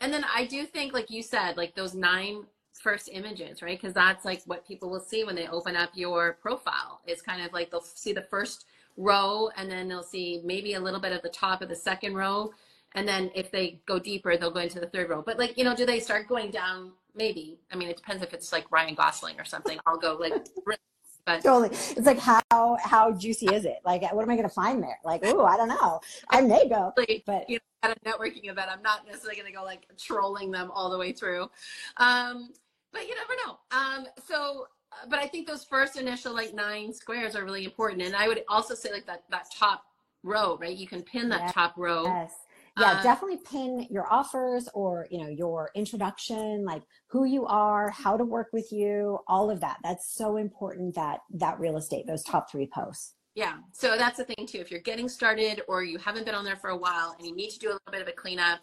and 0.00 0.12
then 0.12 0.24
I 0.34 0.44
do 0.46 0.64
think, 0.64 0.92
like 0.92 1.10
you 1.10 1.22
said, 1.22 1.56
like 1.56 1.74
those 1.74 1.94
nine 1.94 2.44
first 2.72 3.08
images, 3.12 3.62
right? 3.62 3.80
Because 3.80 3.94
that's 3.94 4.24
like 4.24 4.42
what 4.44 4.66
people 4.66 4.90
will 4.90 5.00
see 5.00 5.24
when 5.24 5.34
they 5.34 5.48
open 5.48 5.76
up 5.76 5.90
your 5.94 6.34
profile. 6.34 7.00
It's 7.06 7.22
kind 7.22 7.42
of 7.42 7.52
like 7.52 7.70
they'll 7.70 7.80
see 7.80 8.12
the 8.12 8.22
first 8.22 8.66
row 8.96 9.50
and 9.56 9.70
then 9.70 9.88
they'll 9.88 10.02
see 10.02 10.40
maybe 10.44 10.74
a 10.74 10.80
little 10.80 11.00
bit 11.00 11.12
of 11.12 11.22
the 11.22 11.28
top 11.30 11.62
of 11.62 11.68
the 11.68 11.76
second 11.76 12.14
row. 12.14 12.52
And 12.96 13.06
then 13.06 13.30
if 13.34 13.50
they 13.50 13.80
go 13.86 13.98
deeper, 13.98 14.36
they'll 14.36 14.50
go 14.50 14.60
into 14.60 14.80
the 14.80 14.86
third 14.86 15.10
row. 15.10 15.22
But 15.24 15.38
like, 15.38 15.56
you 15.56 15.64
know, 15.64 15.76
do 15.76 15.84
they 15.86 16.00
start 16.00 16.28
going 16.28 16.50
down? 16.50 16.92
Maybe. 17.14 17.58
I 17.70 17.76
mean, 17.76 17.88
it 17.88 17.96
depends 17.96 18.22
if 18.22 18.32
it's 18.32 18.52
like 18.52 18.70
Ryan 18.72 18.94
Gosling 18.94 19.38
or 19.38 19.44
something. 19.44 19.78
I'll 19.86 19.98
go 19.98 20.16
like 20.18 20.32
but 21.26 21.42
totally. 21.42 21.68
It's 21.70 22.06
like 22.06 22.18
how 22.18 22.42
how 22.80 23.12
juicy 23.12 23.46
is 23.46 23.64
it? 23.64 23.78
Like 23.84 24.02
what 24.12 24.22
am 24.22 24.30
I 24.30 24.36
gonna 24.36 24.48
find 24.48 24.82
there? 24.82 24.98
Like, 25.04 25.20
oh, 25.24 25.44
I 25.44 25.56
don't 25.56 25.68
know. 25.68 26.00
I 26.30 26.40
may 26.40 26.68
go. 26.68 26.92
But 27.26 27.50
you 27.50 27.58
know, 27.82 27.90
at 27.90 27.96
a 27.96 28.00
networking 28.00 28.48
event, 28.50 28.70
I'm 28.70 28.82
not 28.82 29.06
necessarily 29.06 29.36
gonna 29.36 29.52
go 29.52 29.64
like 29.64 29.86
trolling 29.98 30.50
them 30.50 30.70
all 30.72 30.90
the 30.90 30.98
way 30.98 31.12
through. 31.12 31.50
Um, 31.98 32.50
but 32.92 33.06
you 33.06 33.14
never 33.14 33.34
know. 33.44 33.58
Um, 33.72 34.06
so 34.26 34.68
but 35.08 35.18
I 35.18 35.26
think 35.26 35.46
those 35.46 35.64
first 35.64 35.96
initial 35.96 36.32
like 36.32 36.54
nine 36.54 36.92
squares 36.94 37.36
are 37.36 37.44
really 37.44 37.64
important. 37.64 38.02
And 38.02 38.16
I 38.16 38.28
would 38.28 38.44
also 38.48 38.74
say 38.74 38.92
like 38.92 39.06
that 39.06 39.24
that 39.30 39.48
top 39.54 39.84
row, 40.22 40.56
right? 40.60 40.76
You 40.76 40.86
can 40.86 41.02
pin 41.02 41.28
that 41.30 41.40
yes. 41.40 41.52
top 41.52 41.74
row. 41.76 42.04
Yes. 42.04 42.32
Yeah, 42.78 42.92
uh, 42.92 43.02
definitely 43.02 43.38
pin 43.38 43.86
your 43.90 44.06
offers 44.12 44.68
or 44.74 45.06
you 45.10 45.18
know 45.18 45.28
your 45.28 45.70
introduction, 45.74 46.64
like 46.64 46.82
who 47.06 47.24
you 47.24 47.46
are, 47.46 47.90
how 47.90 48.16
to 48.16 48.24
work 48.24 48.48
with 48.52 48.70
you, 48.70 49.18
all 49.26 49.50
of 49.50 49.60
that. 49.60 49.78
That's 49.82 50.14
so 50.14 50.36
important 50.36 50.94
that 50.94 51.20
that 51.34 51.58
real 51.58 51.78
estate, 51.78 52.06
those 52.06 52.22
top 52.22 52.50
three 52.50 52.66
posts. 52.66 53.14
Yeah. 53.34 53.56
So 53.72 53.96
that's 53.98 54.16
the 54.16 54.24
thing 54.24 54.46
too. 54.46 54.58
If 54.58 54.70
you're 54.70 54.80
getting 54.80 55.08
started 55.08 55.62
or 55.68 55.84
you 55.84 55.98
haven't 55.98 56.24
been 56.24 56.34
on 56.34 56.44
there 56.44 56.56
for 56.56 56.70
a 56.70 56.76
while 56.76 57.14
and 57.18 57.26
you 57.26 57.36
need 57.36 57.50
to 57.50 57.58
do 57.58 57.68
a 57.68 57.72
little 57.72 57.92
bit 57.92 58.00
of 58.00 58.08
a 58.08 58.12
cleanup 58.12 58.60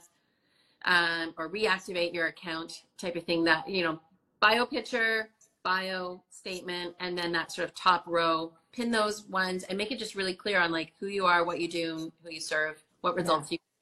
um, 0.86 1.34
or 1.38 1.47
reactivate 1.49 2.13
your 2.13 2.28
account 2.28 2.84
type 2.97 3.15
of 3.15 3.23
thing, 3.23 3.43
that 3.43 3.69
you 3.69 3.84
know, 3.84 3.99
bio 4.39 4.65
picture, 4.65 5.30
bio 5.63 6.21
statement, 6.30 6.95
and 6.99 7.17
then 7.17 7.32
that 7.32 7.52
sort 7.52 7.67
of 7.67 7.76
top 7.76 8.04
row, 8.08 8.52
pin 8.71 8.89
those 8.91 9.26
ones 9.26 9.63
and 9.63 9.78
make 9.78 9.91
it 9.91 9.99
just 9.99 10.15
really 10.15 10.34
clear 10.34 10.60
on 10.60 10.71
like 10.71 10.93
who 10.99 11.06
you 11.08 11.26
are, 11.26 11.45
what 11.45 11.62
you 11.62 11.67
do, 11.67 12.12
who 12.23 12.32
you 12.32 12.41
serve, 12.41 12.84
what 13.02 13.15
results 13.15 13.52
yeah. 13.52 13.56
you. 13.56 13.72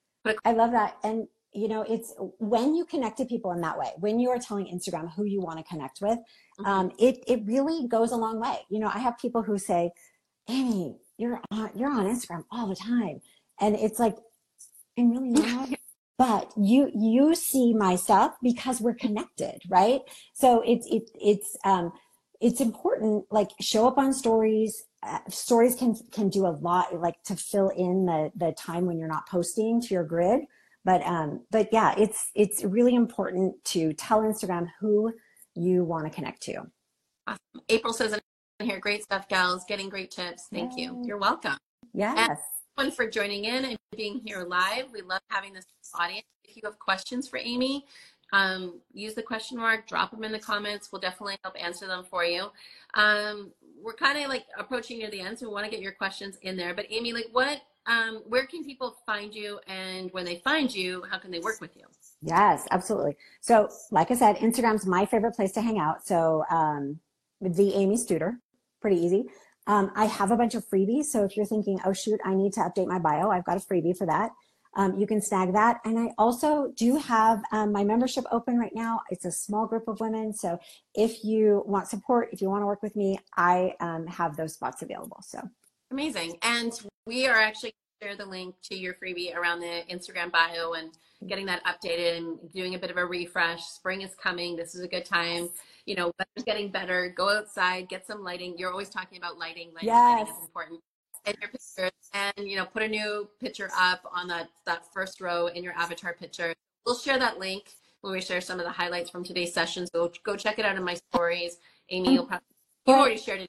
I 0.45 0.53
love 0.53 0.71
that. 0.71 0.97
And 1.03 1.27
you 1.53 1.67
know, 1.67 1.81
it's 1.81 2.13
when 2.39 2.75
you 2.75 2.85
connect 2.85 3.17
to 3.17 3.25
people 3.25 3.51
in 3.51 3.61
that 3.61 3.77
way, 3.77 3.89
when 3.99 4.19
you 4.19 4.29
are 4.29 4.39
telling 4.39 4.67
Instagram 4.67 5.13
who 5.13 5.25
you 5.25 5.41
want 5.41 5.57
to 5.57 5.63
connect 5.65 5.99
with, 6.01 6.17
mm-hmm. 6.17 6.65
um, 6.65 6.91
it 6.97 7.23
it 7.27 7.41
really 7.45 7.87
goes 7.87 8.11
a 8.11 8.15
long 8.15 8.39
way. 8.39 8.59
You 8.69 8.79
know, 8.79 8.91
I 8.93 8.99
have 8.99 9.17
people 9.17 9.41
who 9.41 9.57
say, 9.57 9.91
"Amy, 10.47 10.97
you're 11.17 11.41
on 11.51 11.71
you're 11.75 11.91
on 11.91 12.05
Instagram 12.05 12.45
all 12.51 12.67
the 12.67 12.75
time," 12.75 13.21
and 13.59 13.75
it's 13.75 13.99
like, 13.99 14.15
I'm 14.97 15.11
really 15.11 15.29
not. 15.31 15.69
but 16.17 16.51
you 16.55 16.89
you 16.95 17.35
see 17.35 17.73
my 17.73 17.95
stuff 17.95 18.35
because 18.41 18.79
we're 18.79 18.93
connected 18.93 19.59
right 19.69 20.01
so 20.33 20.61
it's 20.65 20.85
it, 20.87 21.09
it's 21.15 21.57
um 21.65 21.91
it's 22.41 22.59
important 22.59 23.25
like 23.31 23.49
show 23.59 23.87
up 23.87 23.97
on 23.97 24.13
stories 24.13 24.83
uh, 25.03 25.19
stories 25.29 25.75
can 25.75 25.95
can 26.11 26.29
do 26.29 26.45
a 26.45 26.53
lot 26.61 26.99
like 26.99 27.21
to 27.23 27.35
fill 27.35 27.69
in 27.69 28.05
the 28.05 28.31
the 28.35 28.51
time 28.51 28.85
when 28.85 28.99
you're 28.99 29.07
not 29.07 29.27
posting 29.27 29.81
to 29.81 29.93
your 29.93 30.03
grid. 30.03 30.41
But 30.83 31.05
um 31.05 31.45
but 31.51 31.69
yeah 31.71 31.95
it's 31.97 32.29
it's 32.35 32.63
really 32.63 32.95
important 32.95 33.63
to 33.65 33.93
tell 33.93 34.21
instagram 34.21 34.67
who 34.79 35.13
you 35.55 35.83
want 35.83 36.05
to 36.05 36.11
connect 36.11 36.41
to. 36.43 36.63
Awesome. 37.27 37.39
april 37.69 37.93
says 37.93 38.13
in 38.13 38.65
here. 38.65 38.79
Great 38.79 39.03
stuff 39.03 39.27
gals. 39.27 39.63
Getting 39.67 39.89
great 39.89 40.11
tips. 40.11 40.47
Thank 40.51 40.77
Yay. 40.77 40.83
you 40.83 41.01
you're 41.05 41.17
welcome. 41.17 41.57
Yes. 41.93 42.39
And 42.77 42.93
for 42.93 43.07
joining 43.07 43.45
in 43.45 43.65
and 43.65 43.77
being 43.95 44.21
here 44.25 44.43
live. 44.43 44.85
We 44.91 45.01
love 45.01 45.21
having 45.29 45.53
this 45.53 45.65
audience. 45.93 46.25
If 46.43 46.55
you 46.55 46.61
have 46.65 46.79
questions 46.79 47.27
for 47.27 47.37
Amy, 47.37 47.85
um, 48.31 48.79
use 48.93 49.13
the 49.13 49.21
question 49.21 49.57
mark, 49.57 49.87
drop 49.87 50.11
them 50.11 50.23
in 50.23 50.31
the 50.31 50.39
comments. 50.39 50.91
We'll 50.91 51.01
definitely 51.01 51.37
help 51.43 51.55
answer 51.61 51.87
them 51.87 52.05
for 52.09 52.23
you. 52.23 52.47
Um, 52.93 53.51
we're 53.81 53.93
kind 53.93 54.17
of 54.17 54.29
like 54.29 54.45
approaching 54.57 54.99
near 54.99 55.09
the 55.09 55.21
end, 55.21 55.39
so 55.39 55.47
we 55.47 55.53
want 55.53 55.65
to 55.65 55.71
get 55.71 55.81
your 55.81 55.91
questions 55.91 56.37
in 56.41 56.55
there. 56.55 56.73
But 56.73 56.85
Amy, 56.89 57.13
like 57.13 57.27
what, 57.31 57.61
um, 57.87 58.21
where 58.27 58.45
can 58.45 58.63
people 58.63 58.95
find 59.05 59.33
you? 59.33 59.59
And 59.67 60.11
when 60.13 60.23
they 60.25 60.37
find 60.37 60.73
you, 60.73 61.03
how 61.09 61.17
can 61.17 61.31
they 61.31 61.39
work 61.39 61.59
with 61.59 61.75
you? 61.75 61.83
Yes, 62.21 62.67
absolutely. 62.71 63.17
So 63.41 63.69
like 63.89 64.11
I 64.11 64.15
said, 64.15 64.37
Instagram's 64.37 64.85
my 64.85 65.05
favorite 65.05 65.35
place 65.35 65.51
to 65.53 65.61
hang 65.61 65.79
out. 65.79 66.05
So 66.05 66.45
um, 66.49 66.99
the 67.41 67.73
Amy 67.73 67.95
Studer, 67.95 68.37
pretty 68.81 68.97
easy. 68.97 69.25
Um, 69.67 69.91
I 69.95 70.05
have 70.05 70.31
a 70.31 70.37
bunch 70.37 70.55
of 70.55 70.65
freebies. 70.65 71.05
So 71.05 71.23
if 71.23 71.35
you're 71.35 71.45
thinking, 71.45 71.79
oh 71.85 71.93
shoot, 71.93 72.19
I 72.23 72.35
need 72.35 72.53
to 72.53 72.61
update 72.61 72.87
my 72.87 72.99
bio, 72.99 73.29
I've 73.29 73.45
got 73.45 73.57
a 73.57 73.59
freebie 73.59 73.97
for 73.97 74.05
that 74.07 74.31
um, 74.75 74.97
you 74.97 75.05
can 75.05 75.21
snag 75.21 75.53
that. 75.53 75.81
And 75.85 75.99
I 75.99 76.13
also 76.17 76.71
do 76.75 76.97
have 76.97 77.43
um, 77.51 77.71
my 77.71 77.83
membership 77.83 78.25
open 78.31 78.57
right 78.57 78.73
now. 78.73 79.01
It's 79.09 79.25
a 79.25 79.31
small 79.31 79.65
group 79.67 79.87
of 79.87 79.99
women. 79.99 80.33
So 80.33 80.59
if 80.95 81.23
you 81.23 81.63
want 81.65 81.87
support, 81.87 82.29
if 82.31 82.41
you 82.41 82.49
want 82.49 82.61
to 82.61 82.65
work 82.65 82.81
with 82.81 82.95
me, 82.95 83.19
I 83.35 83.75
um, 83.79 84.07
have 84.07 84.37
those 84.37 84.53
spots 84.53 84.81
available. 84.81 85.21
So 85.25 85.41
amazing. 85.91 86.37
And 86.41 86.71
we 87.05 87.27
are 87.27 87.37
actually 87.37 87.73
share 88.01 88.15
the 88.15 88.25
link 88.25 88.55
to 88.63 88.75
your 88.75 88.95
freebie 88.95 89.35
around 89.35 89.59
the 89.59 89.83
Instagram 89.91 90.31
bio 90.31 90.73
and 90.73 90.97
getting 91.27 91.45
that 91.45 91.63
updated 91.65 92.17
and 92.17 92.51
doing 92.51 92.73
a 92.73 92.79
bit 92.79 92.89
of 92.89 92.97
a 92.97 93.05
refresh. 93.05 93.63
Spring 93.63 94.01
is 94.01 94.15
coming. 94.15 94.55
This 94.55 94.73
is 94.73 94.81
a 94.81 94.87
good 94.87 95.05
time. 95.05 95.49
You 95.85 95.95
know, 95.95 96.11
weather's 96.17 96.45
getting 96.45 96.71
better. 96.71 97.13
Go 97.15 97.29
outside, 97.29 97.89
get 97.89 98.07
some 98.07 98.23
lighting. 98.23 98.55
You're 98.57 98.71
always 98.71 98.89
talking 98.89 99.17
about 99.17 99.37
lighting. 99.37 99.71
Lighting, 99.73 99.89
yes. 99.89 100.19
lighting 100.19 100.33
is 100.33 100.45
important 100.45 100.79
and 101.25 101.35
your 101.41 101.49
pictures 101.49 101.91
and 102.13 102.47
you 102.47 102.55
know 102.55 102.65
put 102.65 102.83
a 102.83 102.87
new 102.87 103.27
picture 103.39 103.69
up 103.77 104.01
on 104.13 104.27
that 104.27 104.49
that 104.65 104.83
first 104.93 105.21
row 105.21 105.47
in 105.47 105.63
your 105.63 105.73
avatar 105.73 106.13
picture. 106.13 106.53
We'll 106.85 106.97
share 106.97 107.19
that 107.19 107.39
link 107.39 107.73
when 108.01 108.13
we 108.13 108.21
share 108.21 108.41
some 108.41 108.59
of 108.59 108.65
the 108.65 108.71
highlights 108.71 109.09
from 109.09 109.23
today's 109.23 109.53
session 109.53 109.87
so 109.87 110.11
go 110.23 110.35
check 110.35 110.59
it 110.59 110.65
out 110.65 110.75
in 110.75 110.83
my 110.83 110.95
stories. 110.95 111.57
Amy 111.89 112.13
you'll 112.13 112.25
probably 112.25 112.45
you 112.87 112.93
already 112.93 113.17
shared 113.17 113.41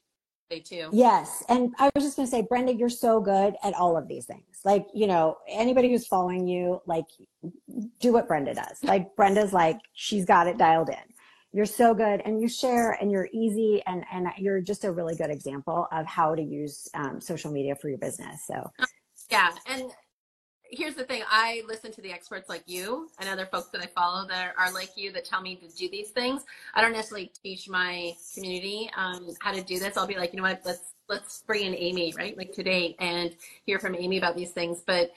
it 0.51 0.65
too. 0.67 0.91
Yes 0.93 1.43
and 1.49 1.75
i 1.79 1.91
was 1.95 2.05
just 2.05 2.17
going 2.17 2.27
to 2.27 2.31
say 2.31 2.43
brenda 2.43 2.75
you're 2.75 2.91
so 2.91 3.21
good 3.21 3.55
at 3.63 3.75
all 3.75 3.97
of 3.97 4.09
these 4.09 4.27
things. 4.27 4.43
Like 4.65 4.87
you 4.95 5.07
know 5.07 5.39
anybody 5.49 5.91
who's 5.91 6.07
following 6.07 6.47
you 6.47 6.83
like 6.87 7.07
do 8.01 8.13
what 8.13 8.29
brenda 8.29 8.55
does. 8.55 8.83
Like 8.83 9.17
brenda's 9.17 9.53
like 9.53 9.79
she's 9.95 10.25
got 10.25 10.47
it 10.47 10.59
dialed 10.59 10.91
in 10.91 11.12
you're 11.53 11.67
so 11.67 11.95
good 11.95 12.23
and 12.25 12.41
you 12.41 12.49
share 12.49 12.93
and 12.93 13.11
you're 13.11 13.29
easy 13.33 13.83
and 13.87 14.05
and 14.13 14.29
you're 14.39 14.61
just 14.61 14.85
a 14.85 14.91
really 14.91 15.15
good 15.15 15.31
example 15.31 15.87
of 15.93 16.07
how 16.07 16.35
to 16.35 16.43
use 16.43 16.89
um, 16.95 17.21
social 17.21 17.51
media 17.51 17.75
for 17.75 17.89
your 17.89 17.99
business 17.99 18.45
so. 18.47 18.71
Yeah 19.31 19.51
and 19.67 19.91
here's 20.65 20.95
the 20.95 21.05
thing 21.05 21.23
i 21.31 21.63
listen 21.69 21.93
to 21.93 22.01
the 22.01 22.11
experts 22.11 22.49
like 22.49 22.63
you 22.67 23.09
and 23.21 23.29
other 23.29 23.45
folks 23.47 23.69
that 23.69 23.83
i 23.83 23.87
follow 23.87 24.27
that 24.27 24.55
are 24.59 24.73
like 24.73 24.91
you 24.97 25.13
that 25.13 25.25
tell 25.25 25.43
me 25.43 25.55
to 25.57 25.69
do 25.77 25.89
these 25.91 26.11
things. 26.11 26.45
I 26.75 26.81
don't 26.81 26.93
necessarily 26.93 27.31
teach 27.43 27.69
my 27.69 28.15
community 28.35 28.91
um, 28.97 29.29
how 29.41 29.53
to 29.53 29.63
do 29.63 29.79
this. 29.79 29.97
I'll 29.97 30.07
be 30.07 30.17
like 30.17 30.33
you 30.33 30.39
know 30.39 30.49
what? 30.49 30.63
Let's 30.65 30.95
let's 31.09 31.43
bring 31.47 31.67
in 31.67 31.75
amy 31.75 32.15
right? 32.17 32.37
Like 32.37 32.53
today 32.53 32.97
and 32.99 33.35
hear 33.67 33.79
from 33.79 33.95
amy 33.95 34.19
about 34.19 34.37
these 34.37 34.51
things. 34.51 34.83
But 34.87 35.11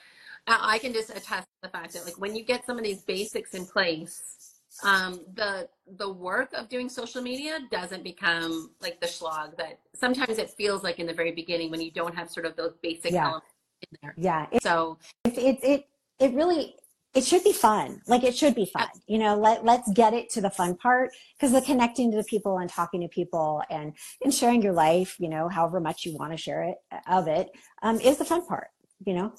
i 0.47 0.77
can 0.77 0.93
just 0.93 1.09
attest 1.09 1.47
to 1.47 1.61
the 1.63 1.69
fact 1.69 1.93
that 1.93 2.05
like 2.05 2.19
when 2.19 2.35
you 2.35 2.43
get 2.43 2.63
some 2.67 2.77
of 2.77 2.83
these 2.83 3.01
basics 3.01 3.55
in 3.55 3.65
place 3.65 4.54
um, 4.83 5.21
the 5.35 5.67
the 5.97 6.11
work 6.11 6.51
of 6.53 6.67
doing 6.69 6.89
social 6.89 7.21
media 7.21 7.59
doesn't 7.71 8.03
become 8.03 8.71
like 8.81 8.99
the 8.99 9.07
slog 9.07 9.57
that 9.57 9.79
sometimes 9.93 10.37
it 10.37 10.49
feels 10.49 10.83
like 10.83 10.99
in 10.99 11.07
the 11.07 11.13
very 11.13 11.31
beginning 11.31 11.71
when 11.71 11.81
you 11.81 11.91
don't 11.91 12.15
have 12.15 12.29
sort 12.29 12.45
of 12.45 12.55
those 12.55 12.73
basic 12.81 13.11
yeah. 13.11 13.23
elements 13.23 13.47
in 13.81 13.97
there. 14.01 14.13
Yeah. 14.17 14.47
It, 14.51 14.63
so 14.63 14.97
it, 15.23 15.37
it 15.37 15.59
it 15.63 15.87
it 16.19 16.33
really 16.33 16.75
it 17.13 17.23
should 17.23 17.43
be 17.43 17.53
fun. 17.53 18.01
Like 18.07 18.23
it 18.23 18.35
should 18.35 18.55
be 18.55 18.65
fun. 18.65 18.87
You 19.07 19.19
know, 19.19 19.37
let 19.37 19.63
let's 19.63 19.89
get 19.93 20.13
it 20.13 20.29
to 20.31 20.41
the 20.41 20.49
fun 20.49 20.75
part 20.75 21.11
because 21.35 21.53
the 21.53 21.61
connecting 21.61 22.11
to 22.11 22.17
the 22.17 22.23
people 22.25 22.57
and 22.57 22.69
talking 22.69 23.01
to 23.01 23.07
people 23.07 23.63
and 23.69 23.93
and 24.23 24.33
sharing 24.33 24.61
your 24.61 24.73
life, 24.73 25.15
you 25.19 25.29
know, 25.29 25.47
however 25.47 25.79
much 25.79 26.05
you 26.05 26.17
want 26.17 26.31
to 26.31 26.37
share 26.37 26.63
it 26.63 26.75
of 27.07 27.27
it, 27.27 27.49
um, 27.81 27.99
is 28.01 28.17
the 28.17 28.25
fun 28.25 28.45
part. 28.45 28.67
You 29.05 29.13
know. 29.13 29.33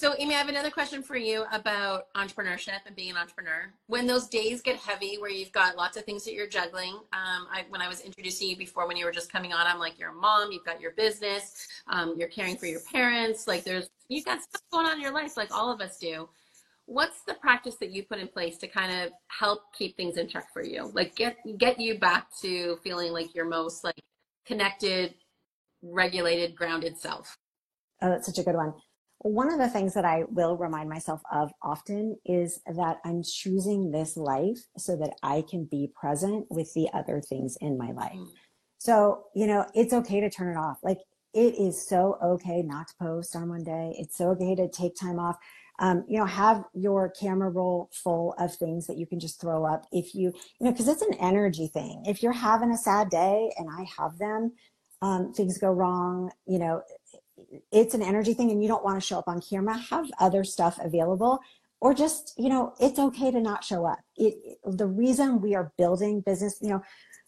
So, 0.00 0.14
Amy, 0.16 0.34
I 0.34 0.38
have 0.38 0.48
another 0.48 0.70
question 0.70 1.02
for 1.02 1.18
you 1.18 1.44
about 1.52 2.10
entrepreneurship 2.14 2.78
and 2.86 2.96
being 2.96 3.10
an 3.10 3.18
entrepreneur. 3.18 3.70
When 3.86 4.06
those 4.06 4.28
days 4.28 4.62
get 4.62 4.76
heavy, 4.76 5.18
where 5.18 5.28
you've 5.28 5.52
got 5.52 5.76
lots 5.76 5.98
of 5.98 6.06
things 6.06 6.24
that 6.24 6.32
you're 6.32 6.46
juggling, 6.46 6.94
um, 6.94 7.46
I, 7.52 7.66
when 7.68 7.82
I 7.82 7.88
was 7.88 8.00
introducing 8.00 8.48
you 8.48 8.56
before, 8.56 8.88
when 8.88 8.96
you 8.96 9.04
were 9.04 9.12
just 9.12 9.30
coming 9.30 9.52
on, 9.52 9.66
I'm 9.66 9.78
like, 9.78 9.98
you're 9.98 10.08
a 10.08 10.14
mom, 10.14 10.52
you've 10.52 10.64
got 10.64 10.80
your 10.80 10.92
business, 10.92 11.68
um, 11.86 12.14
you're 12.16 12.30
caring 12.30 12.56
for 12.56 12.64
your 12.64 12.80
parents, 12.90 13.46
like 13.46 13.62
there's 13.62 13.90
you've 14.08 14.24
got 14.24 14.42
stuff 14.42 14.62
going 14.72 14.86
on 14.86 14.94
in 14.94 15.02
your 15.02 15.12
life, 15.12 15.36
like 15.36 15.54
all 15.54 15.70
of 15.70 15.82
us 15.82 15.98
do. 15.98 16.30
What's 16.86 17.20
the 17.24 17.34
practice 17.34 17.76
that 17.80 17.90
you 17.90 18.02
put 18.02 18.20
in 18.20 18.28
place 18.28 18.56
to 18.56 18.68
kind 18.68 19.02
of 19.02 19.12
help 19.26 19.64
keep 19.74 19.98
things 19.98 20.16
in 20.16 20.28
check 20.28 20.50
for 20.50 20.64
you, 20.64 20.90
like 20.94 21.14
get 21.14 21.36
get 21.58 21.78
you 21.78 21.98
back 21.98 22.28
to 22.40 22.78
feeling 22.82 23.12
like 23.12 23.34
your 23.34 23.44
most 23.44 23.84
like 23.84 24.00
connected, 24.46 25.12
regulated, 25.82 26.56
grounded 26.56 26.96
self? 26.96 27.36
Oh, 28.00 28.08
that's 28.08 28.24
such 28.24 28.38
a 28.38 28.42
good 28.42 28.56
one. 28.56 28.72
One 29.22 29.52
of 29.52 29.58
the 29.58 29.68
things 29.68 29.92
that 29.94 30.06
I 30.06 30.24
will 30.30 30.56
remind 30.56 30.88
myself 30.88 31.20
of 31.30 31.50
often 31.62 32.16
is 32.24 32.60
that 32.66 32.98
I'm 33.04 33.22
choosing 33.22 33.90
this 33.90 34.16
life 34.16 34.58
so 34.78 34.96
that 34.96 35.14
I 35.22 35.44
can 35.48 35.64
be 35.64 35.92
present 35.94 36.46
with 36.48 36.72
the 36.72 36.88
other 36.94 37.20
things 37.20 37.58
in 37.60 37.76
my 37.76 37.92
life. 37.92 38.16
Mm. 38.16 38.28
So, 38.78 39.24
you 39.34 39.46
know, 39.46 39.66
it's 39.74 39.92
okay 39.92 40.20
to 40.20 40.30
turn 40.30 40.56
it 40.56 40.58
off. 40.58 40.78
Like 40.82 40.98
it 41.34 41.54
is 41.58 41.86
so 41.86 42.18
okay 42.24 42.62
not 42.62 42.88
to 42.88 42.94
post 42.98 43.36
on 43.36 43.50
one 43.50 43.62
day. 43.62 43.94
It's 43.98 44.16
so 44.16 44.30
okay 44.30 44.54
to 44.54 44.68
take 44.68 44.96
time 44.96 45.18
off. 45.18 45.36
Um, 45.78 46.04
you 46.08 46.18
know, 46.18 46.26
have 46.26 46.64
your 46.74 47.10
camera 47.10 47.50
roll 47.50 47.90
full 47.92 48.34
of 48.38 48.54
things 48.54 48.86
that 48.86 48.96
you 48.96 49.06
can 49.06 49.20
just 49.20 49.40
throw 49.40 49.66
up 49.66 49.84
if 49.92 50.14
you, 50.14 50.32
you 50.58 50.66
know, 50.66 50.72
because 50.72 50.88
it's 50.88 51.02
an 51.02 51.14
energy 51.14 51.68
thing. 51.68 52.04
If 52.06 52.22
you're 52.22 52.32
having 52.32 52.70
a 52.70 52.76
sad 52.76 53.10
day 53.10 53.50
and 53.56 53.68
I 53.70 53.86
have 53.98 54.18
them, 54.18 54.52
um, 55.02 55.32
things 55.32 55.58
go 55.58 55.70
wrong, 55.70 56.30
you 56.46 56.58
know, 56.58 56.82
it's 57.72 57.94
an 57.94 58.02
energy 58.02 58.34
thing 58.34 58.50
and 58.50 58.62
you 58.62 58.68
don't 58.68 58.84
want 58.84 59.00
to 59.00 59.06
show 59.06 59.18
up 59.18 59.28
on 59.28 59.40
camera, 59.40 59.76
have 59.76 60.10
other 60.18 60.44
stuff 60.44 60.78
available 60.82 61.40
or 61.80 61.94
just, 61.94 62.34
you 62.36 62.48
know, 62.48 62.74
it's 62.78 62.98
okay 62.98 63.30
to 63.30 63.40
not 63.40 63.64
show 63.64 63.86
up. 63.86 64.00
It, 64.16 64.58
the 64.64 64.86
reason 64.86 65.40
we 65.40 65.54
are 65.54 65.72
building 65.78 66.20
business, 66.20 66.58
you 66.60 66.68
know, 66.68 66.82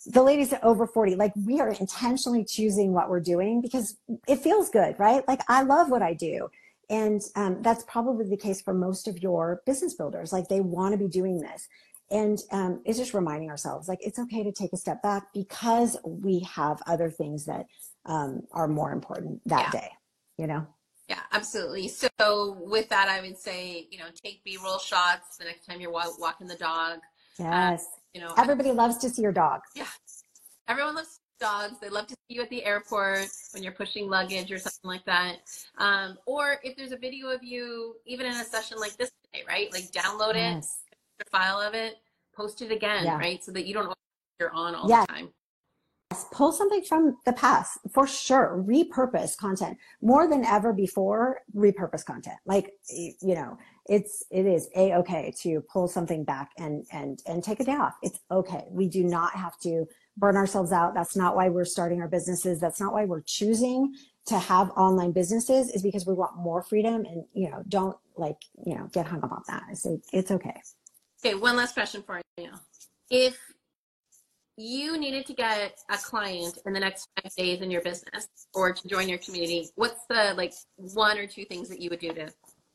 the 0.07 0.23
ladies 0.23 0.53
over 0.63 0.87
40, 0.87 1.15
like 1.15 1.33
we 1.47 1.61
are 1.61 1.71
intentionally 1.71 2.45
choosing 2.45 2.93
what 2.93 3.09
we're 3.09 3.21
doing 3.21 3.61
because 3.61 3.97
it 4.29 4.41
feels 4.41 4.69
good, 4.69 4.99
right? 4.99 5.27
Like 5.27 5.41
I 5.49 5.63
love 5.63 5.91
what 5.91 6.03
I 6.03 6.13
do. 6.15 6.49
And 6.91 7.23
um, 7.37 7.63
that's 7.63 7.85
probably 7.85 8.29
the 8.29 8.37
case 8.37 8.61
for 8.61 8.75
most 8.75 9.09
of 9.09 9.23
your 9.23 9.63
business 9.65 9.95
builders. 9.95 10.33
Like 10.33 10.49
they 10.49 10.61
want 10.61 10.93
to 10.93 10.99
be 10.99 11.09
doing 11.09 11.41
this. 11.41 11.69
And 12.11 12.39
um, 12.51 12.83
it's 12.85 12.99
just 12.99 13.15
reminding 13.15 13.49
ourselves 13.49 13.89
like 13.89 14.01
it's 14.03 14.19
okay 14.19 14.43
to 14.43 14.53
take 14.53 14.75
a 14.75 14.77
step 14.77 15.03
back 15.03 15.29
because 15.33 15.97
we 16.05 16.41
have 16.41 16.83
other 16.87 17.09
things 17.09 17.47
that 17.47 17.67
um, 18.05 18.43
are 18.53 18.69
more 18.69 18.93
important 18.93 19.41
that 19.47 19.71
yeah. 19.73 19.81
day, 19.81 19.91
you 20.39 20.47
know? 20.47 20.67
Yeah, 21.09 21.21
absolutely. 21.33 21.89
So 21.89 22.57
with 22.61 22.89
that, 22.89 23.09
I 23.09 23.21
would 23.21 23.37
say, 23.37 23.87
you 23.91 23.99
know, 23.99 24.07
take 24.23 24.43
B-roll 24.45 24.79
shots 24.79 25.37
the 25.37 25.45
next 25.45 25.67
time 25.67 25.81
you're 25.81 25.91
walking 25.91 26.47
the 26.47 26.57
dog. 26.57 27.01
Yes. 27.39 27.85
Um, 27.85 28.01
you 28.15 28.21
know, 28.21 28.35
everybody 28.39 28.71
I, 28.71 28.73
loves 28.73 28.99
to 28.99 29.11
see 29.11 29.23
your 29.23 29.33
dog. 29.33 29.61
Yeah. 29.75 29.87
Everyone 30.69 30.95
loves 30.95 31.19
dogs. 31.41 31.79
They 31.81 31.89
love 31.89 32.07
to 32.07 32.15
see 32.15 32.37
you 32.37 32.43
at 32.43 32.51
the 32.51 32.65
airport 32.65 33.29
when 33.53 33.63
you're 33.63 33.73
pushing 33.73 34.09
luggage 34.09 34.51
or 34.53 34.59
something 34.59 34.89
like 34.89 35.05
that. 35.05 35.39
Um, 35.79 36.19
or 36.27 36.59
if 36.63 36.77
there's 36.77 36.93
a 36.93 36.97
video 36.97 37.29
of 37.29 37.43
you, 37.43 37.97
even 38.07 38.27
in 38.27 38.33
a 38.33 38.45
session 38.45 38.79
like 38.79 38.97
this 38.97 39.11
today, 39.25 39.45
right? 39.47 39.73
Like 39.73 39.91
download 39.91 40.35
yes. 40.35 40.83
it, 40.91 41.27
a 41.27 41.31
file 41.31 41.61
of 41.61 41.75
it, 41.75 41.97
post 42.35 42.63
it 42.63 42.71
again, 42.71 43.05
yeah. 43.05 43.19
right? 43.19 43.43
So 43.43 43.51
that 43.53 43.67
you 43.67 43.75
don't 43.75 43.93
you're 44.41 44.53
on 44.53 44.75
all 44.75 44.89
the 44.89 45.07
time 45.07 45.29
pull 46.33 46.53
something 46.53 46.83
from 46.83 47.17
the 47.25 47.33
past. 47.33 47.79
For 47.93 48.07
sure 48.07 48.63
repurpose 48.67 49.37
content 49.37 49.79
more 50.01 50.29
than 50.29 50.45
ever 50.45 50.73
before 50.73 51.41
repurpose 51.55 52.05
content. 52.05 52.37
Like 52.47 52.73
you 52.89 53.35
know 53.35 53.59
it's 53.87 54.23
it 54.31 54.47
is 54.47 54.69
a 54.77 54.95
okay 54.95 55.33
to 55.43 55.61
pull 55.73 55.89
something 55.89 56.25
back 56.25 56.51
and 56.59 56.87
and 56.93 57.21
and 57.27 57.43
take 57.43 57.61
a 57.61 57.65
day 57.65 57.77
off. 57.77 57.95
It's 58.03 58.19
okay 58.31 58.65
we 58.71 58.89
do 58.89 59.05
not 59.05 59.35
have 59.35 59.59
to 59.61 59.87
burn 60.17 60.37
ourselves 60.37 60.73
out. 60.73 60.95
That's 60.95 61.17
not 61.17 61.37
why 61.37 61.49
we're 61.49 61.65
starting 61.65 62.01
our 62.01 62.09
businesses. 62.09 62.61
That's 62.61 62.81
not 62.81 62.93
why 62.93 63.05
we're 63.05 63.23
choosing 63.23 63.95
to 64.27 64.39
have 64.39 64.71
online 64.71 65.11
businesses 65.13 65.69
is 65.71 65.83
because 65.83 66.07
we 66.07 66.15
want 66.15 66.37
more 66.37 66.63
freedom 66.63 67.05
and 67.05 67.25
you 67.33 67.51
know 67.51 67.63
don't 67.69 67.97
like 68.17 68.37
you 68.65 68.75
know 68.77 68.89
get 68.93 69.07
hung 69.07 69.23
up 69.25 69.33
on 69.33 69.43
that. 69.49 69.77
So 69.77 70.01
it's 70.13 70.31
okay 70.31 70.61
okay 71.25 71.35
one 71.35 71.57
last 71.57 71.75
question 71.75 72.03
for 72.03 72.21
you. 72.37 72.51
If 73.11 73.39
you 74.57 74.99
needed 74.99 75.27
to 75.27 75.35
get 75.35 75.79
a 75.91 75.97
client 75.97 76.59
in 76.67 76.73
the 76.73 76.81
next 76.81 77.09
five 77.23 77.35
days 77.35 77.61
in 77.61 77.71
your 77.71 77.81
business 77.81 78.29
or 78.55 78.73
to 78.73 78.89
join 78.89 79.09
your 79.09 79.19
community, 79.19 79.69
what's 79.77 80.05
the 80.09 80.35
like 80.37 80.53
one 80.77 81.19
or 81.19 81.27
two 81.27 81.45
things 81.45 81.69
that 81.69 81.81
you 81.81 81.89
would 81.91 82.01
do 82.01 82.13
to 82.13 82.29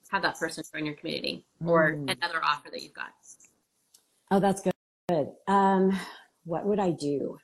have 0.10 0.22
that 0.22 0.40
person 0.40 0.64
join 0.74 0.86
your 0.86 0.96
community 0.96 1.46
or 1.66 1.94
mm. 1.94 2.12
another 2.18 2.44
offer 2.44 2.70
that 2.72 2.82
you've 2.82 2.94
got? 2.94 3.10
Oh, 4.32 4.40
that's 4.40 4.62
good. 4.62 4.74
Good. 5.10 5.30
Um, 5.48 5.98
what 6.44 6.66
would 6.66 6.80
I 6.80 6.92
do? 6.92 7.38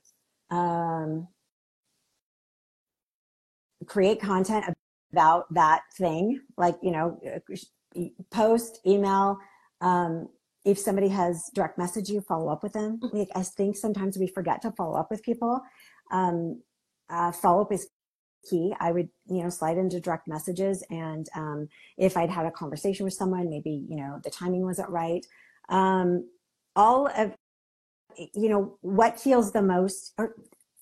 Um, 0.50 1.28
create 3.86 4.20
content 4.20 4.66
about 5.12 5.54
that 5.54 5.82
thing, 5.98 6.42
like, 6.58 6.76
you 6.82 6.92
know, 6.92 7.20
post, 8.32 8.80
email, 8.86 9.38
um, 9.82 10.28
if 10.66 10.80
somebody 10.80 11.10
has 11.10 11.50
direct 11.54 11.78
message 11.78 12.10
you, 12.10 12.22
follow 12.22 12.50
up 12.50 12.64
with 12.64 12.74
them. 12.74 13.00
Mm-hmm. 13.00 13.18
Like 13.18 13.30
I 13.36 13.44
think 13.44 13.76
sometimes 13.76 14.18
we 14.18 14.28
forget 14.28 14.62
to 14.62 14.72
follow 14.72 14.98
up 14.98 15.12
with 15.12 15.24
people. 15.24 15.62
Um, 16.12 16.62
uh, 17.10 17.32
follow 17.32 17.62
up 17.62 17.72
is 17.72 17.90
key. 18.50 18.74
I 18.80 18.92
would, 18.92 19.10
you 19.28 19.44
know, 19.44 19.50
slide 19.50 19.78
into 19.78 20.00
direct 20.00 20.28
messages. 20.28 20.84
And 20.90 21.28
um, 21.36 21.68
if 21.98 22.18
I'd 22.18 22.30
had 22.30 22.46
a 22.46 22.52
conversation 22.52 23.04
with 23.04 23.14
someone, 23.14 23.50
maybe, 23.50 23.86
you 23.90 23.98
know, 23.98 24.20
the 24.24 24.30
timing 24.30 24.64
wasn't 24.64 24.90
right. 24.90 25.26
Um, 25.70 26.30
all 26.76 27.08
of, 27.08 27.36
you 28.18 28.50
know, 28.50 28.78
what 28.82 29.20
feels 29.20 29.52
the 29.52 29.62
most, 29.62 30.14
or 30.18 30.36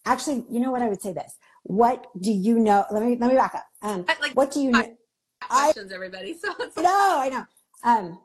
actually, 0.06 0.46
you 0.50 0.60
know 0.60 0.72
what 0.72 0.82
I 0.82 0.90
would 0.90 1.02
say 1.02 1.14
this. 1.14 1.38
What 1.64 2.08
do 2.20 2.32
you 2.32 2.60
know? 2.60 2.86
Let 2.92 3.04
me, 3.04 3.18
let 3.20 3.30
me 3.30 3.36
back 3.36 3.56
up. 3.56 3.66
Um, 3.82 4.06
like, 4.22 4.34
what 4.34 4.52
do 4.52 4.62
you 4.62 4.72
know? 4.72 4.98
Questions, 5.42 5.92
I, 5.92 5.96
everybody. 5.96 6.38
So 6.38 6.54
no, 6.78 7.18
I 7.20 7.30
know. 7.30 7.46
Um, 7.84 8.20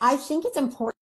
I 0.00 0.16
think 0.16 0.44
it's 0.44 0.56
important 0.56 0.96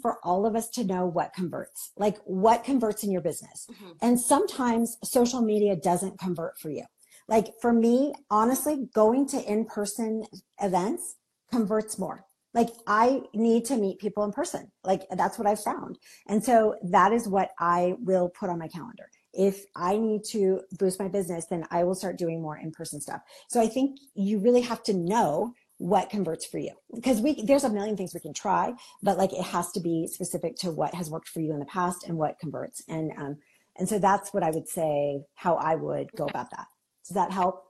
for 0.00 0.18
all 0.22 0.46
of 0.46 0.56
us 0.56 0.68
to 0.70 0.84
know 0.84 1.06
what 1.06 1.32
converts, 1.32 1.92
like 1.96 2.18
what 2.24 2.64
converts 2.64 3.04
in 3.04 3.10
your 3.10 3.20
business. 3.20 3.66
Mm-hmm. 3.70 3.90
And 4.02 4.20
sometimes 4.20 4.96
social 5.04 5.42
media 5.42 5.76
doesn't 5.76 6.18
convert 6.18 6.58
for 6.58 6.70
you. 6.70 6.84
Like 7.28 7.52
for 7.60 7.72
me, 7.72 8.12
honestly, 8.30 8.88
going 8.94 9.26
to 9.28 9.42
in 9.50 9.64
person 9.64 10.24
events 10.60 11.16
converts 11.50 11.98
more. 11.98 12.24
Like 12.54 12.68
I 12.86 13.22
need 13.32 13.64
to 13.66 13.76
meet 13.76 13.98
people 13.98 14.24
in 14.24 14.32
person. 14.32 14.70
Like 14.84 15.06
that's 15.10 15.38
what 15.38 15.46
I've 15.46 15.62
found. 15.62 15.98
And 16.26 16.44
so 16.44 16.76
that 16.82 17.12
is 17.12 17.26
what 17.26 17.50
I 17.58 17.94
will 17.98 18.28
put 18.28 18.50
on 18.50 18.58
my 18.58 18.68
calendar. 18.68 19.08
If 19.32 19.64
I 19.74 19.96
need 19.96 20.24
to 20.32 20.60
boost 20.78 21.00
my 21.00 21.08
business, 21.08 21.46
then 21.46 21.66
I 21.70 21.84
will 21.84 21.94
start 21.94 22.18
doing 22.18 22.42
more 22.42 22.58
in 22.58 22.70
person 22.70 23.00
stuff. 23.00 23.22
So 23.48 23.60
I 23.62 23.66
think 23.66 23.98
you 24.14 24.38
really 24.38 24.60
have 24.60 24.82
to 24.84 24.92
know 24.92 25.54
what 25.82 26.10
converts 26.10 26.46
for 26.46 26.58
you. 26.58 26.70
Because 26.94 27.20
we 27.20 27.42
there's 27.42 27.64
a 27.64 27.70
million 27.70 27.96
things 27.96 28.14
we 28.14 28.20
can 28.20 28.32
try 28.32 28.72
but 29.02 29.18
like 29.18 29.32
it 29.32 29.42
has 29.42 29.72
to 29.72 29.80
be 29.80 30.06
specific 30.06 30.54
to 30.56 30.70
what 30.70 30.94
has 30.94 31.10
worked 31.10 31.28
for 31.28 31.40
you 31.40 31.52
in 31.52 31.58
the 31.58 31.66
past 31.66 32.04
and 32.06 32.16
what 32.16 32.38
converts. 32.38 32.82
And 32.88 33.10
um 33.18 33.38
and 33.76 33.88
so 33.88 33.98
that's 33.98 34.32
what 34.32 34.44
i 34.44 34.50
would 34.50 34.68
say 34.68 35.22
how 35.34 35.56
i 35.56 35.74
would 35.74 36.12
go 36.12 36.26
about 36.26 36.50
that. 36.50 36.66
Does 37.06 37.14
that 37.14 37.32
help? 37.32 37.64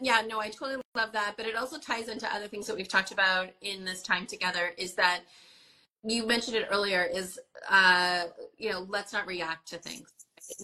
Yeah 0.00 0.22
no 0.26 0.38
i 0.38 0.48
totally 0.48 0.80
love 0.94 1.12
that 1.12 1.34
but 1.36 1.46
it 1.46 1.56
also 1.56 1.78
ties 1.78 2.08
into 2.08 2.32
other 2.32 2.46
things 2.46 2.66
that 2.68 2.76
we've 2.76 2.88
talked 2.88 3.10
about 3.10 3.48
in 3.60 3.84
this 3.84 4.02
time 4.02 4.26
together 4.26 4.72
is 4.78 4.94
that 4.94 5.22
you 6.04 6.24
mentioned 6.26 6.56
it 6.56 6.68
earlier 6.70 7.02
is 7.02 7.38
uh 7.68 8.24
you 8.58 8.70
know 8.70 8.86
let's 8.88 9.12
not 9.12 9.26
react 9.26 9.68
to 9.68 9.78
things. 9.78 10.08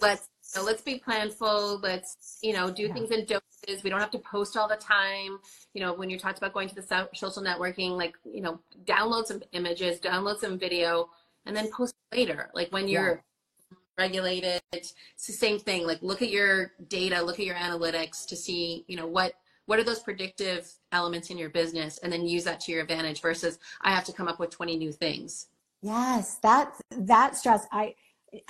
Let's 0.01 0.29
so 0.53 0.63
let's 0.63 0.83
be 0.83 0.99
planful. 0.99 1.81
Let's, 1.81 2.37
you 2.43 2.53
know, 2.53 2.69
do 2.69 2.83
yeah. 2.83 2.93
things 2.93 3.09
in 3.09 3.25
doses. 3.25 3.83
We 3.83 3.89
don't 3.89 3.99
have 3.99 4.11
to 4.11 4.19
post 4.19 4.55
all 4.55 4.67
the 4.67 4.75
time. 4.75 5.39
You 5.73 5.81
know, 5.81 5.93
when 5.93 6.11
you 6.11 6.19
talked 6.19 6.37
about 6.37 6.53
going 6.53 6.69
to 6.69 6.75
the 6.75 7.07
social 7.15 7.41
networking, 7.41 7.97
like, 7.97 8.15
you 8.23 8.41
know, 8.41 8.59
download 8.85 9.25
some 9.25 9.41
images, 9.53 9.99
download 9.99 10.37
some 10.37 10.59
video, 10.59 11.09
and 11.47 11.55
then 11.55 11.71
post 11.71 11.95
later. 12.13 12.51
Like 12.53 12.71
when 12.71 12.87
you're 12.87 13.23
yeah. 13.71 13.77
regulated, 13.97 14.61
it's 14.71 14.93
the 15.25 15.33
same 15.33 15.57
thing. 15.57 15.87
Like 15.87 16.03
look 16.03 16.21
at 16.21 16.29
your 16.29 16.73
data, 16.87 17.19
look 17.23 17.39
at 17.39 17.45
your 17.47 17.55
analytics 17.55 18.27
to 18.27 18.35
see, 18.35 18.85
you 18.87 18.95
know, 18.95 19.07
what 19.07 19.33
what 19.65 19.79
are 19.79 19.83
those 19.83 19.99
predictive 19.99 20.71
elements 20.91 21.29
in 21.29 21.37
your 21.37 21.49
business 21.49 21.97
and 21.99 22.13
then 22.13 22.27
use 22.27 22.43
that 22.43 22.59
to 22.59 22.71
your 22.71 22.81
advantage 22.81 23.21
versus 23.21 23.57
I 23.81 23.91
have 23.91 24.03
to 24.03 24.13
come 24.13 24.27
up 24.27 24.39
with 24.39 24.49
20 24.49 24.77
new 24.77 24.91
things. 24.91 25.47
Yes, 25.81 26.35
that 26.43 26.75
that 26.91 27.37
stress. 27.37 27.65
I 27.71 27.95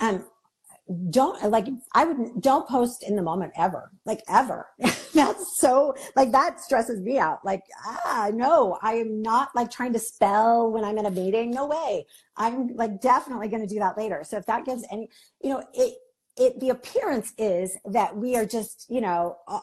um 0.00 0.24
don't 1.08 1.50
like 1.50 1.66
i 1.94 2.04
would 2.04 2.42
don't 2.42 2.68
post 2.68 3.02
in 3.02 3.16
the 3.16 3.22
moment 3.22 3.52
ever 3.56 3.90
like 4.04 4.22
ever. 4.28 4.66
That's 5.14 5.58
so 5.58 5.94
like 6.14 6.30
that 6.32 6.60
stresses 6.60 7.00
me 7.00 7.18
out. 7.18 7.44
Like 7.44 7.62
ah 7.84 8.30
no 8.32 8.78
i 8.82 8.94
am 8.94 9.22
not 9.22 9.48
like 9.54 9.70
trying 9.70 9.92
to 9.94 9.98
spell 9.98 10.70
when 10.70 10.84
i'm 10.84 10.98
in 10.98 11.06
a 11.06 11.10
meeting. 11.10 11.50
No 11.50 11.66
way. 11.66 12.06
I'm 12.36 12.74
like 12.76 13.00
definitely 13.00 13.48
going 13.48 13.66
to 13.66 13.72
do 13.72 13.78
that 13.78 13.96
later. 13.96 14.22
So 14.24 14.36
if 14.36 14.46
that 14.46 14.66
gives 14.66 14.84
any 14.90 15.08
you 15.42 15.50
know 15.50 15.64
it 15.72 15.94
it 16.36 16.60
the 16.60 16.70
appearance 16.70 17.32
is 17.38 17.78
that 17.86 18.14
we 18.14 18.36
are 18.36 18.44
just 18.44 18.86
you 18.90 19.00
know 19.00 19.36
uh, 19.48 19.60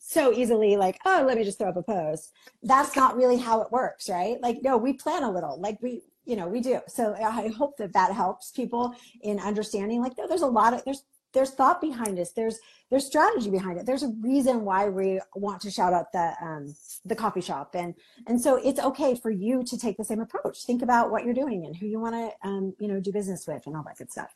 so 0.00 0.32
easily 0.32 0.76
like 0.76 0.98
oh 1.04 1.24
let 1.26 1.36
me 1.36 1.44
just 1.44 1.58
throw 1.58 1.68
up 1.68 1.76
a 1.76 1.82
post. 1.82 2.32
That's 2.62 2.96
not 2.96 3.16
really 3.16 3.36
how 3.36 3.60
it 3.60 3.70
works 3.70 4.08
right? 4.08 4.40
Like 4.40 4.58
no 4.62 4.78
we 4.78 4.94
plan 4.94 5.24
a 5.24 5.30
little. 5.30 5.60
Like 5.60 5.76
we 5.82 6.00
you 6.24 6.36
know 6.36 6.48
we 6.48 6.60
do. 6.60 6.80
So 6.88 7.14
i 7.14 7.48
hope 7.48 7.76
that 7.78 7.92
that 7.92 8.12
helps 8.12 8.50
people 8.50 8.94
in 9.22 9.38
understanding 9.38 10.00
like 10.00 10.16
there's 10.16 10.42
a 10.42 10.46
lot 10.46 10.74
of 10.74 10.84
there's 10.84 11.04
there's 11.34 11.50
thought 11.50 11.80
behind 11.80 12.16
this. 12.16 12.32
There's 12.32 12.60
there's 12.90 13.06
strategy 13.06 13.50
behind 13.50 13.78
it. 13.78 13.86
There's 13.86 14.04
a 14.04 14.12
reason 14.20 14.64
why 14.64 14.88
we 14.88 15.20
want 15.34 15.60
to 15.62 15.70
shout 15.70 15.92
out 15.92 16.12
the 16.12 16.32
um 16.40 16.74
the 17.04 17.16
coffee 17.16 17.40
shop. 17.40 17.74
And 17.74 17.94
and 18.26 18.40
so 18.40 18.56
it's 18.56 18.80
okay 18.80 19.14
for 19.16 19.30
you 19.30 19.64
to 19.64 19.76
take 19.76 19.96
the 19.98 20.04
same 20.04 20.20
approach. 20.20 20.64
Think 20.64 20.80
about 20.80 21.10
what 21.10 21.24
you're 21.24 21.34
doing 21.34 21.66
and 21.66 21.76
who 21.76 21.86
you 21.86 22.00
want 22.00 22.14
to 22.14 22.48
um 22.48 22.74
you 22.78 22.88
know 22.88 23.00
do 23.00 23.12
business 23.12 23.46
with 23.46 23.66
and 23.66 23.76
all 23.76 23.82
that 23.82 23.98
good 23.98 24.10
stuff. 24.10 24.32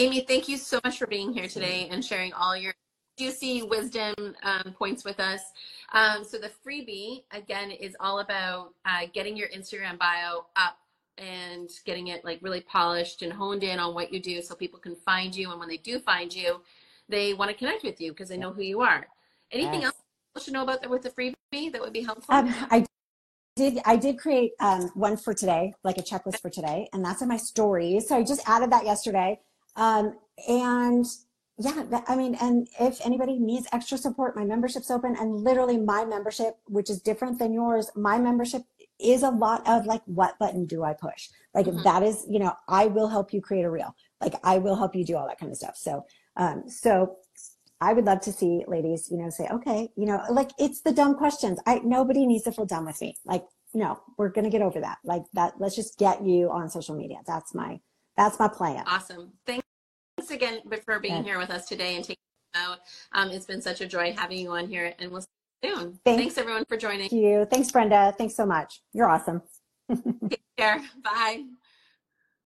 Amy 0.00 0.20
thank 0.20 0.48
you 0.48 0.56
so 0.56 0.78
much 0.84 0.98
for 0.98 1.08
being 1.08 1.32
here 1.32 1.48
today 1.48 1.88
and 1.90 2.04
sharing 2.04 2.32
all 2.32 2.56
your 2.56 2.72
juicy 3.18 3.62
wisdom 3.62 4.14
um, 4.42 4.74
points 4.78 5.04
with 5.04 5.20
us. 5.20 5.40
Um, 5.92 6.24
so 6.24 6.38
the 6.38 6.50
freebie 6.64 7.24
again 7.32 7.70
is 7.70 7.96
all 8.00 8.20
about 8.20 8.74
uh, 8.86 9.06
getting 9.12 9.36
your 9.36 9.48
Instagram 9.48 9.98
bio 9.98 10.46
up 10.56 10.78
and 11.18 11.68
getting 11.84 12.08
it 12.08 12.24
like 12.24 12.38
really 12.42 12.60
polished 12.60 13.22
and 13.22 13.32
honed 13.32 13.64
in 13.64 13.80
on 13.80 13.92
what 13.92 14.12
you 14.12 14.20
do 14.20 14.40
so 14.40 14.54
people 14.54 14.78
can 14.78 14.94
find 14.94 15.34
you. 15.34 15.50
And 15.50 15.58
when 15.58 15.68
they 15.68 15.78
do 15.78 15.98
find 15.98 16.32
you 16.32 16.60
they 17.08 17.34
want 17.34 17.50
to 17.50 17.56
connect 17.56 17.82
with 17.82 18.00
you 18.00 18.12
because 18.12 18.28
they 18.28 18.36
know 18.36 18.52
who 18.52 18.62
you 18.62 18.80
are. 18.80 19.06
Anything 19.50 19.80
yes. 19.80 19.86
else 19.86 19.94
people 20.30 20.44
should 20.44 20.54
know 20.54 20.62
about 20.62 20.82
that 20.82 20.90
with 20.90 21.02
the 21.02 21.10
freebie 21.10 21.72
that 21.72 21.80
would 21.80 21.92
be 21.92 22.02
helpful? 22.02 22.34
Um, 22.34 22.54
i 22.70 22.84
did 23.56 23.80
i 23.86 23.96
did 23.96 24.18
create 24.18 24.52
um, 24.60 24.88
one 24.94 25.16
for 25.16 25.34
today 25.34 25.74
like 25.82 25.98
a 25.98 26.02
checklist 26.02 26.40
for 26.40 26.48
today 26.48 26.88
and 26.92 27.04
that's 27.04 27.22
in 27.22 27.28
my 27.28 27.36
stories. 27.36 28.08
So 28.08 28.16
i 28.16 28.22
just 28.22 28.46
added 28.48 28.70
that 28.70 28.84
yesterday. 28.84 29.40
Um, 29.76 30.16
and 30.46 31.06
yeah, 31.58 31.82
that, 31.90 32.04
I 32.06 32.14
mean, 32.14 32.36
and 32.40 32.68
if 32.78 33.04
anybody 33.04 33.38
needs 33.38 33.66
extra 33.72 33.98
support, 33.98 34.36
my 34.36 34.44
membership's 34.44 34.90
open. 34.90 35.16
And 35.18 35.34
literally, 35.34 35.76
my 35.76 36.04
membership, 36.04 36.56
which 36.66 36.88
is 36.88 37.00
different 37.00 37.38
than 37.38 37.52
yours, 37.52 37.90
my 37.96 38.18
membership 38.18 38.62
is 39.00 39.22
a 39.22 39.30
lot 39.30 39.66
of 39.66 39.84
like, 39.86 40.02
what 40.06 40.38
button 40.38 40.66
do 40.66 40.84
I 40.84 40.92
push? 40.92 41.28
Like, 41.54 41.66
Mhm. 41.66 41.82
that 41.82 42.02
is, 42.02 42.26
you 42.28 42.38
know, 42.38 42.52
I 42.68 42.86
will 42.86 43.08
help 43.08 43.32
you 43.32 43.40
create 43.40 43.64
a 43.64 43.70
reel. 43.70 43.94
Like, 44.20 44.34
I 44.44 44.58
will 44.58 44.76
help 44.76 44.94
you 44.94 45.04
do 45.04 45.16
all 45.16 45.26
that 45.26 45.38
kind 45.38 45.50
of 45.50 45.58
stuff. 45.58 45.76
So, 45.76 46.04
um, 46.36 46.68
so 46.68 47.16
I 47.80 47.92
would 47.92 48.04
love 48.04 48.20
to 48.22 48.32
see 48.32 48.64
ladies, 48.66 49.08
you 49.10 49.18
know, 49.18 49.30
say, 49.30 49.48
okay, 49.50 49.90
you 49.96 50.06
know, 50.06 50.22
like 50.30 50.50
it's 50.58 50.80
the 50.80 50.92
dumb 50.92 51.14
questions. 51.14 51.58
I 51.66 51.80
nobody 51.84 52.26
needs 52.26 52.44
to 52.44 52.52
feel 52.52 52.66
dumb 52.66 52.86
with 52.86 53.00
me. 53.00 53.16
Like, 53.24 53.46
no, 53.72 54.00
we're 54.16 54.30
gonna 54.30 54.50
get 54.50 54.62
over 54.62 54.80
that. 54.80 54.98
Like 55.04 55.24
that. 55.34 55.60
Let's 55.60 55.76
just 55.76 55.98
get 55.98 56.24
you 56.24 56.50
on 56.50 56.68
social 56.70 56.96
media. 56.96 57.18
That's 57.26 57.54
my 57.54 57.80
that's 58.16 58.38
my 58.38 58.48
plan. 58.48 58.84
Awesome. 58.86 59.32
Thanks 60.28 60.44
again 60.44 60.60
for 60.84 61.00
being 61.00 61.24
here 61.24 61.38
with 61.38 61.48
us 61.48 61.66
today 61.66 61.96
and 61.96 62.04
taking 62.04 62.16
out. 62.54 62.80
Um, 63.12 63.30
it's 63.30 63.46
been 63.46 63.62
such 63.62 63.80
a 63.80 63.86
joy 63.86 64.14
having 64.16 64.38
you 64.38 64.50
on 64.50 64.68
here, 64.68 64.92
and 64.98 65.10
we'll 65.10 65.22
see 65.22 65.26
you 65.62 65.74
soon. 65.74 65.98
Thank- 66.04 66.20
Thanks 66.20 66.36
everyone 66.36 66.66
for 66.66 66.76
joining. 66.76 67.08
Thank 67.08 67.12
you. 67.22 67.46
Thanks, 67.50 67.70
Brenda. 67.72 68.14
Thanks 68.18 68.34
so 68.34 68.44
much. 68.44 68.82
You're 68.92 69.08
awesome. 69.08 69.40
Take 70.28 70.42
care. 70.58 70.82
Bye. 71.02 71.44